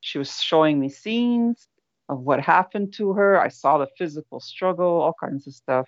She 0.01 0.17
was 0.19 0.41
showing 0.41 0.79
me 0.79 0.89
scenes 0.89 1.67
of 2.09 2.19
what 2.21 2.41
happened 2.41 2.93
to 2.95 3.13
her. 3.13 3.39
I 3.41 3.49
saw 3.49 3.77
the 3.79 3.87
physical 3.97 4.39
struggle, 4.39 5.01
all 5.01 5.15
kinds 5.19 5.47
of 5.47 5.53
stuff. 5.53 5.87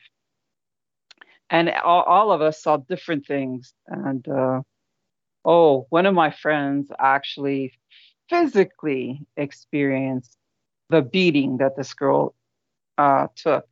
and 1.50 1.70
all, 1.84 2.04
all 2.04 2.32
of 2.32 2.42
us 2.42 2.62
saw 2.62 2.78
different 2.78 3.26
things. 3.26 3.74
And 3.88 4.28
uh, 4.28 4.62
oh, 5.46 5.88
one 5.90 6.06
of 6.06 6.14
my 6.16 6.32
friends 6.32 6.92
actually 7.00 7.74
physically 8.30 9.22
experienced 9.38 10.37
the 10.90 11.02
beating 11.02 11.58
that 11.58 11.76
this 11.76 11.94
girl 11.94 12.36
uh, 12.98 13.28
took. 13.36 13.66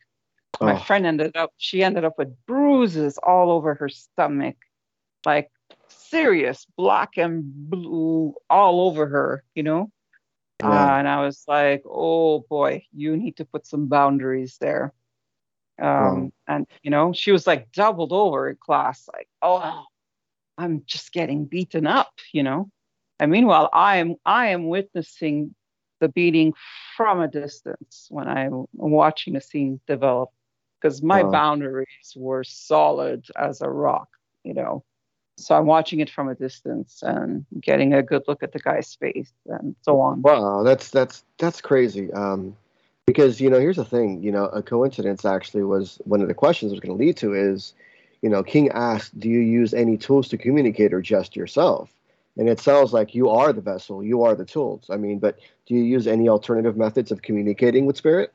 My 0.63 0.75
Oh. 0.75 0.79
friend 0.79 1.05
ended 1.05 1.35
up, 1.35 1.53
she 1.57 1.83
ended 1.83 2.03
up 2.05 2.17
with 2.17 2.35
bruises 2.45 3.17
all 3.17 3.51
over 3.51 3.75
her 3.75 3.89
stomach, 3.89 4.55
like 5.25 5.51
serious 5.89 6.65
black 6.77 7.17
and 7.17 7.43
blue 7.69 8.33
all 8.49 8.81
over 8.81 9.07
her, 9.07 9.43
you 9.55 9.63
know? 9.63 9.91
Yeah. 10.61 10.93
Uh, 10.93 10.97
and 10.99 11.07
I 11.07 11.23
was 11.23 11.43
like, 11.47 11.83
oh 11.85 12.39
boy, 12.49 12.85
you 12.93 13.15
need 13.17 13.37
to 13.37 13.45
put 13.45 13.65
some 13.65 13.87
boundaries 13.87 14.57
there. 14.59 14.93
Um, 15.81 16.31
Wow. 16.31 16.31
And, 16.47 16.67
you 16.83 16.91
know, 16.91 17.13
she 17.13 17.31
was 17.31 17.47
like 17.47 17.71
doubled 17.71 18.11
over 18.13 18.49
in 18.49 18.55
class, 18.57 19.07
like, 19.13 19.27
oh, 19.41 19.83
I'm 20.57 20.83
just 20.85 21.11
getting 21.13 21.45
beaten 21.45 21.85
up, 21.87 22.13
you 22.33 22.43
know? 22.43 22.69
And 23.19 23.31
meanwhile, 23.31 23.69
I 23.73 23.97
am 23.97 24.15
I 24.25 24.47
am 24.47 24.67
witnessing 24.67 25.55
the 25.99 26.09
beating 26.09 26.53
from 26.95 27.21
a 27.21 27.27
distance 27.27 28.07
when 28.09 28.27
I'm 28.27 28.65
watching 28.73 29.35
a 29.35 29.41
scene 29.41 29.79
develop 29.87 30.29
because 30.81 31.01
my 31.01 31.23
Wow. 31.23 31.31
boundaries 31.31 32.13
were 32.15 32.43
solid 32.43 33.25
as 33.37 33.61
a 33.61 33.69
rock, 33.69 34.09
you 34.43 34.53
know. 34.53 34.83
So 35.37 35.55
I'm 35.55 35.65
watching 35.65 35.99
it 35.99 36.09
from 36.09 36.29
a 36.29 36.35
distance 36.35 37.03
and 37.03 37.45
getting 37.59 37.93
a 37.93 38.01
good 38.03 38.23
look 38.27 38.43
at 38.43 38.53
the 38.53 38.59
guy's 38.59 38.93
face 38.95 39.33
and 39.47 39.75
so 39.81 39.99
on. 39.99 40.21
Wow, 40.21 40.63
that's 40.63 40.89
that's 40.89 41.23
that's 41.37 41.61
crazy. 41.61 42.11
Um, 42.13 42.55
because 43.05 43.41
you 43.41 43.49
know, 43.49 43.59
here's 43.59 43.75
the 43.77 43.85
thing. 43.85 44.23
You 44.23 44.31
know, 44.31 44.45
a 44.45 44.61
coincidence 44.61 45.25
actually 45.25 45.63
was 45.63 45.99
one 46.05 46.21
of 46.21 46.27
the 46.27 46.33
questions 46.33 46.71
I 46.71 46.73
was 46.73 46.79
going 46.79 46.97
to 46.97 47.03
lead 47.03 47.17
to 47.17 47.33
is, 47.33 47.73
you 48.21 48.29
know, 48.29 48.43
King 48.43 48.69
asked, 48.69 49.19
"Do 49.19 49.29
you 49.29 49.39
use 49.39 49.73
any 49.73 49.97
tools 49.97 50.27
to 50.29 50.37
communicate, 50.37 50.93
or 50.93 51.01
just 51.01 51.35
yourself?" 51.35 51.89
And 52.37 52.49
it 52.49 52.59
sounds 52.59 52.91
like 52.91 53.15
you 53.15 53.29
are 53.29 53.53
the 53.53 53.61
vessel, 53.61 54.03
you 54.03 54.23
are 54.23 54.35
the 54.35 54.45
tools. 54.45 54.87
I 54.89 54.97
mean, 54.97 55.19
but 55.19 55.39
do 55.65 55.73
you 55.73 55.83
use 55.83 56.05
any 56.05 56.27
alternative 56.27 56.75
methods 56.75 57.11
of 57.11 57.21
communicating 57.21 57.85
with 57.85 57.95
spirit, 57.97 58.33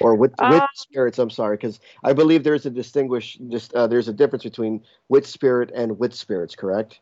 or 0.00 0.14
with 0.14 0.32
with 0.40 0.62
Um, 0.62 0.68
spirits? 0.74 1.18
I'm 1.18 1.30
sorry, 1.30 1.56
because 1.56 1.80
I 2.02 2.14
believe 2.14 2.44
there's 2.44 2.66
a 2.66 2.70
distinguish 2.70 3.38
just 3.48 3.74
uh, 3.74 3.86
there's 3.86 4.08
a 4.08 4.12
difference 4.12 4.44
between 4.44 4.82
with 5.08 5.26
spirit 5.26 5.70
and 5.74 5.98
with 5.98 6.14
spirits. 6.14 6.56
Correct? 6.56 7.00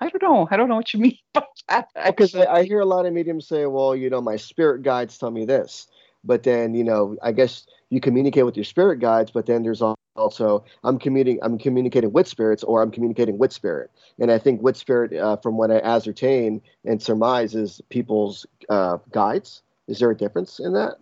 I 0.00 0.08
don't 0.08 0.22
know. 0.22 0.48
I 0.50 0.56
don't 0.56 0.68
know 0.68 0.76
what 0.76 0.92
you 0.94 1.00
mean 1.00 1.18
by 1.32 1.44
that. 1.68 1.88
because. 2.06 2.34
I, 2.34 2.46
I 2.46 2.64
hear 2.64 2.80
a 2.80 2.86
lot 2.86 3.06
of 3.06 3.12
mediums 3.12 3.46
say, 3.46 3.66
well, 3.66 3.94
you 3.94 4.10
know, 4.10 4.20
my 4.20 4.36
spirit 4.36 4.82
guides 4.82 5.16
tell 5.16 5.30
me 5.30 5.44
this. 5.44 5.86
But 6.24 6.42
then, 6.42 6.74
you 6.74 6.84
know, 6.84 7.16
I 7.22 7.32
guess 7.32 7.66
you 7.90 8.00
communicate 8.00 8.44
with 8.44 8.56
your 8.56 8.64
spirit 8.64 8.98
guides, 8.98 9.30
but 9.30 9.46
then 9.46 9.62
there's 9.62 9.82
also 10.16 10.64
I'm 10.84 10.98
communicating 10.98 11.42
I'm 11.42 11.58
communicating 11.58 12.12
with 12.12 12.28
spirits 12.28 12.62
or 12.62 12.82
I'm 12.82 12.90
communicating 12.90 13.38
with 13.38 13.52
spirit. 13.52 13.90
And 14.18 14.30
I 14.30 14.38
think 14.38 14.62
with 14.62 14.76
spirit, 14.76 15.12
uh, 15.12 15.36
from 15.36 15.56
what 15.56 15.70
I 15.70 15.78
ascertain 15.78 16.60
and 16.84 17.02
surmise, 17.02 17.54
is 17.54 17.80
people's 17.88 18.46
uh, 18.68 18.98
guides. 19.10 19.62
Is 19.88 19.98
there 19.98 20.10
a 20.10 20.16
difference 20.16 20.58
in 20.58 20.72
that? 20.74 20.96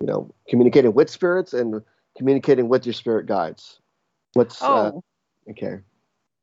You 0.00 0.06
know, 0.06 0.34
communicating 0.48 0.94
with 0.94 1.10
spirits 1.10 1.52
and 1.52 1.82
communicating 2.16 2.68
with 2.68 2.86
your 2.86 2.92
spirit 2.92 3.26
guides. 3.26 3.80
What's 4.34 4.62
uh, 4.62 4.92
oh, 4.94 5.04
okay? 5.50 5.80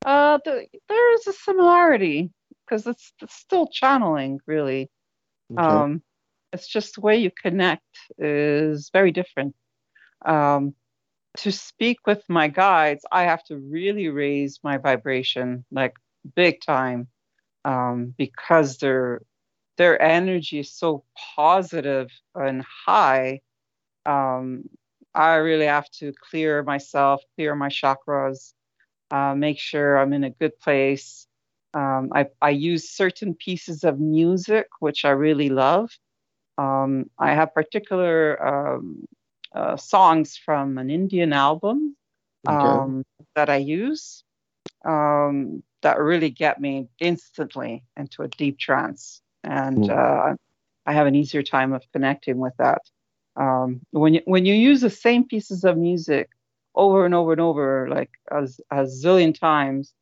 uh, 0.06 0.40
the, 0.44 0.66
there 0.90 1.14
is 1.16 1.28
a 1.28 1.34
similarity 1.34 2.32
because 2.66 2.88
it's, 2.88 3.14
it's 3.22 3.36
still 3.36 3.68
channeling, 3.68 4.40
really. 4.46 4.90
Okay. 5.52 5.62
Um, 5.62 6.02
it's 6.54 6.68
just 6.68 6.96
the 6.96 7.02
way 7.02 7.18
you 7.18 7.32
connect 7.32 7.84
is 8.18 8.90
very 8.92 9.12
different. 9.12 9.56
Um, 10.26 10.74
to 11.38 11.52
speak 11.52 12.00
with 12.06 12.24
my 12.28 12.48
guides, 12.48 13.06
I 13.12 13.24
have 13.24 13.44
to 13.46 13.58
really 13.58 14.10
raise 14.10 14.60
my 14.64 14.78
vibration 14.78 15.66
like 15.72 15.96
big 16.36 16.62
time 16.62 17.08
um, 17.66 18.14
because 18.18 18.78
their 18.78 19.22
their 19.78 20.02
energy 20.02 20.60
is 20.60 20.72
so 20.74 21.04
positive 21.36 22.10
and 22.36 22.64
high. 22.86 23.42
Um, 24.06 24.64
I 25.16 25.36
really 25.36 25.66
have 25.66 25.90
to 26.00 26.14
clear 26.30 26.64
myself, 26.64 27.22
clear 27.36 27.56
my 27.56 27.70
chakras, 27.70 28.54
uh, 29.12 29.34
make 29.36 29.60
sure 29.60 29.98
I'm 29.98 30.14
in 30.14 30.24
a 30.24 30.30
good 30.30 30.60
place. 30.60 31.28
Um, 31.74 32.10
I, 32.14 32.28
I 32.42 32.50
use 32.52 32.90
certain 32.92 33.34
pieces 33.34 33.84
of 33.84 34.00
music, 34.00 34.68
which 34.80 35.06
I 35.06 35.12
really 35.12 35.50
love. 35.50 35.90
Um, 36.58 37.06
I 37.18 37.34
have 37.34 37.54
particular 37.54 38.76
um, 38.76 39.06
uh, 39.56 39.76
songs 39.78 40.38
from 40.38 40.78
an 40.78 40.90
Indian 40.90 41.34
album 41.34 41.96
Okay. 42.48 42.82
um, 42.82 43.04
that 43.36 43.50
I 43.50 43.58
use 43.58 44.24
um, 44.86 45.64
that 45.82 46.00
really 46.00 46.30
get 46.30 46.60
me 46.60 46.88
instantly 47.00 47.84
into 47.98 48.24
a 48.24 48.28
deep 48.28 48.58
trance. 48.60 49.22
And 49.44 49.88
Mm. 49.88 49.90
uh, 49.90 50.34
I 50.86 50.94
have 50.94 51.08
an 51.08 51.16
easier 51.16 51.44
time 51.44 51.74
of 51.74 51.84
connecting 51.94 52.38
with 52.38 52.54
that. 52.58 52.82
Um, 53.36 53.82
when, 53.92 54.16
you, 54.16 54.22
when 54.26 54.46
you 54.46 54.54
use 54.54 54.82
the 54.82 54.90
same 54.90 55.28
pieces 55.28 55.64
of 55.64 55.78
music 55.78 56.30
over 56.76 57.06
and 57.06 57.14
over 57.14 57.32
and 57.34 57.42
over, 57.42 57.88
like 57.90 58.12
as 58.32 58.60
a 58.72 58.84
zillion 58.84 59.38
times, 59.38 59.94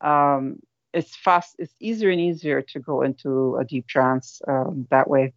um, 0.00 0.58
it's 0.92 1.16
fast, 1.16 1.56
it's 1.58 1.74
easier 1.80 2.10
and 2.10 2.20
easier 2.20 2.62
to 2.62 2.80
go 2.80 3.02
into 3.02 3.56
a 3.56 3.64
deep 3.64 3.86
trance 3.86 4.40
um, 4.48 4.86
that 4.90 5.08
way. 5.08 5.32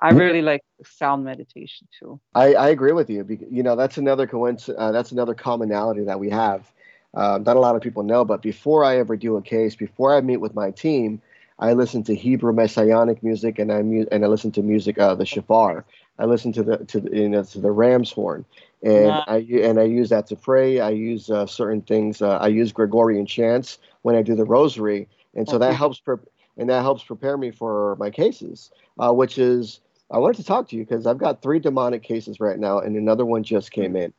I 0.00 0.10
really 0.10 0.42
like 0.42 0.62
sound 0.84 1.24
meditation 1.24 1.88
too. 1.98 2.20
I, 2.34 2.54
I 2.54 2.68
agree 2.68 2.92
with 2.92 3.10
you. 3.10 3.26
You 3.50 3.62
know, 3.62 3.76
that's 3.76 3.98
another 3.98 4.26
coincidence. 4.26 4.78
Uh, 4.78 4.92
that's 4.92 5.12
another 5.12 5.34
commonality 5.34 6.04
that 6.04 6.20
we 6.20 6.30
have. 6.30 6.70
Uh, 7.14 7.38
not 7.44 7.56
a 7.56 7.60
lot 7.60 7.74
of 7.74 7.82
people 7.82 8.02
know, 8.02 8.24
but 8.24 8.42
before 8.42 8.84
I 8.84 8.98
ever 8.98 9.16
do 9.16 9.36
a 9.36 9.42
case, 9.42 9.74
before 9.74 10.14
I 10.14 10.20
meet 10.20 10.36
with 10.36 10.54
my 10.54 10.70
team, 10.70 11.20
I 11.58 11.72
listen 11.72 12.04
to 12.04 12.14
Hebrew 12.14 12.52
Messianic 12.52 13.22
music, 13.22 13.58
and 13.58 13.72
I 13.72 13.82
mu- 13.82 14.06
and 14.12 14.24
I 14.24 14.28
listen 14.28 14.52
to 14.52 14.62
music, 14.62 14.98
uh, 14.98 15.14
the 15.14 15.26
shofar. 15.26 15.84
I 16.18 16.26
listen 16.26 16.52
to 16.52 16.62
the 16.62 16.76
to 16.78 17.00
the, 17.00 17.16
you 17.16 17.28
know 17.28 17.42
to 17.42 17.60
the 17.60 17.70
ram's 17.70 18.12
horn, 18.12 18.44
and 18.82 19.08
Nice. 19.08 19.22
I 19.26 19.36
and 19.62 19.80
I 19.80 19.84
use 19.84 20.10
that 20.10 20.26
to 20.28 20.36
pray. 20.36 20.80
I 20.80 20.90
use 20.90 21.30
uh, 21.30 21.46
certain 21.46 21.82
things. 21.82 22.22
Uh, 22.22 22.36
I 22.36 22.48
use 22.48 22.70
Gregorian 22.72 23.26
chants 23.26 23.78
when 24.02 24.14
I 24.14 24.22
do 24.22 24.36
the 24.36 24.44
rosary, 24.44 25.08
and 25.34 25.48
so 25.48 25.58
that 25.58 25.74
helps. 25.74 25.98
Pre- 25.98 26.18
and 26.58 26.68
that 26.68 26.82
helps 26.82 27.02
prepare 27.04 27.38
me 27.38 27.50
for 27.50 27.96
my 27.96 28.10
cases, 28.10 28.70
uh, 28.98 29.12
which 29.12 29.38
is 29.38 29.80
I 30.10 30.18
wanted 30.18 30.38
to 30.38 30.44
talk 30.44 30.68
to 30.68 30.76
you 30.76 30.84
because 30.84 31.06
I've 31.06 31.18
got 31.18 31.42
three 31.42 31.58
demonic 31.58 32.02
cases 32.02 32.40
right 32.40 32.58
now, 32.58 32.78
and 32.80 32.96
another 32.96 33.24
one 33.24 33.42
just 33.44 33.70
came 33.70 33.96
in. 33.96 34.12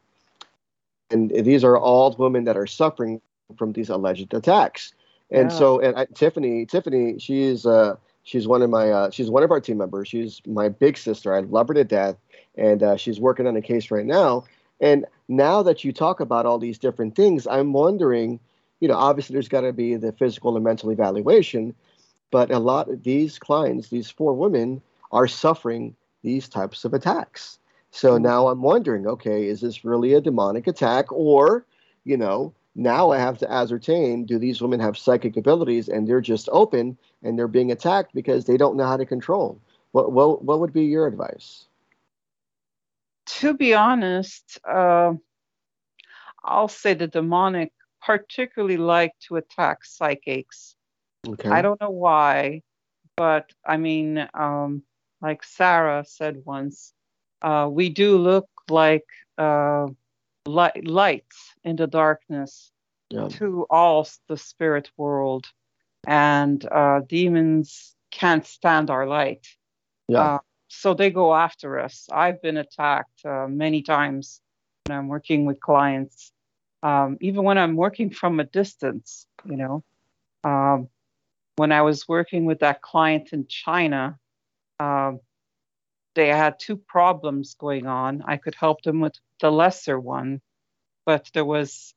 And 1.11 1.31
these 1.31 1.63
are 1.63 1.77
all 1.77 2.15
women 2.17 2.43
that 2.45 2.55
are 2.57 2.67
suffering 2.67 3.21
from 3.57 3.73
these 3.73 3.89
alleged 3.89 4.33
attacks. 4.33 4.93
And 5.31 5.51
Yeah. 5.51 5.57
so, 5.57 5.79
and 5.79 5.97
I, 5.97 6.05
Tiffany, 6.13 6.65
Tiffany, 6.65 7.19
she's 7.19 7.65
uh, 7.65 7.95
she's 8.23 8.47
one 8.47 8.61
of 8.61 8.69
my 8.69 8.91
uh, 8.91 9.09
she's 9.09 9.29
one 9.29 9.43
of 9.43 9.51
our 9.51 9.59
team 9.59 9.77
members. 9.77 10.07
She's 10.07 10.41
my 10.45 10.69
big 10.69 10.97
sister. 10.97 11.33
I 11.33 11.41
love 11.41 11.67
her 11.67 11.73
to 11.73 11.83
death, 11.83 12.15
and 12.55 12.81
uh, 12.83 12.95
she's 12.97 13.19
working 13.19 13.47
on 13.47 13.55
a 13.55 13.61
case 13.61 13.91
right 13.91 14.05
now. 14.05 14.45
And 14.79 15.05
now 15.27 15.61
that 15.63 15.83
you 15.83 15.91
talk 15.91 16.19
about 16.19 16.45
all 16.45 16.57
these 16.57 16.77
different 16.77 17.15
things, 17.15 17.45
I'm 17.47 17.73
wondering, 17.73 18.39
you 18.79 18.87
know, 18.87 18.95
obviously 18.95 19.33
there's 19.33 19.49
got 19.49 19.61
to 19.61 19.73
be 19.73 19.95
the 19.95 20.13
physical 20.13 20.55
and 20.55 20.63
mental 20.63 20.91
evaluation, 20.91 21.75
but 22.31 22.51
a 22.51 22.59
lot 22.59 22.89
of 22.89 23.03
these 23.03 23.39
clients, 23.39 23.89
these 23.89 24.09
four 24.09 24.33
women, 24.33 24.81
are 25.11 25.27
suffering 25.27 25.95
these 26.21 26.47
types 26.49 26.85
of 26.85 26.93
attacks. 26.93 27.59
So 27.91 28.17
Mhm. 28.17 28.21
now 28.21 28.47
I'm 28.47 28.61
wondering, 28.61 29.07
okay, 29.07 29.47
is 29.47 29.61
this 29.61 29.83
really 29.83 30.13
a 30.13 30.21
demonic 30.21 30.67
attack? 30.67 31.11
Or, 31.11 31.65
you 32.03 32.17
know, 32.17 32.53
now 32.75 33.11
I 33.11 33.17
have 33.17 33.37
to 33.39 33.51
ascertain 33.51 34.25
do 34.25 34.37
these 34.37 34.61
women 34.61 34.79
have 34.79 34.97
psychic 34.97 35.37
abilities 35.37 35.89
and 35.89 36.07
they're 36.07 36.21
just 36.21 36.49
open 36.51 36.97
and 37.23 37.37
they're 37.37 37.47
being 37.47 37.71
attacked 37.71 38.13
because 38.13 38.45
they 38.45 38.57
don't 38.57 38.77
know 38.77 38.85
how 38.85 38.97
to 38.97 39.05
control? 39.05 39.59
What, 39.91 40.11
what, 40.11 40.43
what 40.43 40.59
would 40.59 40.73
be 40.73 40.85
your 40.85 41.07
advice? 41.07 41.65
to 43.39 43.53
be 43.53 43.73
honest, 43.73 44.59
uh, 44.67 45.13
I'll 46.43 46.67
say 46.67 46.93
the 46.93 47.07
demonic 47.07 47.71
particularly 48.01 48.77
like 48.77 49.13
to 49.27 49.35
attack 49.35 49.85
psychics. 49.85 50.75
Okay. 51.27 51.49
I 51.49 51.61
don't 51.61 51.79
know 51.81 51.89
why, 51.89 52.61
but 53.17 53.51
I 53.65 53.77
mean, 53.77 54.27
um, 54.33 54.83
like 55.21 55.43
Sarah 55.43 56.05
said 56.05 56.43
once, 56.45 56.93
uh, 57.41 57.67
we 57.71 57.89
do 57.89 58.17
look 58.17 58.47
like 58.69 59.05
uh, 59.37 59.87
light, 60.45 60.85
lights 60.87 61.53
in 61.63 61.75
the 61.75 61.87
darkness 61.87 62.71
Yeah. 63.09 63.27
to 63.39 63.65
all 63.69 64.07
the 64.27 64.37
spirit 64.37 64.91
world, 64.97 65.45
and 66.07 66.63
uh, 66.71 67.01
demons 67.07 67.95
can't 68.11 68.45
stand 68.45 68.89
our 68.89 69.05
light. 69.07 69.47
Yeah. 70.07 70.35
Uh, 70.35 70.39
so 70.67 70.93
they 70.93 71.09
go 71.09 71.33
after 71.35 71.79
us. 71.79 72.07
I've 72.11 72.41
been 72.41 72.57
attacked 72.57 73.25
uh, 73.25 73.47
many 73.47 73.81
times 73.81 74.41
when 74.85 74.97
I'm 74.97 75.07
working 75.07 75.45
with 75.45 75.59
clients, 75.59 76.31
um, 76.83 77.17
even 77.21 77.43
when 77.43 77.57
I'm 77.57 77.75
working 77.75 78.09
from 78.11 78.39
a 78.39 78.43
distance, 78.43 79.27
you 79.45 79.57
know. 79.57 79.83
Um, 80.43 80.87
when 81.59 81.73
I 81.73 81.81
was 81.81 82.07
working 82.07 82.45
with 82.45 82.59
that 82.59 82.81
client 82.81 83.33
in 83.33 83.45
China, 83.45 84.17
um, 84.79 85.19
they 86.15 86.29
had 86.29 86.55
two 86.57 86.77
problems 86.77 87.55
going 87.55 87.85
on. 87.85 88.23
I 88.25 88.37
could 88.37 88.55
help 88.55 88.81
them 88.81 89.01
with 89.01 89.15
the 89.41 89.51
lesser 89.51 89.99
one, 89.99 90.39
but 91.05 91.29
there 91.33 91.43
was 91.43 91.93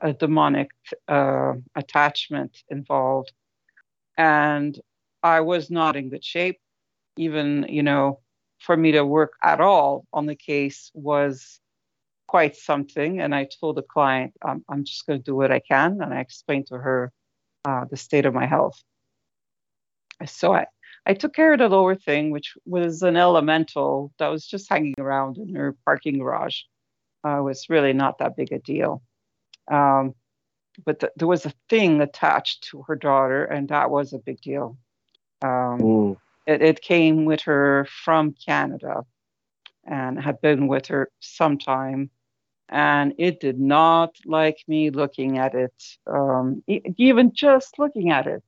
a 0.00 0.14
demonic 0.14 0.70
uh, 1.06 1.52
attachment 1.76 2.62
involved. 2.70 3.30
And 4.16 4.80
I 5.22 5.40
was 5.42 5.70
not 5.70 5.94
in 5.94 6.08
good 6.08 6.24
shape. 6.24 6.58
Even, 7.18 7.66
you 7.68 7.82
know, 7.82 8.20
for 8.58 8.74
me 8.74 8.92
to 8.92 9.04
work 9.04 9.32
at 9.42 9.60
all 9.60 10.06
on 10.14 10.24
the 10.24 10.34
case 10.34 10.90
was 10.94 11.60
quite 12.26 12.56
something. 12.56 13.20
And 13.20 13.34
I 13.34 13.48
told 13.60 13.76
the 13.76 13.82
client, 13.82 14.32
I'm, 14.42 14.64
I'm 14.66 14.84
just 14.84 15.06
going 15.06 15.18
to 15.18 15.30
do 15.30 15.36
what 15.36 15.52
I 15.52 15.60
can. 15.60 16.00
And 16.00 16.14
I 16.14 16.20
explained 16.20 16.68
to 16.68 16.78
her 16.78 17.12
uh, 17.64 17.84
the 17.90 17.96
state 17.96 18.26
of 18.26 18.34
my 18.34 18.46
health. 18.46 18.82
So 20.26 20.54
I, 20.54 20.66
I 21.06 21.14
took 21.14 21.34
care 21.34 21.52
of 21.52 21.58
the 21.58 21.68
lower 21.68 21.94
thing, 21.94 22.30
which 22.30 22.54
was 22.64 23.02
an 23.02 23.16
elemental 23.16 24.12
that 24.18 24.28
was 24.28 24.46
just 24.46 24.68
hanging 24.68 24.94
around 24.98 25.38
in 25.38 25.54
her 25.54 25.76
parking 25.84 26.18
garage. 26.18 26.60
Uh, 27.24 27.38
it 27.38 27.42
was 27.42 27.66
really 27.68 27.92
not 27.92 28.18
that 28.18 28.36
big 28.36 28.52
a 28.52 28.58
deal. 28.58 29.02
Um, 29.70 30.14
but 30.84 31.00
th- 31.00 31.12
there 31.16 31.28
was 31.28 31.46
a 31.46 31.52
thing 31.68 32.00
attached 32.00 32.68
to 32.70 32.82
her 32.82 32.96
daughter, 32.96 33.44
and 33.44 33.68
that 33.68 33.90
was 33.90 34.12
a 34.12 34.18
big 34.18 34.40
deal. 34.40 34.78
Um, 35.42 36.16
it, 36.46 36.62
it, 36.62 36.80
came 36.80 37.24
with 37.24 37.42
her 37.42 37.86
from 38.04 38.34
Canada 38.44 39.04
and 39.84 40.20
had 40.20 40.40
been 40.40 40.66
with 40.66 40.86
her 40.86 41.10
some 41.20 41.58
time. 41.58 42.10
And 42.68 43.14
it 43.18 43.40
did 43.40 43.58
not 43.58 44.14
like 44.26 44.58
me 44.68 44.90
looking 44.90 45.38
at 45.38 45.54
it, 45.54 45.74
um, 46.06 46.62
even 46.66 47.32
just 47.34 47.78
looking 47.78 48.10
at 48.10 48.26
it. 48.26 48.42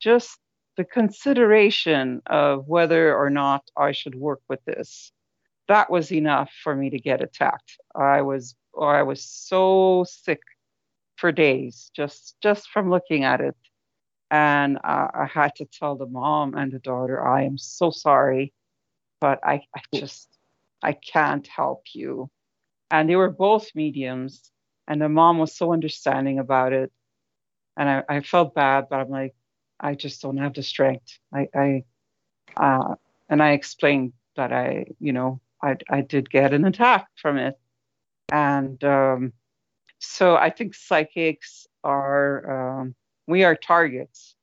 Just 0.00 0.38
the 0.76 0.84
consideration 0.84 2.20
of 2.26 2.68
whether 2.68 3.16
or 3.16 3.30
not 3.30 3.62
I 3.76 3.92
should 3.92 4.14
work 4.14 4.40
with 4.48 4.62
this. 4.66 5.10
That 5.68 5.90
was 5.90 6.12
enough 6.12 6.50
for 6.62 6.76
me 6.76 6.90
to 6.90 6.98
get 6.98 7.22
attacked. 7.22 7.78
I 7.94 8.22
was 8.22 8.54
I 8.78 9.02
was 9.02 9.24
so 9.24 10.04
sick 10.06 10.40
for 11.16 11.32
days 11.32 11.90
just 11.94 12.36
just 12.42 12.68
from 12.68 12.90
looking 12.90 13.24
at 13.24 13.40
it 13.40 13.56
and 14.30 14.78
uh, 14.84 15.08
i 15.14 15.26
had 15.32 15.54
to 15.56 15.64
tell 15.66 15.96
the 15.96 16.06
mom 16.06 16.54
and 16.54 16.72
the 16.72 16.78
daughter 16.78 17.26
i 17.26 17.42
am 17.42 17.58
so 17.58 17.90
sorry 17.90 18.52
but 19.20 19.40
i, 19.44 19.62
I 19.74 19.80
just 19.94 20.28
i 20.82 20.92
can't 20.92 21.46
help 21.46 21.84
you 21.94 22.30
and 22.90 23.08
they 23.08 23.16
were 23.16 23.30
both 23.30 23.74
mediums 23.74 24.50
and 24.88 25.00
the 25.00 25.08
mom 25.08 25.38
was 25.38 25.56
so 25.56 25.72
understanding 25.72 26.38
about 26.38 26.72
it 26.72 26.92
and 27.76 27.88
i, 27.88 28.02
I 28.08 28.20
felt 28.20 28.54
bad 28.54 28.86
but 28.90 29.00
i'm 29.00 29.10
like 29.10 29.34
i 29.80 29.94
just 29.94 30.22
don't 30.22 30.38
have 30.38 30.54
the 30.54 30.62
strength 30.62 31.18
i 31.34 31.48
i 31.54 31.84
uh, 32.56 32.94
and 33.28 33.42
i 33.42 33.50
explained 33.50 34.12
that 34.36 34.52
i 34.52 34.86
you 35.00 35.12
know 35.12 35.40
i 35.62 35.76
i 35.90 36.00
did 36.00 36.30
get 36.30 36.54
an 36.54 36.64
attack 36.64 37.08
from 37.16 37.38
it 37.38 37.58
and 38.30 38.82
um 38.84 39.32
so 39.98 40.36
I 40.36 40.50
think 40.50 40.74
psychics 40.74 41.66
are, 41.82 42.80
um, 42.80 42.94
we 43.26 43.44
are 43.44 43.56
targets. 43.56 44.34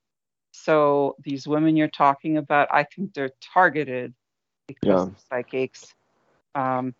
So 0.51 1.15
these 1.23 1.47
women 1.47 1.75
you're 1.75 1.87
talking 1.87 2.37
about, 2.37 2.67
I 2.71 2.83
think 2.83 3.13
they're 3.13 3.31
targeted 3.53 4.13
because 4.67 4.87
yeah. 4.87 5.01
of 5.01 5.15
psychics. 5.29 5.93
Um, 6.55 6.93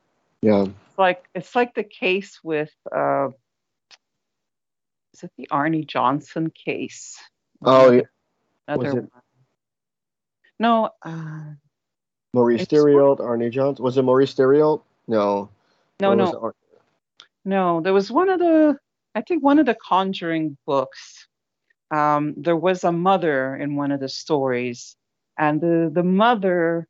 yeah. 0.44 0.64
It's 0.64 0.98
like, 0.98 1.24
it's 1.34 1.56
like 1.56 1.74
the 1.74 1.84
case 1.84 2.40
with, 2.44 2.72
uh, 2.92 3.30
is 5.14 5.24
it 5.24 5.32
the 5.38 5.48
Arne 5.50 5.86
Johnson 5.88 6.52
case? 6.52 7.18
Oh, 7.64 7.92
yeah. 7.92 8.02
Another 8.68 9.02
one. 9.02 9.10
No. 10.60 10.90
Uh, 11.02 11.54
Maurice 12.34 12.66
Theriault, 12.66 13.20
Arne 13.20 13.52
Johnson. 13.52 13.84
Was 13.84 13.98
it 13.98 14.04
Maurice 14.04 14.34
Theriault? 14.34 14.82
No. 15.08 15.50
No, 16.00 16.14
no. 16.14 16.52
No, 17.46 17.82
there 17.82 17.94
was 17.94 18.12
one 18.12 18.30
of 18.30 18.40
the, 18.40 18.78
I 19.16 19.22
think 19.22 19.44
one 19.44 19.60
of 19.60 19.66
the 19.66 19.76
Conjuring 19.76 20.58
books. 20.66 21.28
Um, 21.92 22.34
there 22.38 22.58
was 22.58 22.84
a 22.84 22.92
mother 22.92 23.56
in 23.56 23.76
one 23.76 23.92
of 23.92 24.00
the 24.00 24.10
stories, 24.10 24.96
and 25.38 25.62
the, 25.62 25.92
the 25.94 26.04
mother 26.04 26.88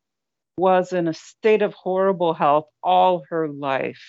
was 0.58 0.94
in 0.94 1.08
a 1.08 1.14
state 1.14 1.62
of 1.62 1.74
horrible 1.74 2.34
health 2.34 2.68
all 2.82 3.24
her 3.30 3.48
life. 3.48 4.04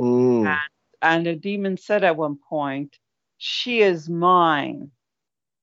Mm. 0.00 0.46
And, 0.46 0.58
and 1.02 1.26
the 1.26 1.34
demon 1.34 1.76
said 1.76 2.04
at 2.04 2.16
one 2.16 2.38
point, 2.48 2.96
She 3.38 3.80
is 3.80 4.08
mine, 4.08 4.90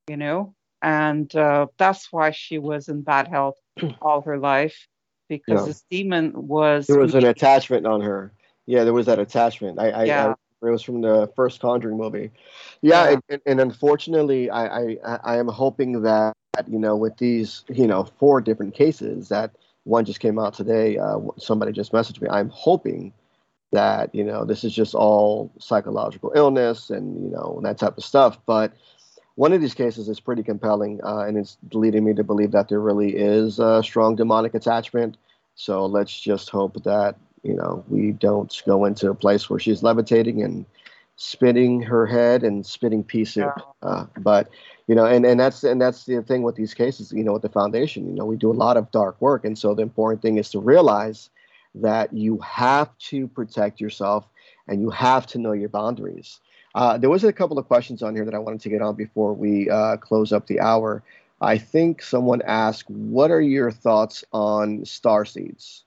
you 0.07 0.17
know? 0.17 0.55
And 0.81 1.33
uh, 1.35 1.67
that's 1.77 2.11
why 2.11 2.31
she 2.31 2.57
was 2.57 2.89
in 2.89 3.01
bad 3.01 3.27
health 3.27 3.55
all 4.01 4.21
her 4.21 4.37
life 4.37 4.87
because 5.29 5.61
yeah. 5.61 5.65
this 5.65 5.83
demon 5.89 6.31
was. 6.35 6.87
There 6.87 6.99
was 6.99 7.15
an 7.15 7.25
attachment 7.25 7.85
on 7.85 8.01
her. 8.01 8.33
Yeah, 8.65 8.83
there 8.83 8.93
was 8.93 9.05
that 9.05 9.19
attachment. 9.19 9.79
I, 9.79 9.89
I, 9.89 10.03
yeah. 10.05 10.27
I 10.29 10.33
it 10.67 10.71
was 10.71 10.81
from 10.81 11.01
the 11.01 11.29
first 11.35 11.59
Conjuring 11.59 11.97
movie. 11.97 12.31
Yeah, 12.81 13.09
yeah. 13.09 13.17
And, 13.29 13.41
and, 13.45 13.61
unfortunately, 13.61 14.49
I, 14.49 14.65
I, 14.65 14.97
I 15.23 15.37
am 15.37 15.47
hoping 15.47 16.01
that 16.03 16.33
you 16.67 16.79
know 16.79 16.95
with 16.95 17.17
these 17.17 17.65
you 17.69 17.87
know 17.87 18.05
four 18.19 18.39
different 18.41 18.73
cases 18.73 19.29
that 19.29 19.51
one 19.83 20.05
just 20.05 20.19
came 20.19 20.39
out 20.39 20.53
today. 20.53 20.97
Uh, 20.97 21.19
somebody 21.37 21.71
just 21.71 21.91
messaged 21.91 22.21
me. 22.21 22.29
I'm 22.29 22.49
hoping 22.49 23.13
that 23.71 24.13
you 24.13 24.23
know 24.23 24.45
this 24.45 24.63
is 24.63 24.73
just 24.73 24.93
all 24.93 25.51
psychological 25.59 26.31
illness 26.35 26.89
and 26.89 27.23
you 27.23 27.29
know 27.29 27.59
that 27.63 27.77
type 27.77 27.97
of 27.97 28.03
stuff. 28.03 28.37
But 28.45 28.73
one 29.35 29.51
of 29.51 29.61
these 29.61 29.73
cases 29.73 30.09
is 30.09 30.19
pretty 30.19 30.43
compelling, 30.43 31.01
uh, 31.03 31.19
and 31.19 31.37
it's 31.37 31.57
leading 31.71 32.03
me 32.03 32.13
to 32.13 32.23
believe 32.23 32.51
that 32.51 32.69
there 32.69 32.79
really 32.79 33.15
is 33.15 33.59
a 33.59 33.81
strong 33.83 34.15
demonic 34.15 34.53
attachment. 34.53 35.17
So 35.55 35.85
let's 35.85 36.19
just 36.19 36.49
hope 36.49 36.83
that 36.83 37.15
you 37.43 37.53
know, 37.53 37.83
we 37.89 38.11
don't 38.13 38.61
go 38.65 38.85
into 38.85 39.09
a 39.09 39.15
place 39.15 39.49
where 39.49 39.59
she's 39.59 39.83
levitating 39.83 40.41
and 40.41 40.65
spinning 41.17 41.81
her 41.81 42.07
head 42.07 42.43
and 42.43 42.65
spitting 42.65 43.03
pea 43.03 43.25
soup. 43.25 43.53
Uh, 43.81 44.05
but 44.17 44.49
you 44.87 44.95
know, 44.95 45.05
and, 45.05 45.25
and 45.25 45.39
that's 45.39 45.63
and 45.63 45.81
that's 45.81 46.05
the 46.05 46.21
thing 46.21 46.43
with 46.43 46.55
these 46.55 46.73
cases. 46.73 47.11
You 47.11 47.23
know, 47.23 47.33
with 47.33 47.41
the 47.41 47.49
foundation, 47.49 48.07
you 48.07 48.13
know, 48.13 48.25
we 48.25 48.35
do 48.35 48.51
a 48.51 48.53
lot 48.53 48.77
of 48.77 48.91
dark 48.91 49.19
work, 49.21 49.45
and 49.45 49.57
so 49.57 49.73
the 49.73 49.81
important 49.81 50.21
thing 50.21 50.37
is 50.37 50.49
to 50.51 50.59
realize 50.59 51.29
that 51.75 52.13
you 52.13 52.37
have 52.39 52.95
to 52.99 53.27
protect 53.27 53.81
yourself 53.81 54.27
and 54.67 54.79
you 54.79 54.91
have 54.91 55.25
to 55.25 55.39
know 55.39 55.53
your 55.53 55.69
boundaries. 55.69 56.39
Uh, 56.75 56.97
there 56.97 57.09
was 57.09 57.23
a 57.23 57.33
couple 57.33 57.57
of 57.57 57.67
questions 57.67 58.03
on 58.03 58.15
here 58.15 58.25
that 58.25 58.35
I 58.35 58.39
wanted 58.39 58.61
to 58.61 58.69
get 58.69 58.81
on 58.81 58.95
before 58.95 59.33
we 59.33 59.69
uh, 59.69 59.97
close 59.97 60.31
up 60.31 60.47
the 60.47 60.59
hour. 60.59 61.03
I 61.41 61.57
think 61.57 62.01
someone 62.01 62.41
asked, 62.45 62.89
"What 62.89 63.31
are 63.31 63.41
your 63.41 63.71
thoughts 63.71 64.23
on 64.31 64.85
star 64.85 65.25
seeds?" 65.25 65.83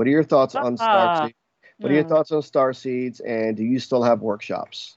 What 0.00 0.06
are 0.06 0.10
your 0.10 0.24
thoughts 0.24 0.54
on 0.54 0.78
star 0.78 1.26
seeds? 1.26 1.38
What 1.78 1.90
are 1.90 1.94
your 1.94 2.04
thoughts 2.04 2.32
on 2.32 2.40
star 2.40 2.72
seeds? 2.72 3.20
And 3.20 3.54
do 3.54 3.62
you 3.62 3.78
still 3.78 4.02
have 4.02 4.22
workshops? 4.22 4.96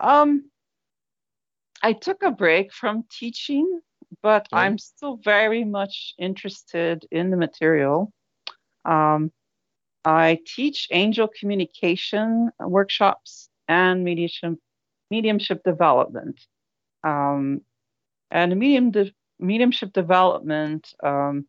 Um, 0.00 0.44
I 1.82 1.92
took 1.92 2.22
a 2.22 2.30
break 2.30 2.72
from 2.72 3.04
teaching, 3.10 3.80
but 4.22 4.48
I'm 4.52 4.78
still 4.78 5.16
very 5.16 5.64
much 5.64 6.14
interested 6.18 7.04
in 7.10 7.30
the 7.30 7.36
material. 7.36 8.12
Um, 8.84 9.32
I 10.04 10.40
teach 10.46 10.88
angel 10.90 11.28
communication 11.28 12.50
workshops 12.58 13.48
and 13.68 14.04
mediumship, 14.04 14.54
mediumship 15.10 15.62
development. 15.62 16.40
Um, 17.04 17.60
and 18.30 18.56
medium 18.56 18.90
de- 18.90 19.14
mediumship 19.38 19.92
development, 19.92 20.94
um, 21.02 21.46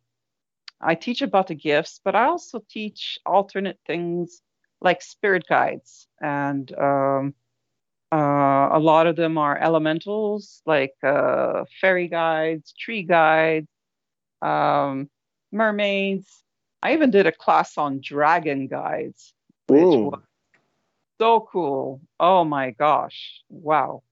I 0.80 0.94
teach 0.94 1.22
about 1.22 1.48
the 1.48 1.54
gifts, 1.54 2.00
but 2.04 2.14
I 2.14 2.24
also 2.24 2.62
teach 2.70 3.18
alternate 3.26 3.78
things 3.86 4.42
like 4.80 5.02
spirit 5.02 5.44
guides. 5.48 6.06
And 6.20 6.72
um, 6.78 7.34
uh, 8.12 8.68
a 8.72 8.78
lot 8.78 9.06
of 9.06 9.16
them 9.16 9.38
are 9.38 9.58
elementals, 9.58 10.62
like 10.66 10.94
uh, 11.02 11.64
fairy 11.80 12.08
guides, 12.08 12.72
tree 12.78 13.02
guides, 13.02 13.68
um, 14.42 15.08
mermaids. 15.52 16.42
I 16.82 16.94
even 16.94 17.10
did 17.10 17.26
a 17.26 17.32
class 17.32 17.76
on 17.76 18.00
dragon 18.02 18.66
guides, 18.66 19.32
which 19.68 19.82
Ooh. 19.82 20.10
was 20.10 20.20
so 21.20 21.48
cool. 21.52 22.00
Oh 22.18 22.44
my 22.44 22.70
gosh. 22.70 23.42
Wow. 23.48 24.02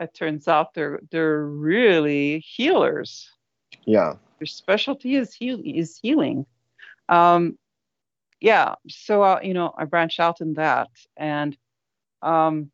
It 0.00 0.12
turns 0.14 0.48
out 0.48 0.74
they're 0.74 1.00
they're 1.10 1.46
really 1.46 2.40
healers. 2.40 3.30
Yeah 3.84 4.14
your 4.42 4.46
specialty 4.48 5.14
is 5.14 5.32
heal 5.32 5.60
is 5.64 6.00
healing. 6.02 6.44
Um, 7.08 7.56
yeah, 8.40 8.74
so 8.88 9.22
uh, 9.22 9.38
you 9.40 9.54
know 9.54 9.72
I 9.78 9.84
branch 9.84 10.18
out 10.18 10.40
in 10.40 10.54
that, 10.54 10.88
and 11.16 11.56
um, 12.22 12.72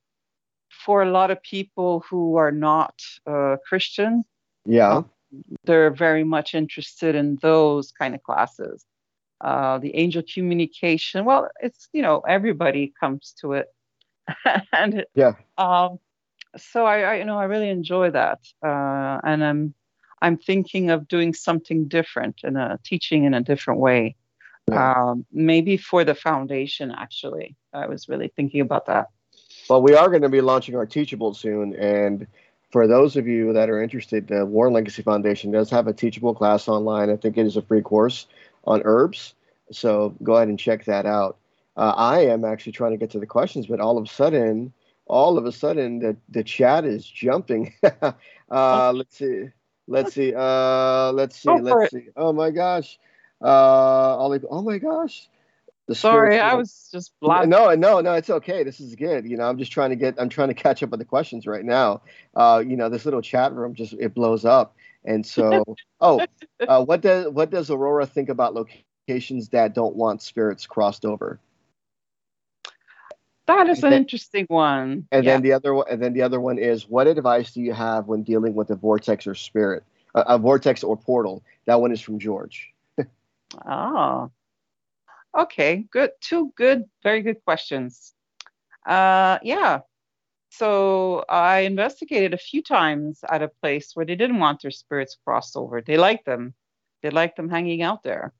for 0.71 1.03
a 1.03 1.11
lot 1.11 1.31
of 1.31 1.43
people 1.43 2.05
who 2.09 2.37
are 2.37 2.53
not 2.53 3.01
uh, 3.27 3.57
Christian, 3.67 4.25
yeah, 4.65 4.99
um, 4.99 5.11
they're 5.65 5.91
very 5.91 6.25
much 6.25 6.55
interested 6.55 7.15
in 7.15 7.39
those 7.43 7.93
kind 7.93 8.15
of 8.15 8.23
classes. 8.23 8.85
Uh, 9.41 9.79
the 9.79 9.95
angel 9.95 10.23
communication, 10.35 11.25
well, 11.25 11.49
it's 11.61 11.89
you 11.93 12.03
know 12.03 12.21
everybody 12.21 12.93
comes 12.99 13.35
to 13.41 13.53
it, 13.53 13.69
and 14.73 15.05
yeah. 15.15 15.33
Um, 15.57 15.99
so 16.57 16.87
I, 16.87 17.01
I, 17.01 17.15
you 17.17 17.25
know 17.25 17.39
I 17.39 17.45
really 17.45 17.71
enjoy 17.71 18.11
that, 18.11 18.41
uh, 18.65 19.21
and 19.25 19.45
I'm 19.45 19.75
I'm 20.23 20.37
thinking 20.37 20.91
of 20.91 21.09
doing 21.09 21.35
something 21.35 21.89
different 21.89 22.41
and 22.43 22.59
uh, 22.59 22.79
teaching 22.85 23.25
in 23.25 23.35
a 23.35 23.41
different 23.41 23.81
way. 23.81 24.17
Yeah. 24.71 24.93
Um, 24.93 25.25
maybe 25.33 25.77
for 25.77 26.05
the 26.05 26.15
foundation, 26.15 26.91
actually. 26.91 27.57
I 27.73 27.87
was 27.87 28.09
really 28.09 28.29
thinking 28.35 28.61
about 28.61 28.87
that. 28.87 29.07
Well, 29.69 29.83
we 29.83 29.95
are 29.95 30.09
going 30.09 30.23
to 30.23 30.31
be 30.31 30.41
launching 30.41 30.77
our 30.77 30.87
Teachable 30.87 31.35
soon, 31.35 31.75
and 31.77 32.27
for 32.71 32.87
those 32.87 33.17
of 33.17 33.27
you 33.27 33.53
that 33.53 33.69
are 33.69 33.83
interested, 33.83 34.27
the 34.27 34.47
Warren 34.47 34.73
Legacy 34.73 35.03
Foundation 35.03 35.51
does 35.51 35.69
have 35.71 35.87
a 35.87 35.93
Teachable 35.93 36.35
class 36.35 36.69
online. 36.69 37.11
I 37.11 37.17
think 37.17 37.37
it 37.37 37.45
is 37.45 37.57
a 37.57 37.63
free 37.63 37.83
course 37.83 38.27
on 38.65 38.81
herbs, 38.87 39.35
so 39.71 40.15
go 40.23 40.37
ahead 40.37 40.49
and 40.49 40.59
check 40.59 40.87
that 40.87 41.05
out. 41.05 41.37
Uh, 41.77 41.93
I 41.97 42.21
am 42.21 42.47
actually 42.47 42.73
trying 42.73 42.93
to 42.93 42.97
get 42.97 43.11
to 43.11 43.21
the 43.21 43.27
questions, 43.27 43.67
but 43.67 43.79
all 43.79 43.99
of 43.99 44.05
a 44.05 44.09
sudden, 44.09 44.73
all 45.07 45.37
of 45.37 45.45
a 45.45 45.53
sudden, 45.53 45.99
the 45.99 46.17
the 46.31 46.43
chat 46.43 46.87
is 46.87 47.05
jumping. 47.05 47.75
uh, 48.51 48.93
let's 48.95 49.19
see, 49.19 49.51
let's 49.87 50.15
see, 50.15 50.33
uh, 50.35 51.13
let's 51.13 51.39
see, 51.39 51.51
let's 51.51 51.93
see. 51.93 52.07
Oh 52.17 52.33
my 52.33 52.51
gosh, 52.51 52.99
uh, 53.43 54.17
Ollie, 54.17 54.41
oh 54.51 54.63
my 54.63 54.79
gosh. 54.79 55.29
Sorry, 55.93 56.39
I 56.39 56.55
was 56.55 56.89
just 56.93 57.13
blabbing. 57.21 57.49
no, 57.49 57.75
no, 57.75 58.01
no, 58.01 58.15
it's 58.15 58.29
okay. 58.29 58.63
This 58.63 58.81
is 58.81 58.95
good. 58.95 59.27
You 59.27 59.37
know, 59.37 59.45
I'm 59.45 59.59
just 59.59 59.73
trying 59.73 59.91
to 59.91 59.97
get, 59.97 60.17
I'm 60.19 60.29
trying 60.29 60.49
to 60.49 60.55
catch 60.55 60.83
up 60.83 60.91
with 60.91 61.01
the 61.01 61.07
questions 61.07 61.47
right 61.47 61.65
now. 61.65 62.03
Uh, 62.35 62.63
you 62.67 62.77
know, 62.77 62.89
this 62.89 63.05
little 63.05 63.23
chat 63.23 63.53
room 63.55 63.75
just 63.75 63.95
it 63.95 64.15
blows 64.15 64.45
up, 64.45 64.77
and 65.05 65.25
so, 65.25 65.65
oh, 66.01 66.25
uh, 66.67 66.85
what 66.85 67.01
does 67.01 67.29
what 67.29 67.51
does 67.51 67.71
Aurora 67.71 68.07
think 68.07 68.29
about 68.29 68.55
locations 68.55 69.49
that 69.51 69.75
don't 69.75 69.97
want 69.97 70.21
spirits 70.23 70.67
crossed 70.67 71.05
over? 71.05 71.41
That 73.49 73.71
is 73.71 73.83
an 73.83 73.91
then- 73.91 74.03
interesting 74.03 74.45
one. 74.49 75.09
And 75.11 75.25
yeah. 75.25 75.33
then 75.33 75.43
the 75.43 75.55
other 75.55 75.73
one, 75.73 75.87
and 75.91 76.03
then 76.03 76.13
the 76.13 76.21
other 76.23 76.39
one 76.39 76.59
is, 76.59 76.87
what 76.87 77.07
advice 77.07 77.53
do 77.53 77.63
you 77.63 77.73
have 77.73 78.07
when 78.07 78.23
dealing 78.23 78.55
with 78.55 78.69
a 78.69 78.77
vortex 78.77 79.27
or 79.27 79.35
spirit, 79.35 79.85
a, 80.15 80.21
a 80.21 80.39
vortex 80.39 80.85
or 80.85 80.99
portal? 80.99 81.43
That 81.65 81.81
one 81.81 81.91
is 81.91 82.03
from 82.03 82.19
George. 82.19 82.75
Oh, 83.67 84.31
okay, 85.39 85.85
good. 85.91 86.11
Two 86.21 86.53
good, 86.57 86.85
very 87.03 87.23
good 87.23 87.43
questions. 87.45 88.15
Uh, 88.87 89.39
yeah. 89.43 89.81
So 90.51 91.25
I 91.29 91.61
investigated 91.61 92.35
a 92.35 92.39
few 92.39 92.63
times 92.63 93.21
at 93.29 93.43
a 93.43 93.49
place 93.49 93.93
where 93.95 94.07
they 94.07 94.17
didn't 94.17 94.41
want 94.41 94.63
their 94.63 94.71
spirits 94.71 95.17
crossed 95.25 95.57
over. 95.57 95.81
They 95.81 95.97
liked 95.97 96.27
them. 96.27 96.55
They 97.03 97.11
liked 97.11 97.37
them 97.37 97.49
hanging 97.49 97.83
out 97.83 98.03
there, 98.03 98.33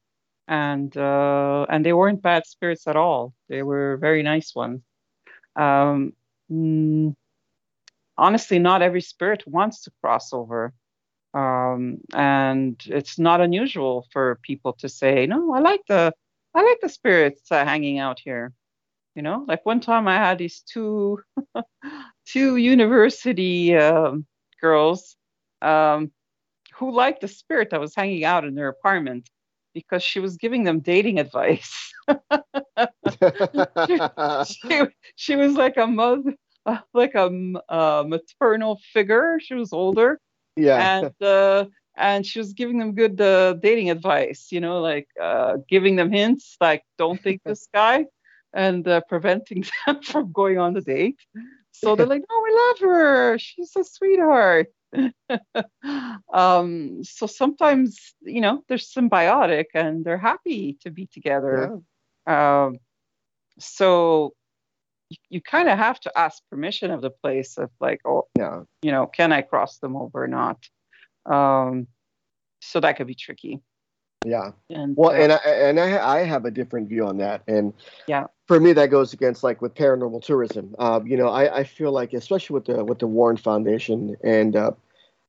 and 0.49 0.97
uh, 0.97 1.67
and 1.69 1.85
they 1.85 1.93
weren't 1.93 2.23
bad 2.23 2.47
spirits 2.47 2.87
at 2.87 2.97
all. 2.97 3.35
They 3.49 3.63
were 3.63 3.99
very 3.99 4.23
nice 4.23 4.55
ones. 4.55 4.81
Um, 5.55 6.15
mm, 6.51 7.15
honestly, 8.17 8.59
not 8.59 8.83
every 8.83 9.03
spirit 9.03 9.45
wants 9.47 9.83
to 9.83 9.93
cross 10.03 10.33
over 10.33 10.73
um, 11.35 11.99
and 12.15 12.81
it's 12.87 13.19
not 13.19 13.41
unusual 13.41 14.07
for 14.13 14.41
people 14.43 14.73
to 14.75 14.89
say, 14.89 15.27
"No, 15.27 15.53
I 15.53 15.61
like 15.61 15.83
the 15.89 16.15
I 16.59 16.63
like 16.63 16.81
the 16.81 16.89
spirits 16.89 17.53
uh, 17.53 17.65
hanging 17.65 17.99
out 17.99 18.19
here." 18.19 18.53
You 19.15 19.23
know, 19.23 19.45
like 19.47 19.65
one 19.65 19.81
time 19.81 20.09
I 20.09 20.17
had 20.17 20.39
these 20.39 20.61
two 20.61 21.21
two 22.27 22.57
university 22.57 23.77
um, 23.77 24.27
girls 24.61 25.17
um, 25.63 26.11
who 26.75 26.91
liked 26.93 27.21
the 27.21 27.29
spirit 27.29 27.71
that 27.71 27.81
was 27.81 27.95
hanging 27.95 28.25
out 28.25 28.45
in 28.45 28.57
their 28.57 28.69
apartment 28.69 29.31
because 29.73 30.03
she 30.03 30.19
was 30.19 30.37
giving 30.37 30.65
them 30.65 30.81
dating 30.81 31.21
advice. 31.21 31.93
she, 34.47 34.81
she 35.15 35.37
was 35.37 35.53
like 35.53 35.77
a 35.77 35.87
mother, 35.87 36.35
uh, 36.67 36.79
like 36.93 37.15
a, 37.15 37.31
uh, 37.69 38.05
maternal 38.07 38.81
figure. 38.93 39.39
She 39.41 39.55
was 39.55 39.73
older 39.73 40.19
yeah. 40.59 40.99
and 40.99 41.23
uh, 41.23 41.67
and 41.99 42.25
she 42.25 42.39
was 42.39 42.53
giving 42.53 42.79
them 42.79 42.95
good 42.95 43.21
uh, 43.21 43.55
dating 43.55 43.91
advice, 43.91 44.49
you 44.51 44.61
know, 44.61 44.81
like 44.81 45.09
uh, 45.21 45.57
giving 45.69 45.97
them 45.97 46.11
hints, 46.13 46.57
like 46.61 46.85
don't 46.97 47.23
date 47.23 47.43
this 47.45 47.69
guy, 47.75 48.07
and 48.55 48.87
uh, 48.87 49.01
preventing 49.09 49.65
them 49.87 50.03
from 50.03 50.33
going 50.33 50.59
on 50.59 50.75
the 50.75 50.81
date. 50.81 51.19
So 51.73 51.95
they're 51.95 52.07
like, 52.07 52.23
"No, 52.29 52.43
we 52.43 52.55
love 52.55 52.79
her. 52.81 53.39
She's 53.39 53.75
a 53.77 53.85
sweetheart." 53.85 54.69
um, 56.33 57.05
so 57.05 57.27
sometimes, 57.27 58.15
you 58.23 58.41
know, 58.41 58.63
they're 58.69 58.79
symbiotic 58.79 59.67
and 59.75 60.05
they're 60.05 60.19
happy 60.19 60.79
to 60.81 60.91
be 60.91 61.07
together. 61.07 61.79
Um, 62.27 62.79
so 63.59 64.33
you, 65.11 65.17
you 65.29 65.41
kind 65.41 65.69
of 65.69 65.79
have 65.79 66.01
to 66.01 66.19
ask 66.19 66.43
permission 66.51 66.91
of 66.91 67.03
the 67.03 67.11
place 67.11 67.59
of 67.59 67.71
like, 67.81 68.01
oh, 68.07 68.27
yeah. 68.37 68.63
you 68.83 68.91
know, 68.91 69.07
can 69.07 69.31
I 69.33 69.43
cross 69.43 69.79
them 69.79 69.95
over 69.95 70.25
or 70.25 70.29
not? 70.29 70.59
Um, 71.29 71.87
so 72.61 72.81
that 72.81 72.97
could 72.97 73.07
be 73.07 73.15
tricky. 73.15 73.61
Yeah. 74.25 74.53
And 74.71 74.97
Well, 74.97 75.11
uh, 75.11 75.15
and 75.15 75.33
I 75.33 75.37
and 75.37 75.81
I 75.81 76.19
I 76.19 76.25
have 76.25 76.45
a 76.45 76.51
different 76.51 76.89
view 76.89 77.07
on 77.07 77.19
that, 77.19 77.43
and 77.47 77.73
Yeah. 78.07 78.27
for 78.49 78.59
me 78.59 78.73
that 78.73 78.91
goes 78.91 79.13
against 79.13 79.45
like 79.45 79.63
with 79.63 79.75
paranormal 79.75 80.23
tourism. 80.23 80.75
Uh, 80.79 81.01
you 81.05 81.17
know, 81.17 81.29
I 81.29 81.59
I 81.59 81.65
feel 81.65 81.93
like 81.93 82.13
especially 82.13 82.55
with 82.55 82.65
the 82.65 82.85
with 82.85 82.99
the 82.99 83.07
Warren 83.07 83.37
Foundation, 83.37 84.17
and 84.25 84.57
uh, 84.57 84.73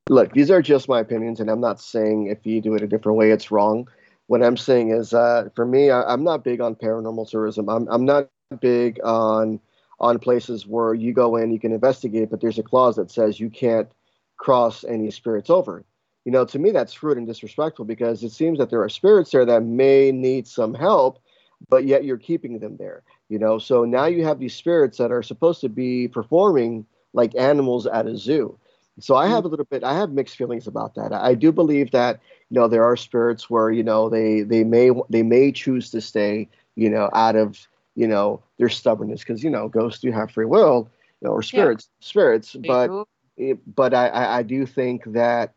look, 0.09 0.33
these 0.33 0.49
are 0.49 0.61
just 0.61 0.89
my 0.89 0.99
opinions, 0.99 1.39
and 1.39 1.49
I'm 1.49 1.61
not 1.61 1.79
saying 1.79 2.27
if 2.27 2.45
you 2.45 2.61
do 2.61 2.73
it 2.75 2.81
a 2.81 2.87
different 2.87 3.17
way, 3.17 3.31
it's 3.31 3.51
wrong. 3.51 3.87
What 4.27 4.43
I'm 4.43 4.57
saying 4.57 4.91
is, 4.91 5.13
uh, 5.13 5.49
for 5.55 5.65
me, 5.65 5.91
I, 5.91 6.03
I'm 6.03 6.23
not 6.23 6.43
big 6.43 6.61
on 6.61 6.75
paranormal 6.75 7.29
tourism. 7.29 7.69
I'm 7.69 7.87
I'm 7.89 8.05
not 8.05 8.29
big 8.59 8.99
on 9.03 9.59
on 9.99 10.17
places 10.17 10.65
where 10.65 10.93
you 10.93 11.13
go 11.13 11.35
in, 11.35 11.51
you 11.51 11.59
can 11.59 11.73
investigate, 11.73 12.29
but 12.29 12.39
there's 12.41 12.57
a 12.57 12.63
clause 12.63 12.95
that 12.95 13.11
says 13.11 13.39
you 13.39 13.49
can't 13.49 13.89
cross 14.39 14.83
any 14.83 15.11
spirits 15.11 15.51
over 15.51 15.85
you 16.25 16.31
know, 16.31 16.45
to 16.45 16.59
me 16.59 16.71
that's 16.71 17.01
rude 17.01 17.17
and 17.17 17.25
disrespectful 17.25 17.85
because 17.85 18.23
it 18.23 18.31
seems 18.31 18.59
that 18.59 18.69
there 18.69 18.83
are 18.83 18.89
spirits 18.89 19.31
there 19.31 19.45
that 19.45 19.63
may 19.63 20.11
need 20.11 20.47
some 20.47 20.75
help, 20.75 21.19
but 21.69 21.85
yet 21.85 22.03
you're 22.03 22.17
keeping 22.17 22.59
them 22.59 22.77
there. 22.77 23.01
You 23.29 23.39
know, 23.39 23.57
so 23.57 23.83
now 23.83 24.05
you 24.05 24.23
have 24.25 24.39
these 24.39 24.55
spirits 24.55 24.99
that 24.99 25.11
are 25.11 25.23
supposed 25.23 25.61
to 25.61 25.69
be 25.69 26.07
performing 26.07 26.85
like 27.13 27.35
animals 27.35 27.87
at 27.87 28.05
a 28.05 28.15
zoo. 28.15 28.57
So 28.99 29.15
I 29.15 29.27
have 29.27 29.45
a 29.45 29.47
little 29.47 29.65
bit, 29.65 29.83
I 29.83 29.95
have 29.95 30.11
mixed 30.11 30.35
feelings 30.35 30.67
about 30.67 30.93
that. 30.95 31.13
I 31.13 31.33
do 31.33 31.51
believe 31.51 31.89
that 31.91 32.19
you 32.49 32.59
know 32.59 32.67
there 32.67 32.83
are 32.83 32.97
spirits 32.97 33.49
where 33.49 33.71
you 33.71 33.81
know 33.81 34.09
they 34.09 34.41
they 34.41 34.63
may 34.63 34.91
they 35.09 35.23
may 35.23 35.51
choose 35.51 35.89
to 35.91 36.01
stay 36.01 36.49
you 36.75 36.89
know 36.89 37.09
out 37.13 37.35
of 37.37 37.67
you 37.95 38.07
know 38.07 38.43
their 38.57 38.69
stubbornness 38.69 39.21
because 39.21 39.43
you 39.43 39.49
know 39.49 39.69
ghosts 39.69 40.01
do 40.01 40.11
have 40.11 40.31
free 40.31 40.45
will, 40.45 40.91
you 41.21 41.27
know, 41.27 41.33
or 41.33 41.41
spirits 41.41 41.89
spirits, 42.01 42.53
they 42.53 42.67
but 42.67 42.87
do- 42.87 43.05
it- 43.39 43.75
but 43.75 43.93
I, 43.93 44.39
I, 44.39 44.43
do 44.43 44.65
think 44.65 45.03
that 45.05 45.53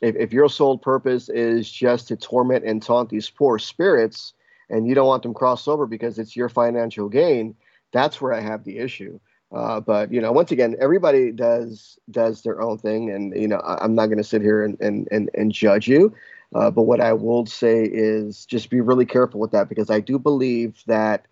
if, 0.00 0.14
if 0.16 0.32
your 0.32 0.48
sole 0.48 0.78
purpose 0.78 1.28
is 1.28 1.70
just 1.70 2.08
to 2.08 2.16
torment 2.16 2.64
and 2.64 2.82
taunt 2.82 3.10
these 3.10 3.28
poor 3.28 3.58
spirits 3.58 4.32
and 4.70 4.86
you 4.86 4.94
don't 4.94 5.06
want 5.06 5.22
them 5.22 5.34
crossed 5.34 5.68
over 5.68 5.86
because 5.86 6.18
it's 6.18 6.36
your 6.36 6.48
financial 6.48 7.08
gain, 7.08 7.54
that's 7.92 8.20
where 8.20 8.32
I 8.32 8.40
have 8.40 8.64
the 8.64 8.78
issue. 8.78 9.18
Uh, 9.52 9.80
but 9.80 10.12
you 10.12 10.20
know, 10.20 10.32
once 10.32 10.50
again, 10.50 10.76
everybody 10.80 11.30
does 11.30 11.98
does 12.10 12.42
their 12.42 12.60
own 12.60 12.78
thing, 12.78 13.10
and 13.10 13.34
you 13.40 13.46
know, 13.46 13.58
I, 13.58 13.82
I'm 13.84 13.94
not 13.94 14.06
going 14.06 14.18
to 14.18 14.24
sit 14.24 14.42
here 14.42 14.64
and 14.64 14.78
and 14.80 15.06
and, 15.12 15.30
and 15.34 15.52
judge 15.52 15.86
you. 15.86 16.12
Uh, 16.54 16.70
but 16.70 16.82
what 16.82 17.00
I 17.00 17.12
will 17.12 17.46
say 17.46 17.84
is 17.84 18.44
just 18.44 18.70
be 18.70 18.80
really 18.80 19.06
careful 19.06 19.38
with 19.38 19.52
that 19.52 19.68
because 19.68 19.88
I 19.88 20.00
do 20.00 20.18
believe 20.18 20.82
that 20.86 21.26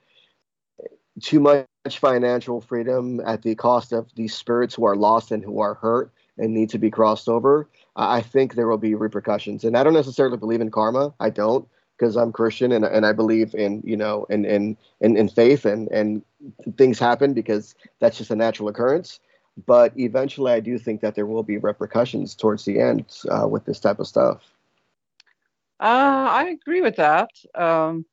too 1.20 1.40
much 1.40 1.66
financial 1.90 2.60
freedom 2.60 3.20
at 3.26 3.42
the 3.42 3.54
cost 3.54 3.92
of 3.92 4.08
these 4.14 4.34
spirits 4.34 4.74
who 4.74 4.84
are 4.84 4.96
lost 4.96 5.30
and 5.30 5.44
who 5.44 5.60
are 5.60 5.74
hurt 5.74 6.10
and 6.38 6.54
need 6.54 6.70
to 6.70 6.78
be 6.78 6.90
crossed 6.90 7.28
over, 7.28 7.68
I 7.96 8.22
think 8.22 8.54
there 8.54 8.66
will 8.66 8.78
be 8.78 8.94
repercussions. 8.94 9.64
And 9.64 9.76
I 9.76 9.84
don't 9.84 9.92
necessarily 9.92 10.36
believe 10.36 10.60
in 10.60 10.70
karma. 10.70 11.12
I 11.20 11.30
don't 11.30 11.68
because 11.96 12.16
I'm 12.16 12.32
Christian 12.32 12.72
and, 12.72 12.84
and 12.84 13.06
I 13.06 13.12
believe 13.12 13.54
in 13.54 13.80
you 13.84 13.96
know 13.96 14.24
in 14.30 14.44
in 14.44 14.76
in, 15.00 15.16
in 15.16 15.28
faith 15.28 15.64
and 15.64 15.88
and 15.88 16.22
things 16.76 16.98
happen 16.98 17.34
because 17.34 17.74
that's 18.00 18.18
just 18.18 18.30
a 18.30 18.36
natural 18.36 18.68
occurrence. 18.68 19.20
But 19.66 19.92
eventually, 19.96 20.50
I 20.50 20.58
do 20.58 20.78
think 20.78 21.00
that 21.02 21.14
there 21.14 21.26
will 21.26 21.44
be 21.44 21.58
repercussions 21.58 22.34
towards 22.34 22.64
the 22.64 22.80
end 22.80 23.04
uh, 23.30 23.46
with 23.46 23.64
this 23.66 23.78
type 23.78 24.00
of 24.00 24.08
stuff. 24.08 24.42
Uh, 25.78 26.26
I 26.30 26.48
agree 26.48 26.80
with 26.80 26.96
that. 26.96 27.30
Um, 27.54 28.04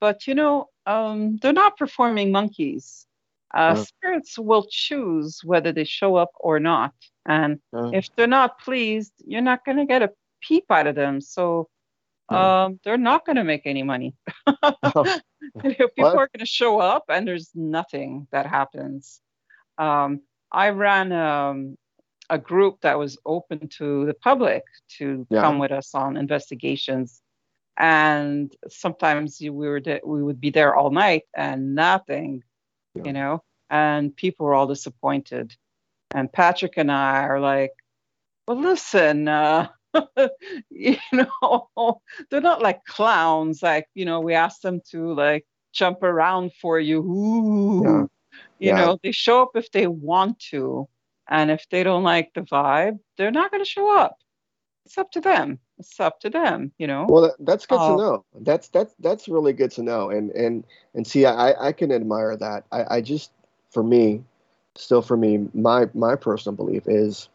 but 0.00 0.26
you 0.26 0.34
know, 0.34 0.68
um, 0.86 1.36
they're 1.40 1.52
not 1.52 1.76
performing 1.76 2.30
monkeys. 2.32 3.06
Uh, 3.54 3.74
Uh. 3.74 3.74
Spirits 3.76 4.38
will 4.38 4.66
choose 4.70 5.40
whether 5.44 5.72
they 5.72 5.84
show 5.84 6.16
up 6.16 6.30
or 6.40 6.58
not. 6.60 6.92
And 7.26 7.60
Uh, 7.72 7.90
if 7.92 8.08
they're 8.16 8.26
not 8.40 8.58
pleased, 8.60 9.12
you're 9.26 9.40
not 9.52 9.64
going 9.64 9.78
to 9.78 9.86
get 9.86 10.02
a 10.02 10.10
peep 10.40 10.64
out 10.70 10.86
of 10.86 10.94
them. 10.94 11.20
So 11.20 11.68
um, 12.30 12.80
they're 12.84 12.96
not 12.98 13.24
going 13.26 13.36
to 13.36 13.44
make 13.44 13.66
any 13.66 13.82
money. 13.82 14.14
People 15.62 15.88
What? 15.96 16.16
are 16.16 16.28
going 16.32 16.40
to 16.40 16.46
show 16.46 16.80
up 16.80 17.04
and 17.08 17.26
there's 17.28 17.50
nothing 17.54 18.26
that 18.32 18.46
happens. 18.46 19.20
Um, 19.78 20.20
I 20.50 20.70
ran 20.70 21.12
um, 21.12 21.76
a 22.30 22.38
group 22.38 22.80
that 22.80 22.98
was 22.98 23.18
open 23.26 23.68
to 23.78 24.06
the 24.06 24.14
public 24.14 24.62
to 24.98 25.26
Yeah. 25.30 25.42
come 25.42 25.58
with 25.58 25.72
us 25.72 25.94
on 25.94 26.16
investigations. 26.16 27.22
And 27.76 28.54
sometimes 28.68 29.40
you, 29.40 29.52
we 29.52 29.68
were 29.68 29.80
de- 29.80 30.00
we 30.04 30.22
would 30.22 30.40
be 30.40 30.50
there 30.50 30.74
all 30.76 30.90
night 30.90 31.22
and 31.34 31.74
nothing, 31.74 32.42
Yeah. 32.94 33.02
you 33.06 33.12
know, 33.12 33.42
and 33.70 34.14
people 34.14 34.46
were 34.46 34.54
all 34.54 34.66
disappointed. 34.68 35.54
And 36.14 36.32
Patrick 36.32 36.74
and 36.76 36.92
I 36.92 37.22
are 37.24 37.40
like, 37.40 37.72
well, 38.46 38.60
listen, 38.60 39.26
uh, 39.28 39.68
you 40.70 40.96
know, 41.12 41.68
they're 42.30 42.40
not 42.40 42.62
like 42.62 42.84
clowns. 42.84 43.62
Like, 43.62 43.88
you 43.94 44.04
know, 44.04 44.20
we 44.20 44.34
ask 44.34 44.60
them 44.60 44.80
to 44.90 45.12
like 45.14 45.44
jump 45.72 46.02
around 46.02 46.52
for 46.60 46.78
you. 46.78 47.00
Ooh. 47.00 47.82
Yeah. 47.84 48.04
You 48.60 48.68
Yeah. 48.70 48.74
know, 48.76 48.98
they 49.02 49.12
show 49.12 49.42
up 49.42 49.50
if 49.56 49.70
they 49.72 49.86
want 49.86 50.38
to. 50.50 50.88
And 51.28 51.50
if 51.50 51.66
they 51.70 51.82
don't 51.82 52.04
like 52.04 52.32
the 52.34 52.42
vibe, 52.42 52.98
they're 53.16 53.30
not 53.32 53.50
going 53.50 53.62
to 53.64 53.68
show 53.68 53.96
up. 53.98 54.16
It's 54.86 54.98
up 54.98 55.10
to 55.12 55.20
them. 55.20 55.58
It's 55.78 55.98
up 55.98 56.20
to 56.20 56.30
them, 56.30 56.72
you 56.78 56.86
know? 56.86 57.06
Well, 57.08 57.22
that, 57.22 57.34
that's 57.40 57.66
good 57.66 57.80
Oh. 57.80 57.86
to 57.88 57.94
uh, 57.94 57.96
know. 57.96 58.24
That's 58.40 58.68
that's 58.68 58.94
that's 59.00 59.28
really 59.28 59.52
good 59.52 59.70
to 59.72 59.82
know. 59.82 60.10
And 60.10 60.30
and 60.32 60.64
and 60.94 61.06
see, 61.06 61.24
I 61.26 61.68
I 61.68 61.72
can 61.72 61.90
admire 61.90 62.36
that. 62.36 62.64
I 62.70 62.96
I 62.96 63.00
just 63.00 63.30
for 63.70 63.82
me, 63.82 64.22
still 64.74 65.02
for 65.02 65.16
me, 65.16 65.48
my 65.54 65.88
my 65.94 66.16
personal 66.16 66.56
belief 66.56 66.84
is 66.86 67.28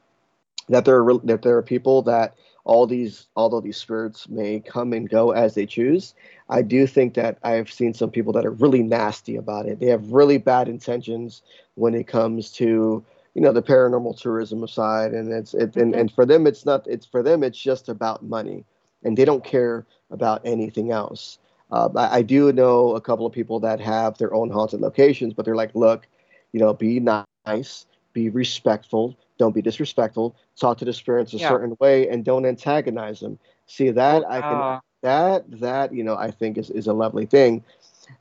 that 0.69 0.85
there 0.85 1.03
are 1.03 1.17
that 1.23 1.41
there 1.41 1.57
are 1.57 1.63
people 1.63 2.03
that 2.03 2.35
all 2.63 2.85
these 2.85 3.27
although 3.35 3.61
these 3.61 3.77
spirits 3.77 4.29
may 4.29 4.59
come 4.59 4.93
and 4.93 5.09
go 5.09 5.31
as 5.31 5.55
they 5.55 5.65
choose. 5.65 6.13
I 6.49 6.61
do 6.61 6.85
think 6.87 7.15
that 7.15 7.37
I've 7.43 7.71
seen 7.71 7.93
some 7.93 8.11
people 8.11 8.33
that 8.33 8.45
are 8.45 8.51
really 8.51 8.83
nasty 8.83 9.35
about 9.35 9.65
it. 9.65 9.79
They 9.79 9.87
have 9.87 10.11
really 10.11 10.37
bad 10.37 10.67
intentions 10.67 11.41
when 11.75 11.95
it 11.95 12.07
comes 12.07 12.51
to 12.53 13.03
you 13.33 13.41
know 13.41 13.51
the 13.51 13.61
paranormal 13.61 14.19
tourism 14.19 14.65
side 14.67 15.13
and 15.13 15.31
it's 15.31 15.53
it 15.53 15.75
and, 15.75 15.93
and 15.95 16.11
for 16.11 16.25
them 16.25 16.47
it's 16.47 16.65
not 16.65 16.85
it's 16.87 17.05
for 17.05 17.21
them 17.23 17.43
it's 17.43 17.59
just 17.59 17.89
about 17.89 18.23
money 18.23 18.65
and 19.03 19.17
they 19.17 19.25
don't 19.25 19.43
care 19.43 19.85
about 20.11 20.41
anything 20.45 20.91
else. 20.91 21.39
Uh, 21.71 21.89
I, 21.95 22.17
I 22.17 22.21
do 22.21 22.51
know 22.51 22.95
a 22.95 23.01
couple 23.01 23.25
of 23.25 23.31
people 23.33 23.59
that 23.61 23.79
have 23.79 24.17
their 24.17 24.33
own 24.33 24.49
haunted 24.49 24.81
locations 24.81 25.33
but 25.33 25.45
they're 25.45 25.55
like 25.55 25.75
look 25.75 26.07
you 26.53 26.59
know 26.59 26.73
be 26.73 26.99
nice 26.99 27.85
be 27.85 28.29
respectful 28.29 29.15
don't 29.15 29.27
be 29.27 29.35
disrespectful 29.35 30.35
talk 30.59 30.77
to 30.79 30.85
the 30.85 30.93
spirits 30.93 31.33
a 31.33 31.39
Yeah. 31.39 31.39
certain 31.39 31.75
way 31.79 32.07
and 32.09 32.23
don't 32.23 32.45
antagonize 32.45 33.19
them. 33.19 33.37
See 33.67 33.89
that 33.91 34.23
i 34.29 34.41
can 34.41 34.63
Uh, 34.63 34.79
that 35.01 35.43
that 35.59 35.93
you 35.93 36.03
know 36.03 36.15
i 36.17 36.29
think 36.31 36.57
is, 36.57 36.69
is 36.69 36.87
a 36.87 36.93
lovely 36.93 37.25
thing 37.25 37.63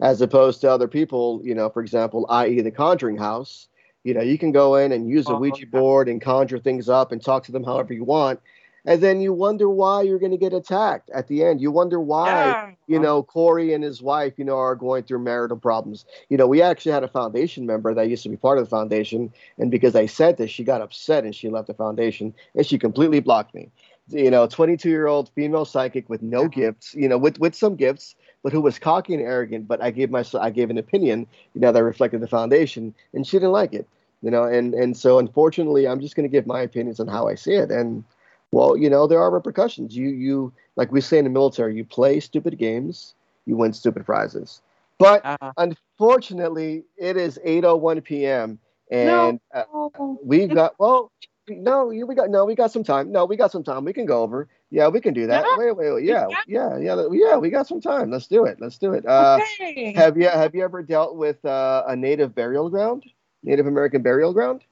as 0.00 0.20
opposed 0.20 0.60
to 0.60 0.70
other 0.70 0.88
people 0.88 1.40
you 1.44 1.54
know 1.54 1.68
for 1.70 1.80
example 1.82 2.26
i.e 2.28 2.60
the 2.60 2.70
conjuring 2.70 3.16
house 3.16 3.68
you 4.04 4.14
know 4.14 4.22
you 4.22 4.38
can 4.38 4.52
go 4.52 4.76
in 4.76 4.92
and 4.92 5.08
use 5.08 5.26
a 5.28 5.32
Oh, 5.32 5.38
ouija 5.38 5.66
board 5.66 6.08
and 6.08 6.20
conjure 6.20 6.58
things 6.58 6.88
up 6.88 7.12
and 7.12 7.22
talk 7.22 7.44
to 7.44 7.52
them 7.52 7.64
however 7.64 7.92
you 7.92 8.04
want 8.04 8.40
and 8.84 9.02
then 9.02 9.20
you 9.20 9.34
wonder 9.34 9.68
why 9.68 10.02
you're 10.02 10.18
going 10.18 10.32
to 10.32 10.38
get 10.38 10.54
attacked 10.54 11.10
at 11.10 11.28
the 11.28 11.44
end. 11.44 11.60
You 11.60 11.70
wonder 11.70 12.00
why 12.00 12.30
yeah. 12.30 12.70
you 12.86 12.98
know 12.98 13.22
Cory 13.22 13.74
and 13.74 13.84
his 13.84 14.00
wife 14.00 14.34
you 14.36 14.44
know 14.44 14.56
are 14.56 14.74
going 14.74 15.02
through 15.02 15.18
marital 15.18 15.58
problems. 15.58 16.06
You 16.30 16.38
know 16.38 16.46
we 16.46 16.62
actually 16.62 16.92
had 16.92 17.04
a 17.04 17.08
foundation 17.08 17.66
member 17.66 17.92
that 17.92 18.08
used 18.08 18.22
to 18.22 18.28
be 18.30 18.36
part 18.36 18.56
of 18.56 18.64
the 18.64 18.70
foundation 18.70 19.32
and 19.58 19.70
because 19.70 19.94
i 19.94 20.06
said 20.06 20.38
this 20.38 20.50
she 20.50 20.64
got 20.64 20.80
upset 20.80 21.24
and 21.24 21.34
she 21.34 21.50
left 21.50 21.66
the 21.66 21.74
foundation 21.74 22.34
and 22.54 22.66
she 22.66 22.78
completely 22.78 23.20
blocked 23.20 23.54
me. 23.54 23.70
You 24.08 24.30
know 24.30 24.46
22 24.46 24.88
year 24.88 25.06
old 25.06 25.28
female 25.34 25.66
psychic 25.66 26.08
with 26.08 26.22
no 26.22 26.48
gifts 26.48 26.94
you 26.94 27.08
know 27.08 27.18
with 27.18 27.38
with 27.38 27.54
some 27.54 27.76
gifts 27.76 28.14
but 28.42 28.52
who 28.52 28.60
was 28.60 28.78
cocky 28.78 29.14
and 29.14 29.22
arrogant 29.22 29.66
but 29.68 29.82
i 29.82 29.90
gave 29.90 30.10
my 30.10 30.24
i 30.40 30.50
gave 30.50 30.70
an 30.70 30.78
opinion 30.78 31.26
you 31.54 31.60
know 31.60 31.72
that 31.72 31.82
reflected 31.82 32.20
the 32.20 32.28
foundation 32.28 32.94
and 33.12 33.26
she 33.26 33.36
didn't 33.36 33.52
like 33.52 33.72
it 33.72 33.86
you 34.22 34.30
know 34.30 34.44
and 34.44 34.74
and 34.74 34.96
so 34.96 35.18
unfortunately 35.18 35.86
i'm 35.86 36.00
just 36.00 36.16
going 36.16 36.28
to 36.28 36.32
give 36.32 36.46
my 36.46 36.60
opinions 36.60 37.00
on 37.00 37.08
how 37.08 37.28
i 37.28 37.34
see 37.34 37.54
it 37.54 37.70
and 37.70 38.04
well 38.50 38.76
you 38.76 38.88
know 38.90 39.06
there 39.06 39.20
are 39.20 39.30
repercussions. 39.30 39.96
You 39.96 40.08
you 40.08 40.52
like 40.76 40.92
we 40.92 41.00
say 41.00 41.18
in 41.18 41.24
the 41.24 41.30
military 41.30 41.76
you 41.76 41.84
play 41.84 42.20
stupid 42.20 42.58
games 42.58 43.14
you 43.46 43.56
win 43.56 43.72
stupid 43.72 44.04
prizes. 44.04 44.60
But 44.98 45.24
Uh, 45.24 45.52
unfortunately 45.56 46.84
it 46.96 47.16
is 47.16 47.38
8:01 47.44 48.02
p.m 48.04 48.58
and 48.90 49.40
uh, 49.54 49.64
oh, 49.72 50.18
we've 50.22 50.52
got 50.54 50.74
well 50.78 51.12
no 51.48 51.90
you- 51.90 52.06
we 52.06 52.14
got 52.14 52.30
no 52.30 52.44
we 52.44 52.54
got 52.54 52.70
some 52.72 52.84
time. 52.84 53.12
No 53.12 53.24
we 53.24 53.36
got 53.36 53.52
some 53.52 53.64
time. 53.64 53.84
We 53.84 53.92
can 53.92 54.06
go 54.06 54.22
over. 54.22 54.48
Yeah 54.70 54.88
we 54.88 55.00
can 55.00 55.14
do 55.14 55.26
that. 55.26 55.44
Yeah. 55.44 55.58
wait 55.58 55.76
wait 55.76 55.92
wait. 55.92 56.04
Yeah 56.04 56.26
yeah. 56.46 56.78
yeah 56.78 57.06
yeah 57.10 57.36
we 57.36 57.50
got 57.50 57.66
some 57.66 57.80
time. 57.80 58.10
Let's 58.10 58.26
do 58.26 58.44
it. 58.44 58.58
Let's 58.60 58.78
do 58.78 58.92
it. 58.92 59.06
Uh 59.06 59.38
okay. 59.60 59.92
have 59.92 60.16
you 60.16 60.28
have 60.28 60.54
you 60.54 60.64
ever 60.64 60.82
dealt 60.82 61.16
with 61.16 61.44
uh, 61.44 61.84
a 61.86 61.96
native 61.96 62.34
burial 62.34 62.70
ground? 62.70 63.04
Native 63.42 63.66
american 63.66 64.02
burial 64.02 64.32
ground? 64.32 64.62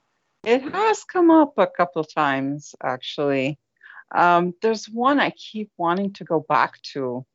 It 0.47 0.63
has 0.63 1.03
come 1.03 1.33
up 1.33 1.55
a 1.59 1.67
couple 1.67 2.01
of 2.01 2.13
times, 2.15 2.77
actually. 2.81 3.59
Um, 4.15 4.55
there's 4.63 4.87
one 4.89 5.19
I 5.19 5.31
keep 5.31 5.73
wanting 5.77 6.13
to 6.15 6.25
go 6.25 6.39
back 6.49 6.81
to, 6.93 7.27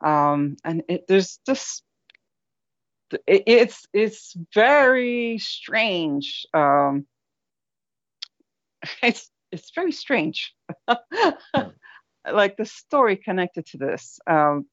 um, 0.00 0.56
and 0.64 0.82
it, 0.88 1.04
there's 1.06 1.38
this. 1.46 1.82
It, 3.26 3.44
it's 3.46 3.86
it's 3.92 4.36
very 4.52 5.38
strange. 5.38 6.44
Um, 6.52 7.06
it's 9.02 9.30
it's 9.52 9.70
very 9.74 9.92
strange. 9.92 10.54
like 12.32 12.56
the 12.56 12.64
story 12.64 13.16
connected 13.16 13.66
to 13.66 13.78
this. 13.78 14.18
Um, 14.26 14.66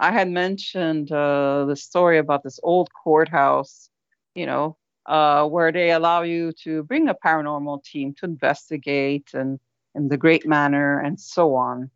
I 0.00 0.10
had 0.12 0.28
mentioned 0.30 1.12
uh, 1.12 1.66
the 1.66 1.76
story 1.76 2.18
about 2.18 2.42
this 2.42 2.58
old 2.62 2.88
courthouse, 3.04 3.88
you 4.34 4.46
know, 4.46 4.76
uh, 5.06 5.46
where 5.46 5.70
they 5.70 5.92
allow 5.92 6.22
you 6.22 6.52
to 6.64 6.82
bring 6.84 7.08
a 7.08 7.14
paranormal 7.14 7.84
team 7.84 8.14
to 8.18 8.26
investigate 8.26 9.28
and 9.34 9.60
in 9.94 10.08
the 10.08 10.16
great 10.16 10.46
manner 10.46 10.98
and 10.98 11.20
so 11.20 11.54
on. 11.54 11.90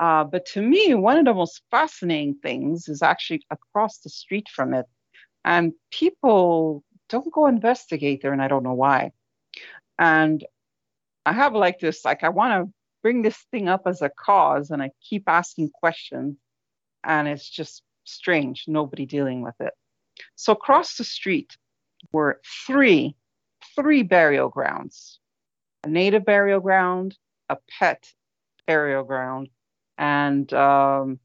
Uh, 0.00 0.24
but 0.24 0.46
to 0.46 0.62
me, 0.62 0.94
one 0.94 1.18
of 1.18 1.24
the 1.24 1.34
most 1.34 1.62
fascinating 1.70 2.36
things 2.42 2.88
is 2.88 3.02
actually 3.02 3.42
across 3.50 3.98
the 3.98 4.10
street 4.10 4.48
from 4.48 4.72
it. 4.72 4.86
And 5.44 5.72
people 5.90 6.84
don't 7.08 7.32
go 7.32 7.46
investigate 7.46 8.22
there, 8.22 8.32
and 8.32 8.42
I 8.42 8.48
don't 8.48 8.62
know 8.62 8.74
why. 8.74 9.12
And 9.98 10.44
I 11.26 11.32
have 11.32 11.54
like 11.54 11.80
this, 11.80 12.04
like, 12.04 12.24
I 12.24 12.28
want 12.28 12.66
to 12.66 12.72
bring 13.02 13.22
this 13.22 13.38
thing 13.50 13.68
up 13.68 13.82
as 13.86 14.02
a 14.02 14.10
cause, 14.10 14.70
and 14.70 14.82
I 14.82 14.90
keep 15.02 15.24
asking 15.26 15.70
questions, 15.70 16.36
and 17.04 17.28
it's 17.28 17.48
just 17.48 17.82
strange, 18.04 18.64
nobody 18.66 19.06
dealing 19.06 19.42
with 19.42 19.54
it. 19.60 19.72
So 20.34 20.52
across 20.52 20.96
the 20.96 21.04
street 21.04 21.56
were 22.12 22.40
three, 22.66 23.16
three 23.76 24.02
burial 24.02 24.48
grounds 24.48 25.18
a 25.84 25.88
native 25.88 26.24
burial 26.24 26.60
ground, 26.60 27.16
a 27.48 27.56
pet 27.78 28.12
burial 28.66 29.04
ground, 29.04 29.48
and 29.96 30.52
um, 30.52 31.20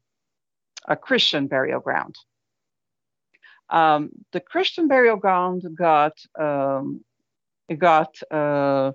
a 0.86 0.96
Christian 0.96 1.48
burial 1.48 1.80
ground. 1.80 2.14
Um, 3.68 4.10
the 4.32 4.40
Christian 4.40 4.86
burial 4.88 5.16
ground 5.16 5.64
got 5.76 6.12
um, 6.38 7.04
got 7.72 8.16
uh, 8.30 8.92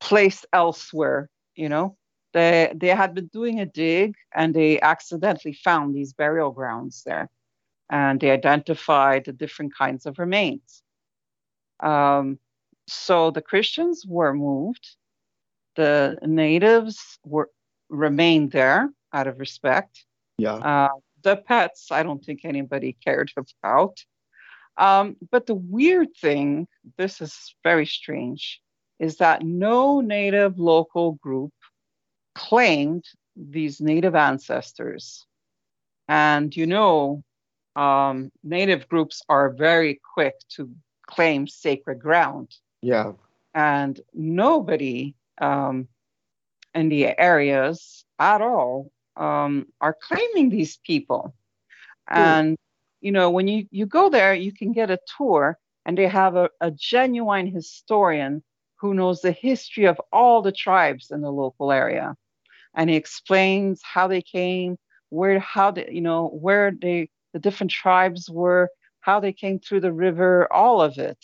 placed 0.00 0.46
elsewhere. 0.52 1.28
You 1.54 1.68
know, 1.68 1.96
they 2.32 2.72
they 2.74 2.88
had 2.88 3.14
been 3.14 3.26
doing 3.26 3.60
a 3.60 3.66
dig 3.66 4.14
and 4.34 4.54
they 4.54 4.80
accidentally 4.80 5.52
found 5.52 5.94
these 5.94 6.12
burial 6.12 6.50
grounds 6.50 7.02
there, 7.04 7.28
and 7.90 8.20
they 8.20 8.30
identified 8.30 9.24
the 9.24 9.32
different 9.32 9.74
kinds 9.74 10.06
of 10.06 10.18
remains. 10.18 10.82
Um, 11.80 12.38
so 12.86 13.30
the 13.30 13.42
Christians 13.42 14.04
were 14.06 14.34
moved. 14.34 14.96
The 15.76 16.18
natives 16.22 17.18
were 17.24 17.50
remained 17.88 18.52
there 18.52 18.90
out 19.12 19.26
of 19.26 19.38
respect. 19.38 20.04
yeah 20.38 20.56
Uh, 20.56 20.88
the 21.22 21.36
pets, 21.36 21.90
I 21.90 22.02
don't 22.02 22.24
think 22.24 22.44
anybody 22.44 22.96
cared 23.04 23.30
about. 23.62 24.04
Um, 24.76 25.16
but 25.30 25.46
the 25.46 25.54
weird 25.54 26.08
thing, 26.20 26.66
this 26.96 27.20
is 27.20 27.54
very 27.62 27.86
strange, 27.86 28.60
is 28.98 29.16
that 29.16 29.42
no 29.42 30.00
native 30.00 30.58
local 30.58 31.12
group 31.12 31.52
claimed 32.34 33.04
these 33.36 33.80
native 33.80 34.14
ancestors. 34.14 35.26
And 36.08 36.54
you 36.56 36.66
know, 36.66 37.22
um, 37.76 38.30
native 38.42 38.88
groups 38.88 39.22
are 39.28 39.50
very 39.50 40.00
quick 40.14 40.34
to 40.56 40.70
claim 41.06 41.46
sacred 41.46 42.00
ground 42.00 42.54
yeah 42.80 43.12
and 43.54 44.00
nobody 44.14 45.14
um, 45.40 45.88
in 46.74 46.88
the 46.88 47.18
areas 47.18 48.04
at 48.18 48.40
all 48.40 48.90
um, 49.16 49.66
are 49.80 49.96
claiming 50.00 50.48
these 50.48 50.78
people. 50.78 51.34
And 52.08 52.56
you 53.02 53.12
know, 53.12 53.30
when 53.30 53.48
you 53.48 53.66
you 53.70 53.84
go 53.86 54.08
there, 54.08 54.32
you 54.34 54.52
can 54.52 54.72
get 54.72 54.90
a 54.90 54.98
tour, 55.16 55.58
and 55.84 55.98
they 55.98 56.08
have 56.08 56.36
a, 56.36 56.48
a 56.60 56.70
genuine 56.70 57.48
historian 57.48 58.42
who 58.76 58.94
knows 58.94 59.20
the 59.20 59.32
history 59.32 59.84
of 59.86 60.00
all 60.12 60.40
the 60.42 60.52
tribes 60.52 61.10
in 61.10 61.20
the 61.20 61.30
local 61.30 61.72
area, 61.72 62.16
and 62.74 62.88
he 62.88 62.96
explains 62.96 63.80
how 63.82 64.06
they 64.08 64.22
came, 64.22 64.78
where 65.10 65.40
how 65.40 65.72
they 65.72 65.88
you 65.92 66.00
know 66.00 66.28
where 66.28 66.72
they 66.80 67.10
the 67.32 67.40
different 67.40 67.72
tribes 67.72 68.30
were, 68.30 68.70
how 69.00 69.20
they 69.20 69.32
came 69.32 69.58
through 69.58 69.80
the 69.80 69.92
river, 69.92 70.50
all 70.52 70.80
of 70.80 70.98
it. 70.98 71.18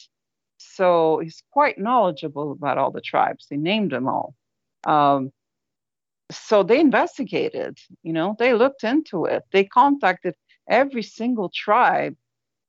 So 0.58 1.20
he's 1.20 1.42
quite 1.52 1.78
knowledgeable 1.78 2.52
about 2.52 2.78
all 2.78 2.90
the 2.90 3.00
tribes. 3.00 3.46
They 3.48 3.56
named 3.56 3.92
them 3.92 4.08
all. 4.08 4.34
Um, 4.84 5.32
so 6.30 6.62
they 6.62 6.80
investigated, 6.80 7.78
you 8.02 8.12
know, 8.12 8.36
they 8.38 8.54
looked 8.54 8.84
into 8.84 9.24
it. 9.26 9.44
They 9.52 9.64
contacted 9.64 10.34
every 10.68 11.02
single 11.02 11.50
tribe 11.54 12.16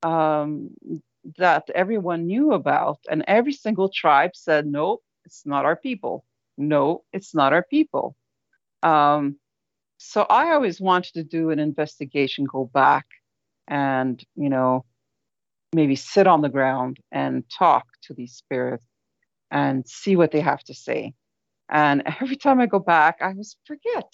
um, 0.04 0.72
that 1.38 1.70
everyone 1.76 2.28
knew 2.28 2.54
about, 2.54 3.00
and 3.10 3.24
every 3.28 3.54
single 3.54 3.90
tribe 3.90 4.32
said, 4.36 4.66
"No, 4.66 5.02
it's 5.26 5.46
not 5.46 5.66
our 5.66 5.76
people. 5.76 6.26
No, 6.58 7.04
it's 7.14 7.36
not 7.36 7.54
our 7.54 7.64
people." 7.64 8.16
Um, 8.84 9.38
so 9.98 10.26
I 10.30 10.52
always 10.54 10.80
wanted 10.80 11.14
to 11.16 11.24
do 11.24 11.50
an 11.50 11.60
investigation, 11.60 12.46
go 12.46 12.66
back 12.66 13.06
and, 13.68 14.24
you 14.36 14.50
know, 14.50 14.86
maybe 15.74 15.96
sit 15.96 16.26
on 16.26 16.42
the 16.42 16.50
ground 16.50 17.00
and 17.12 17.44
talk 17.50 17.86
to 18.04 18.14
these 18.14 18.34
spirits 18.34 18.84
and 19.52 19.88
see 19.88 20.16
what 20.16 20.32
they 20.32 20.40
have 20.40 20.64
to 20.64 20.74
say. 20.74 21.14
And 21.70 22.04
every 22.22 22.38
time 22.38 22.62
I 22.62 22.66
go 22.66 22.80
back, 22.80 23.18
I 23.22 23.28
always 23.28 23.58
forget. 23.66 24.08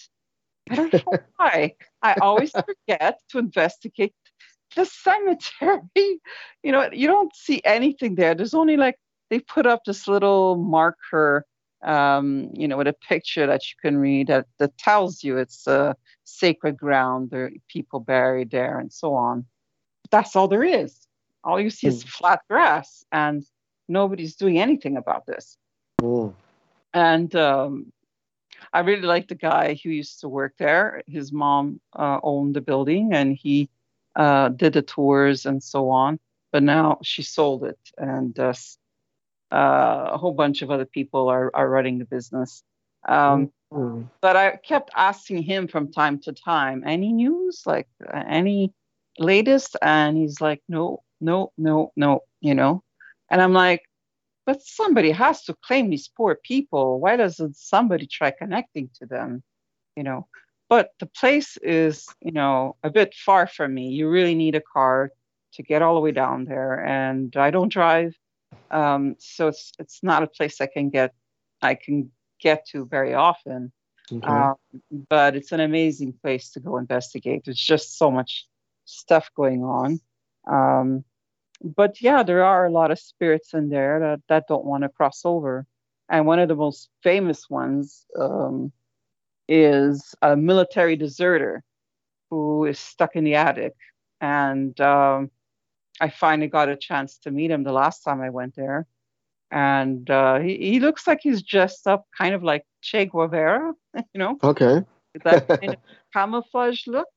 I 0.70 0.76
don't 0.76 0.94
know 0.94 1.20
why. 1.38 1.76
I 2.02 2.16
always 2.22 2.52
forget 2.66 3.20
to 3.30 3.40
investigate 3.40 4.14
the 4.76 4.86
cemetery. 4.86 6.20
You 6.64 6.72
know, 6.72 6.90
you 6.92 7.08
don't 7.08 7.36
see 7.36 7.62
anything 7.64 8.16
there. 8.16 8.36
There's 8.36 8.54
only 8.54 8.78
like 8.78 8.98
they 9.30 9.40
put 9.40 9.66
up 9.66 9.84
this 9.86 10.08
little 10.08 10.56
marker, 10.56 11.46
um, 11.84 12.50
you 12.54 12.68
know, 12.68 12.78
with 12.78 12.88
a 12.88 12.94
picture 12.94 13.48
that 13.48 13.70
you 13.70 13.76
can 13.82 13.98
read 13.98 14.28
that, 14.28 14.48
that 14.60 14.78
tells 14.78 15.24
you 15.24 15.38
it's 15.38 15.68
a 15.68 15.96
sacred 16.24 16.78
ground, 16.78 17.30
there 17.30 17.46
are 17.46 17.52
people 17.70 18.00
buried 18.00 18.52
there, 18.52 18.80
and 18.80 18.92
so 18.92 19.14
on. 19.14 19.46
That's 20.12 20.36
all 20.36 20.48
there 20.48 20.64
is. 20.64 21.08
All 21.44 21.60
you 21.60 21.70
see 21.70 21.88
is 21.88 22.04
Mm. 22.04 22.08
flat 22.08 22.42
grass, 22.50 23.06
and 23.12 23.44
nobody's 23.88 24.36
doing 24.36 24.60
anything 24.60 24.98
about 24.98 25.26
this. 25.26 25.58
Mm. 26.02 26.34
And 26.94 27.36
um, 27.36 27.92
I 28.76 28.80
really 28.80 29.08
like 29.08 29.30
the 29.30 29.36
guy 29.36 29.80
who 29.82 29.90
used 29.90 30.20
to 30.20 30.28
work 30.28 30.54
there. 30.60 31.02
His 31.08 31.32
mom 31.32 31.80
uh, 31.94 32.20
owned 32.24 32.56
the 32.56 32.62
building, 32.62 33.14
and 33.14 33.36
he 33.36 33.70
uh, 34.18 34.50
did 34.50 34.74
the 34.74 34.82
tours 34.82 35.46
and 35.46 35.64
so 35.64 35.90
on. 35.90 36.20
But 36.52 36.64
now 36.64 37.00
she 37.02 37.24
sold 37.24 37.64
it, 37.64 37.80
and 37.98 38.38
uh, 38.38 38.54
uh, 39.52 40.10
a 40.12 40.18
whole 40.18 40.34
bunch 40.34 40.62
of 40.62 40.72
other 40.72 40.86
people 40.86 41.30
are, 41.30 41.52
are 41.54 41.70
running 41.70 42.00
the 42.00 42.06
business. 42.06 42.64
Um, 43.08 43.52
Mm. 43.74 44.10
but 44.22 44.36
I 44.36 44.58
kept 44.58 44.92
asking 44.96 45.44
him 45.44 45.68
from 45.68 45.92
time 45.92 46.20
to 46.22 46.32
time, 46.32 46.84
any 46.86 47.12
news, 47.12 47.64
like 47.66 47.88
uh, 48.08 48.24
any 48.28 48.72
latest? 49.20 49.76
And 49.82 50.18
he's 50.18 50.40
like, 50.40 50.62
no, 50.70 51.04
no, 51.20 51.52
no, 51.58 51.92
no, 51.96 52.22
you 52.42 52.54
know. 52.54 52.84
And 53.30 53.42
I'm 53.42 53.54
like, 53.54 53.84
but 54.46 54.62
somebody 54.62 55.12
has 55.12 55.44
to 55.46 55.56
claim 55.66 55.90
these 55.90 56.08
poor 56.08 56.36
people. 56.36 57.00
Why 57.00 57.16
doesn't 57.16 57.58
somebody 57.58 58.08
try 58.08 58.32
connecting 58.32 58.90
to 59.00 59.06
them? 59.06 59.44
You 59.96 60.04
know. 60.04 60.28
But 60.68 60.90
the 61.00 61.06
place 61.06 61.58
is, 61.58 62.08
you 62.22 62.32
know, 62.32 62.76
a 62.84 62.90
bit 62.90 63.14
far 63.14 63.46
from 63.46 63.74
me. 63.76 63.90
You 63.90 64.10
really 64.10 64.34
need 64.34 64.56
a 64.56 64.62
car 64.62 65.12
to 65.54 65.64
get 65.64 65.84
all 65.84 65.94
the 65.94 66.02
way 66.02 66.12
down 66.12 66.46
there, 66.46 66.84
and 66.84 67.36
I 67.36 67.52
don't 67.52 67.72
drive, 67.72 68.16
um, 68.72 69.16
so 69.20 69.48
it's 69.48 69.72
it's 69.80 70.04
not 70.04 70.24
a 70.24 70.28
place 70.28 70.62
I 70.62 70.68
can 70.68 70.90
get 70.90 71.14
I 71.62 71.76
can 71.76 72.12
get 72.40 72.68
to 72.68 72.86
very 72.86 73.14
often. 73.14 73.72
Okay. 74.12 74.28
Um, 74.28 74.56
but 75.10 75.36
it's 75.36 75.52
an 75.52 75.60
amazing 75.60 76.14
place 76.22 76.52
to 76.52 76.60
go 76.60 76.78
investigate. 76.78 77.44
There's 77.46 77.58
just 77.58 77.98
so 77.98 78.12
much 78.12 78.48
stuff 78.86 79.30
going 79.36 79.64
on. 79.64 80.00
Um, 80.48 81.04
but 81.62 82.02
yeah, 82.02 82.24
there 82.24 82.44
are 82.44 82.66
a 82.66 82.72
lot 82.72 82.92
of 82.92 83.00
spirits 83.00 83.54
in 83.54 83.70
there 83.70 84.00
that, 84.00 84.22
that 84.30 84.48
don't 84.48 84.66
want 84.66 84.84
to 84.84 84.90
cross 84.90 85.22
over. 85.26 85.66
And 86.10 86.26
one 86.26 86.40
of 86.40 86.48
the 86.48 86.56
most 86.56 86.90
famous 87.02 87.50
ones 87.50 88.06
um, 88.20 88.72
is 89.48 90.14
a 90.22 90.36
military 90.36 90.96
deserter 90.96 91.64
who 92.30 92.66
is 92.66 92.80
stuck 92.80 93.16
in 93.16 93.24
the 93.24 93.36
attic. 93.36 93.74
And 94.22 94.80
um, 94.82 95.32
I 96.00 96.10
finally 96.10 96.48
got 96.48 96.70
a 96.70 96.76
chance 96.76 97.18
to 97.20 97.32
meet 97.32 97.52
him 97.52 97.64
the 97.64 97.72
last 97.72 98.02
time 98.02 98.22
I 98.22 98.30
went 98.30 98.56
there. 98.56 98.88
And 99.52 100.10
uh, 100.10 100.40
he, 100.40 100.58
he 100.58 100.80
looks 100.80 101.08
like 101.08 101.20
he's 101.22 101.42
dressed 101.42 101.88
up 101.88 102.06
kind 102.18 102.36
of 102.36 102.44
like 102.44 102.66
Che 102.82 103.06
Guevara, 103.06 103.74
you 103.96 104.20
know, 104.20 104.38
okay. 104.44 104.84
that 105.24 105.48
kind 105.62 105.74
of 105.74 105.78
camouflage 106.14 106.88
look. 106.88 107.08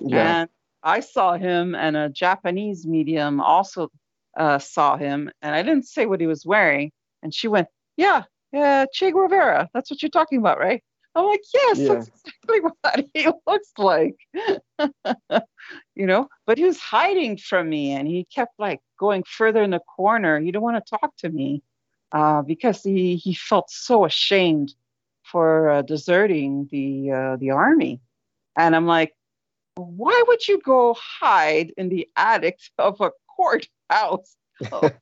Yeah. 0.00 0.42
And 0.42 0.50
I 0.82 1.00
saw 1.00 1.36
him, 1.36 1.74
and 1.74 1.96
a 1.96 2.08
Japanese 2.08 2.86
medium 2.86 3.40
also 3.40 3.88
uh, 4.36 4.58
saw 4.58 4.96
him, 4.96 5.30
and 5.42 5.54
I 5.54 5.62
didn't 5.62 5.86
say 5.86 6.06
what 6.06 6.20
he 6.20 6.26
was 6.26 6.46
wearing. 6.46 6.92
And 7.22 7.34
she 7.34 7.48
went, 7.48 7.68
Yeah, 7.96 8.24
yeah, 8.52 8.86
Che 8.92 9.10
Guevara. 9.12 9.68
That's 9.74 9.90
what 9.90 10.02
you're 10.02 10.10
talking 10.10 10.38
about, 10.38 10.58
right? 10.58 10.82
I'm 11.14 11.26
like, 11.26 11.42
Yes, 11.54 11.78
Yeah. 11.78 11.88
that's 11.88 12.08
exactly 12.08 12.60
what 12.82 13.06
he 13.14 13.28
looks 13.46 13.72
like. 13.78 14.16
you 15.94 16.06
know, 16.06 16.28
but 16.46 16.58
he 16.58 16.64
was 16.64 16.78
hiding 16.78 17.36
from 17.36 17.68
me, 17.68 17.92
and 17.92 18.06
he 18.08 18.26
kept 18.34 18.52
like 18.58 18.80
going 18.98 19.24
further 19.24 19.62
in 19.62 19.70
the 19.70 19.80
corner. 19.96 20.38
He 20.40 20.46
didn't 20.46 20.62
want 20.62 20.84
to 20.84 20.98
talk 20.98 21.16
to 21.18 21.28
me 21.28 21.62
uh, 22.12 22.42
because 22.42 22.82
he, 22.82 23.16
he 23.16 23.34
felt 23.34 23.70
so 23.70 24.04
ashamed 24.04 24.74
for 25.22 25.70
uh, 25.70 25.82
deserting 25.82 26.68
the 26.70 27.10
uh, 27.12 27.36
the 27.36 27.50
army. 27.50 28.00
And 28.56 28.74
I'm 28.74 28.86
like, 28.86 29.12
why 29.76 30.24
would 30.28 30.46
you 30.46 30.60
go 30.60 30.94
hide 30.94 31.72
in 31.76 31.88
the 31.88 32.08
attic 32.16 32.58
of 32.78 33.00
a 33.00 33.10
courthouse 33.36 34.36
of 34.72 34.92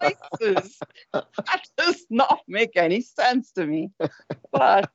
places? 0.00 0.78
That 1.12 1.66
does 1.76 2.06
not 2.10 2.40
make 2.46 2.76
any 2.76 3.00
sense 3.00 3.52
to 3.52 3.66
me. 3.66 3.90
But 4.52 4.90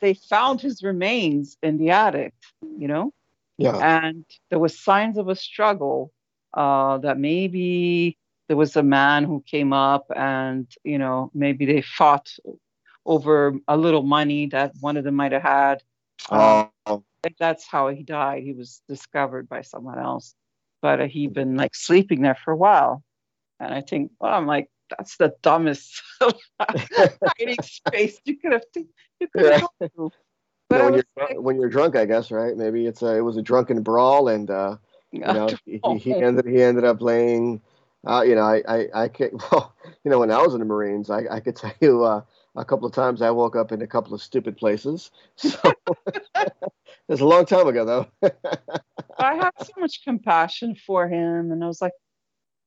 they 0.00 0.14
found 0.14 0.60
his 0.60 0.82
remains 0.82 1.56
in 1.62 1.78
the 1.78 1.90
attic, 1.90 2.34
you 2.78 2.88
know, 2.88 3.12
yeah. 3.58 3.76
and 3.76 4.24
there 4.50 4.58
was 4.58 4.78
signs 4.78 5.18
of 5.18 5.28
a 5.28 5.36
struggle 5.36 6.12
uh, 6.54 6.98
that 6.98 7.18
maybe 7.18 8.18
there 8.48 8.56
was 8.56 8.76
a 8.76 8.82
man 8.82 9.24
who 9.24 9.42
came 9.46 9.72
up 9.72 10.06
and 10.14 10.70
you 10.84 10.98
know 10.98 11.30
maybe 11.32 11.64
they 11.64 11.80
fought 11.80 12.36
over 13.06 13.54
a 13.68 13.76
little 13.76 14.02
money 14.02 14.46
that 14.46 14.72
one 14.80 14.96
of 14.96 15.04
them 15.04 15.14
might 15.14 15.32
have 15.32 15.42
had 15.42 15.82
um, 16.30 16.68
Oh, 16.86 17.04
think 17.22 17.36
that's 17.38 17.66
how 17.66 17.88
he 17.88 18.02
died. 18.02 18.42
He 18.42 18.52
was 18.52 18.82
discovered 18.88 19.48
by 19.48 19.62
someone 19.62 19.98
else, 19.98 20.34
but 20.80 21.00
uh, 21.00 21.06
he'd 21.06 21.32
been 21.32 21.56
like 21.56 21.74
sleeping 21.74 22.22
there 22.22 22.36
for 22.44 22.52
a 22.52 22.56
while. 22.56 23.02
And 23.60 23.72
I 23.72 23.80
think, 23.80 24.10
well, 24.20 24.32
I'm 24.34 24.46
like, 24.46 24.68
that's 24.90 25.16
the 25.16 25.34
dumbest 25.42 26.02
hiding 26.60 27.62
space 27.62 28.18
you 28.24 28.38
could 28.38 28.52
have. 28.52 28.62
You 28.74 29.28
could 29.34 29.52
have. 29.52 29.62
Yeah. 29.80 29.88
you 29.96 30.12
But 30.68 30.78
know, 30.78 30.84
when, 30.84 30.94
you're, 30.94 31.04
like, 31.18 31.36
when 31.38 31.60
you're 31.60 31.68
drunk, 31.68 31.96
I 31.96 32.06
guess, 32.06 32.30
right? 32.30 32.56
Maybe 32.56 32.86
it's 32.86 33.02
a, 33.02 33.16
it 33.16 33.20
was 33.20 33.36
a 33.36 33.42
drunken 33.42 33.82
brawl, 33.82 34.28
and 34.28 34.50
uh, 34.50 34.76
you 35.12 35.20
know, 35.20 35.48
he, 35.66 35.80
he- 35.84 35.98
he 35.98 36.16
ended 36.16 36.46
he 36.46 36.62
ended 36.62 36.84
up 36.84 37.02
laying. 37.02 37.60
Uh, 38.06 38.22
you 38.22 38.34
know, 38.34 38.42
I 38.42 38.62
I 38.66 38.88
I 38.94 39.08
can't. 39.08 39.34
Well, 39.52 39.74
you 40.02 40.10
know, 40.10 40.18
when 40.18 40.30
I 40.30 40.42
was 40.42 40.54
in 40.54 40.60
the 40.60 40.66
Marines, 40.66 41.10
I 41.10 41.24
I 41.30 41.40
could 41.40 41.56
tell 41.56 41.72
you 41.80 42.04
uh, 42.04 42.22
a 42.54 42.64
couple 42.64 42.86
of 42.86 42.92
times 42.92 43.22
I 43.22 43.30
woke 43.30 43.56
up 43.56 43.72
in 43.72 43.82
a 43.82 43.86
couple 43.86 44.14
of 44.14 44.22
stupid 44.22 44.56
places. 44.56 45.10
So 45.36 45.58
it's 47.08 47.20
a 47.20 47.26
long 47.26 47.46
time 47.46 47.66
ago, 47.66 47.84
though. 47.84 48.30
I 49.18 49.34
had 49.34 49.50
so 49.60 49.72
much 49.78 50.04
compassion 50.04 50.74
for 50.74 51.08
him, 51.08 51.52
and 51.52 51.62
I 51.62 51.66
was 51.66 51.82
like, 51.82 51.92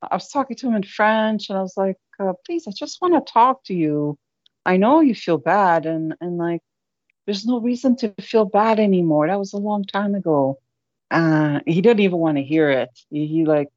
I 0.01 0.15
was 0.15 0.29
talking 0.29 0.57
to 0.57 0.67
him 0.67 0.75
in 0.75 0.83
French, 0.83 1.49
and 1.49 1.57
I 1.57 1.61
was 1.61 1.75
like, 1.77 1.97
uh, 2.19 2.33
please, 2.45 2.67
I 2.67 2.71
just 2.71 3.01
want 3.01 3.13
to 3.13 3.31
talk 3.31 3.63
to 3.65 3.73
you. 3.73 4.17
I 4.65 4.77
know 4.77 4.99
you 4.99 5.15
feel 5.15 5.37
bad, 5.37 5.85
and 5.85 6.15
and 6.21 6.37
like, 6.37 6.61
there's 7.25 7.45
no 7.45 7.59
reason 7.59 7.95
to 7.97 8.13
feel 8.21 8.45
bad 8.45 8.79
anymore. 8.79 9.27
That 9.27 9.39
was 9.39 9.53
a 9.53 9.57
long 9.57 9.83
time 9.85 10.15
ago. 10.15 10.59
Uh, 11.11 11.59
he 11.65 11.81
didn't 11.81 12.01
even 12.01 12.17
want 12.17 12.37
to 12.37 12.43
hear 12.43 12.69
it. 12.69 12.89
He, 13.09 13.27
he 13.27 13.45
like, 13.45 13.69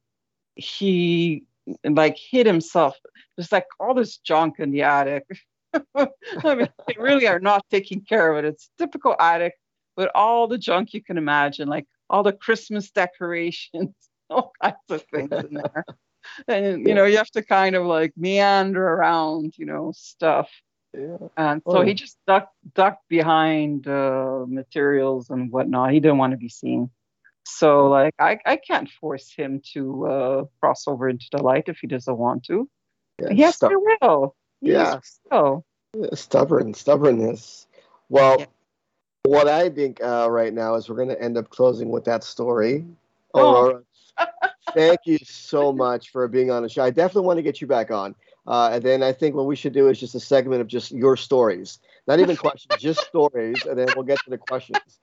he 0.55 1.43
like 1.83 2.17
hid 2.17 2.45
himself. 2.45 2.97
There's 3.35 3.51
like 3.51 3.67
all 3.79 3.93
this 3.93 4.17
junk 4.17 4.55
in 4.59 4.71
the 4.71 4.83
attic. 4.83 5.25
I 5.95 6.55
mean, 6.55 6.69
they 6.87 6.95
really 6.97 7.27
are 7.27 7.39
not 7.39 7.65
taking 7.69 8.01
care 8.01 8.31
of 8.31 8.43
it. 8.43 8.47
It's 8.47 8.69
a 8.79 8.83
typical 8.85 9.15
attic 9.19 9.53
with 9.97 10.09
all 10.15 10.47
the 10.47 10.57
junk 10.57 10.93
you 10.93 11.03
can 11.03 11.17
imagine, 11.17 11.67
like 11.67 11.85
all 12.09 12.23
the 12.23 12.33
Christmas 12.33 12.89
decorations, 12.91 13.93
all 14.29 14.51
kinds 14.61 14.75
of 14.89 15.03
things 15.13 15.31
in 15.31 15.53
there. 15.63 15.85
And 16.47 16.87
you 16.87 16.93
know, 16.93 17.05
you 17.05 17.17
have 17.17 17.31
to 17.31 17.43
kind 17.43 17.75
of 17.75 17.85
like 17.85 18.13
meander 18.17 18.85
around, 18.85 19.53
you 19.57 19.65
know, 19.65 19.91
stuff. 19.95 20.49
yeah. 20.93 21.17
And 21.37 21.61
so 21.67 21.79
Oh. 21.79 21.81
he 21.81 21.93
just 21.93 22.17
ducked 22.27 22.53
ducked 22.75 23.07
behind 23.09 23.87
uh, 23.87 24.45
materials 24.47 25.29
and 25.29 25.51
whatnot. 25.51 25.91
He 25.93 25.99
didn't 25.99 26.17
want 26.17 26.31
to 26.31 26.37
be 26.37 26.49
seen. 26.49 26.89
So 27.45 27.87
like 27.89 28.13
I, 28.19 28.37
I 28.45 28.57
can't 28.57 28.89
force 29.01 29.31
him 29.33 29.61
to 29.73 30.05
uh, 30.07 30.43
cross 30.59 30.87
over 30.87 31.09
into 31.09 31.25
the 31.31 31.41
light 31.41 31.63
if 31.67 31.77
he 31.79 31.87
doesn't 31.87 32.17
want 32.17 32.43
to. 32.45 32.69
yeah. 33.21 33.33
He 33.33 33.41
has 33.43 33.55
Stu- 33.55 33.67
free 33.67 33.97
will. 34.01 34.35
Yeah. 34.61 34.99
will. 35.31 35.63
stubborn 36.13 36.73
stubbornness 36.73 37.67
well 38.09 38.37
Yeah. 38.39 38.45
what 39.23 39.47
i 39.47 39.69
think 39.69 40.01
uh, 40.03 40.27
right 40.29 40.53
now 40.53 40.75
is 40.75 40.89
we're 40.89 40.95
going 40.95 41.09
to 41.09 41.21
end 41.21 41.37
up 41.37 41.49
closing 41.49 41.89
with 41.89 42.05
that 42.05 42.23
story 42.23 42.85
Oh. 43.33 43.39
aurora 43.41 43.83
thank 44.73 44.99
you 45.05 45.17
so 45.23 45.71
much 45.71 46.11
for 46.11 46.27
being 46.27 46.51
on 46.51 46.63
the 46.63 46.69
show 46.69 46.83
i 46.83 46.89
definitely 46.89 47.25
want 47.27 47.37
to 47.37 47.43
get 47.43 47.61
you 47.61 47.67
back 47.67 47.91
on 47.91 48.13
uh, 48.47 48.69
and 48.73 48.83
then 48.83 49.01
i 49.03 49.11
think 49.11 49.35
what 49.35 49.45
we 49.45 49.55
should 49.55 49.73
do 49.73 49.87
is 49.87 49.99
just 49.99 50.15
a 50.15 50.19
segment 50.19 50.61
of 50.61 50.67
just 50.67 50.91
your 50.91 51.15
stories 51.17 51.79
not 52.07 52.19
even 52.19 52.35
questions 52.45 52.81
just 52.81 53.01
stories 53.01 53.65
and 53.65 53.77
then 53.77 53.87
we'll 53.95 54.05
get 54.05 54.19
to 54.23 54.29
the 54.29 54.37
questions 54.37 54.99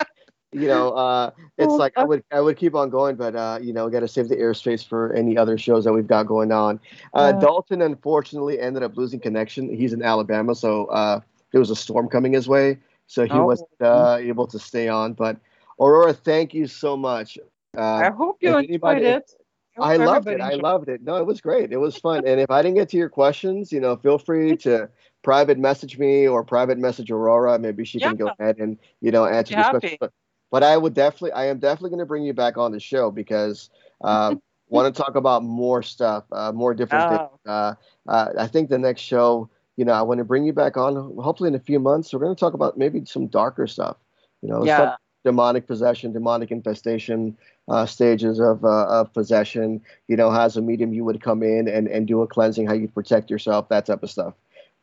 you 0.62 0.68
know 0.68 0.90
uh, 0.92 1.30
it's 1.58 1.72
Oh, 1.72 1.76
like 1.76 1.92
i 1.96 2.02
uh- 2.02 2.06
would 2.06 2.22
i 2.32 2.40
would 2.40 2.56
keep 2.56 2.74
on 2.74 2.88
going 2.90 3.14
but 3.16 3.34
uh, 3.36 3.58
you 3.60 3.72
know 3.72 3.88
got 3.90 4.00
to 4.00 4.08
save 4.08 4.28
the 4.28 4.36
airspace 4.36 4.82
for 4.86 5.12
any 5.12 5.36
other 5.36 5.56
shows 5.58 5.84
that 5.84 5.92
we've 5.92 6.06
got 6.06 6.24
going 6.26 6.50
on 6.52 6.80
uh, 7.14 7.32
Yeah. 7.34 7.40
Dalton 7.40 7.82
unfortunately 7.82 8.58
ended 8.60 8.82
up 8.82 8.96
losing 8.96 9.20
connection. 9.20 9.62
He's 9.80 9.92
in 9.92 10.02
Alabama, 10.02 10.54
so 10.54 10.86
uh, 10.86 11.20
there 11.52 11.60
was 11.60 11.70
a 11.70 11.76
storm 11.76 12.08
coming 12.08 12.32
his 12.32 12.48
way, 12.48 12.78
so 13.06 13.24
he 13.24 13.30
Oh. 13.32 13.44
wasn't 13.46 13.70
uh, 13.80 14.18
able 14.20 14.46
to 14.48 14.58
stay 14.58 14.88
on. 14.88 15.12
But 15.12 15.36
Aurora, 15.80 16.12
thank 16.14 16.54
you 16.54 16.66
so 16.66 16.96
much. 16.96 17.38
I 17.76 18.06
Uh, 18.08 18.12
hope 18.12 18.36
you 18.40 18.48
enjoyed 18.48 18.68
anybody- 18.70 19.04
it. 19.04 19.30
hope 19.76 19.86
I 19.86 19.96
loved 19.96 20.28
it. 20.28 20.40
I 20.40 20.54
loved 20.54 20.88
it. 20.88 21.02
No, 21.02 21.16
it 21.16 21.26
was 21.26 21.40
great. 21.40 21.70
It 21.72 21.76
was 21.86 21.94
fun. 21.98 22.26
and 22.26 22.40
if 22.40 22.50
I 22.50 22.62
didn't 22.62 22.76
get 22.80 22.88
to 22.90 22.96
your 22.96 23.10
questions, 23.10 23.72
you 23.72 23.80
know, 23.80 23.96
feel 23.96 24.18
free 24.18 24.56
to 24.66 24.88
private 25.22 25.58
message 25.58 25.98
me 25.98 26.26
or 26.26 26.42
private 26.44 26.78
message 26.78 27.10
Aurora. 27.10 27.58
Maybe 27.58 27.84
she 27.84 27.98
can 28.00 28.16
go 28.16 28.30
ahead 28.38 28.56
and 28.58 28.78
you 29.04 29.10
know 29.10 29.26
answer 29.26 29.54
these 29.54 29.64
happy. 29.64 29.78
questions. 29.78 29.98
But, 30.00 30.12
but 30.50 30.62
I 30.62 30.76
would 30.76 30.94
definitely, 30.94 31.32
I 31.32 31.46
am 31.46 31.58
definitely 31.58 31.90
going 31.90 32.00
to 32.00 32.06
bring 32.06 32.24
you 32.24 32.32
back 32.32 32.56
on 32.56 32.72
the 32.72 32.80
show 32.80 33.10
because 33.10 33.70
uh, 34.02 34.34
want 34.68 34.94
to 34.94 35.02
talk 35.02 35.14
about 35.14 35.42
more 35.42 35.82
stuff, 35.82 36.24
uh, 36.32 36.52
more 36.52 36.74
different 36.74 37.10
things. 37.10 37.30
Oh, 37.46 37.50
Uh, 37.50 37.74
uh, 38.08 38.28
I 38.38 38.46
think 38.46 38.68
the 38.68 38.78
next 38.78 39.02
show, 39.02 39.48
you 39.76 39.84
know, 39.84 39.92
I 39.92 40.02
want 40.02 40.18
to 40.18 40.24
bring 40.24 40.44
you 40.44 40.52
back 40.52 40.76
on. 40.76 40.94
Hopefully, 41.18 41.48
in 41.48 41.54
a 41.54 41.60
few 41.60 41.78
months, 41.78 42.12
we're 42.12 42.20
going 42.20 42.34
to 42.34 42.38
talk 42.38 42.54
about 42.54 42.78
maybe 42.78 43.04
some 43.04 43.26
darker 43.26 43.66
stuff. 43.66 43.96
You 44.42 44.48
know, 44.48 44.64
stuff 44.64 44.78
yeah. 44.78 44.96
demonic 45.24 45.66
possession, 45.66 46.12
demonic 46.12 46.50
infestation 46.50 47.36
uh, 47.68 47.86
stages 47.86 48.38
of, 48.38 48.64
uh, 48.64 48.86
of 48.86 49.12
possession. 49.12 49.80
You 50.08 50.16
know, 50.16 50.30
as 50.32 50.56
a 50.56 50.62
medium, 50.62 50.92
you 50.92 51.04
would 51.04 51.20
come 51.20 51.42
in 51.42 51.68
and, 51.68 51.88
and 51.88 52.06
do 52.06 52.22
a 52.22 52.26
cleansing, 52.26 52.66
how 52.66 52.74
you 52.74 52.88
protect 52.88 53.30
yourself, 53.30 53.68
that 53.68 53.86
type 53.86 54.02
of 54.02 54.10
stuff. 54.10 54.34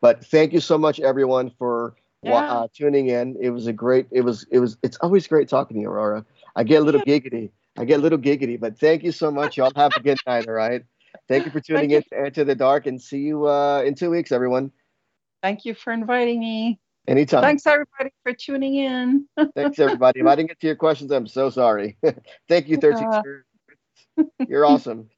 But 0.01 0.25
thank 0.25 0.51
you 0.51 0.59
so 0.59 0.77
much, 0.77 0.99
everyone, 0.99 1.49
for 1.57 1.95
Yeah. 2.23 2.51
uh, 2.51 2.67
tuning 2.73 3.07
in. 3.07 3.37
It 3.41 3.49
was 3.49 3.67
a 3.67 3.73
great. 3.73 4.07
It 4.11 4.21
was. 4.21 4.45
It 4.51 4.59
was. 4.59 4.77
It's 4.83 4.97
always 4.97 5.27
great 5.27 5.47
talking 5.47 5.75
to 5.75 5.81
you, 5.81 5.89
Aurora. 5.89 6.25
I 6.55 6.63
get 6.63 6.81
a 6.81 6.85
little 6.85 7.01
giggity. 7.01 7.51
I 7.77 7.85
get 7.85 7.99
a 7.99 8.01
little 8.01 8.19
giggity, 8.19 8.59
but 8.59 8.79
thank 8.79 9.03
you 9.03 9.11
so 9.11 9.31
much. 9.31 9.57
Y'all 9.57 9.71
have 9.75 9.91
a 9.95 9.99
good 9.99 10.17
night. 10.27 10.47
All 10.47 10.53
right. 10.53 10.83
Thank 11.27 11.45
you 11.45 11.51
for 11.51 11.59
tuning 11.59 11.89
Thank 11.89 12.05
in 12.11 12.33
to 12.33 12.43
the 12.43 12.55
Dark, 12.55 12.85
and 12.87 13.01
see 13.01 13.19
you 13.19 13.47
uh, 13.47 13.81
in 13.81 13.95
two 13.95 14.09
weeks, 14.09 14.31
everyone. 14.31 14.71
Thank 15.41 15.65
you 15.65 15.73
for 15.73 15.91
inviting 15.91 16.39
me. 16.39 16.79
Anytime. 17.07 17.41
Thanks 17.41 17.67
everybody 17.67 18.11
for 18.23 18.33
tuning 18.33 18.75
in. 18.75 19.27
Thanks, 19.55 19.77
everybody. 19.77 20.21
If 20.21 20.25
I 20.25 20.35
didn't 20.35 20.49
get 20.49 20.59
to 20.61 20.67
your 20.67 20.77
questions, 20.77 21.11
I'm 21.11 21.27
so 21.27 21.49
sorry. 21.49 21.97
Thank 22.47 22.69
you, 22.69 22.77
13 22.77 23.07
Uh. 23.07 23.21
You're 24.47 24.65
awesome. 24.65 25.09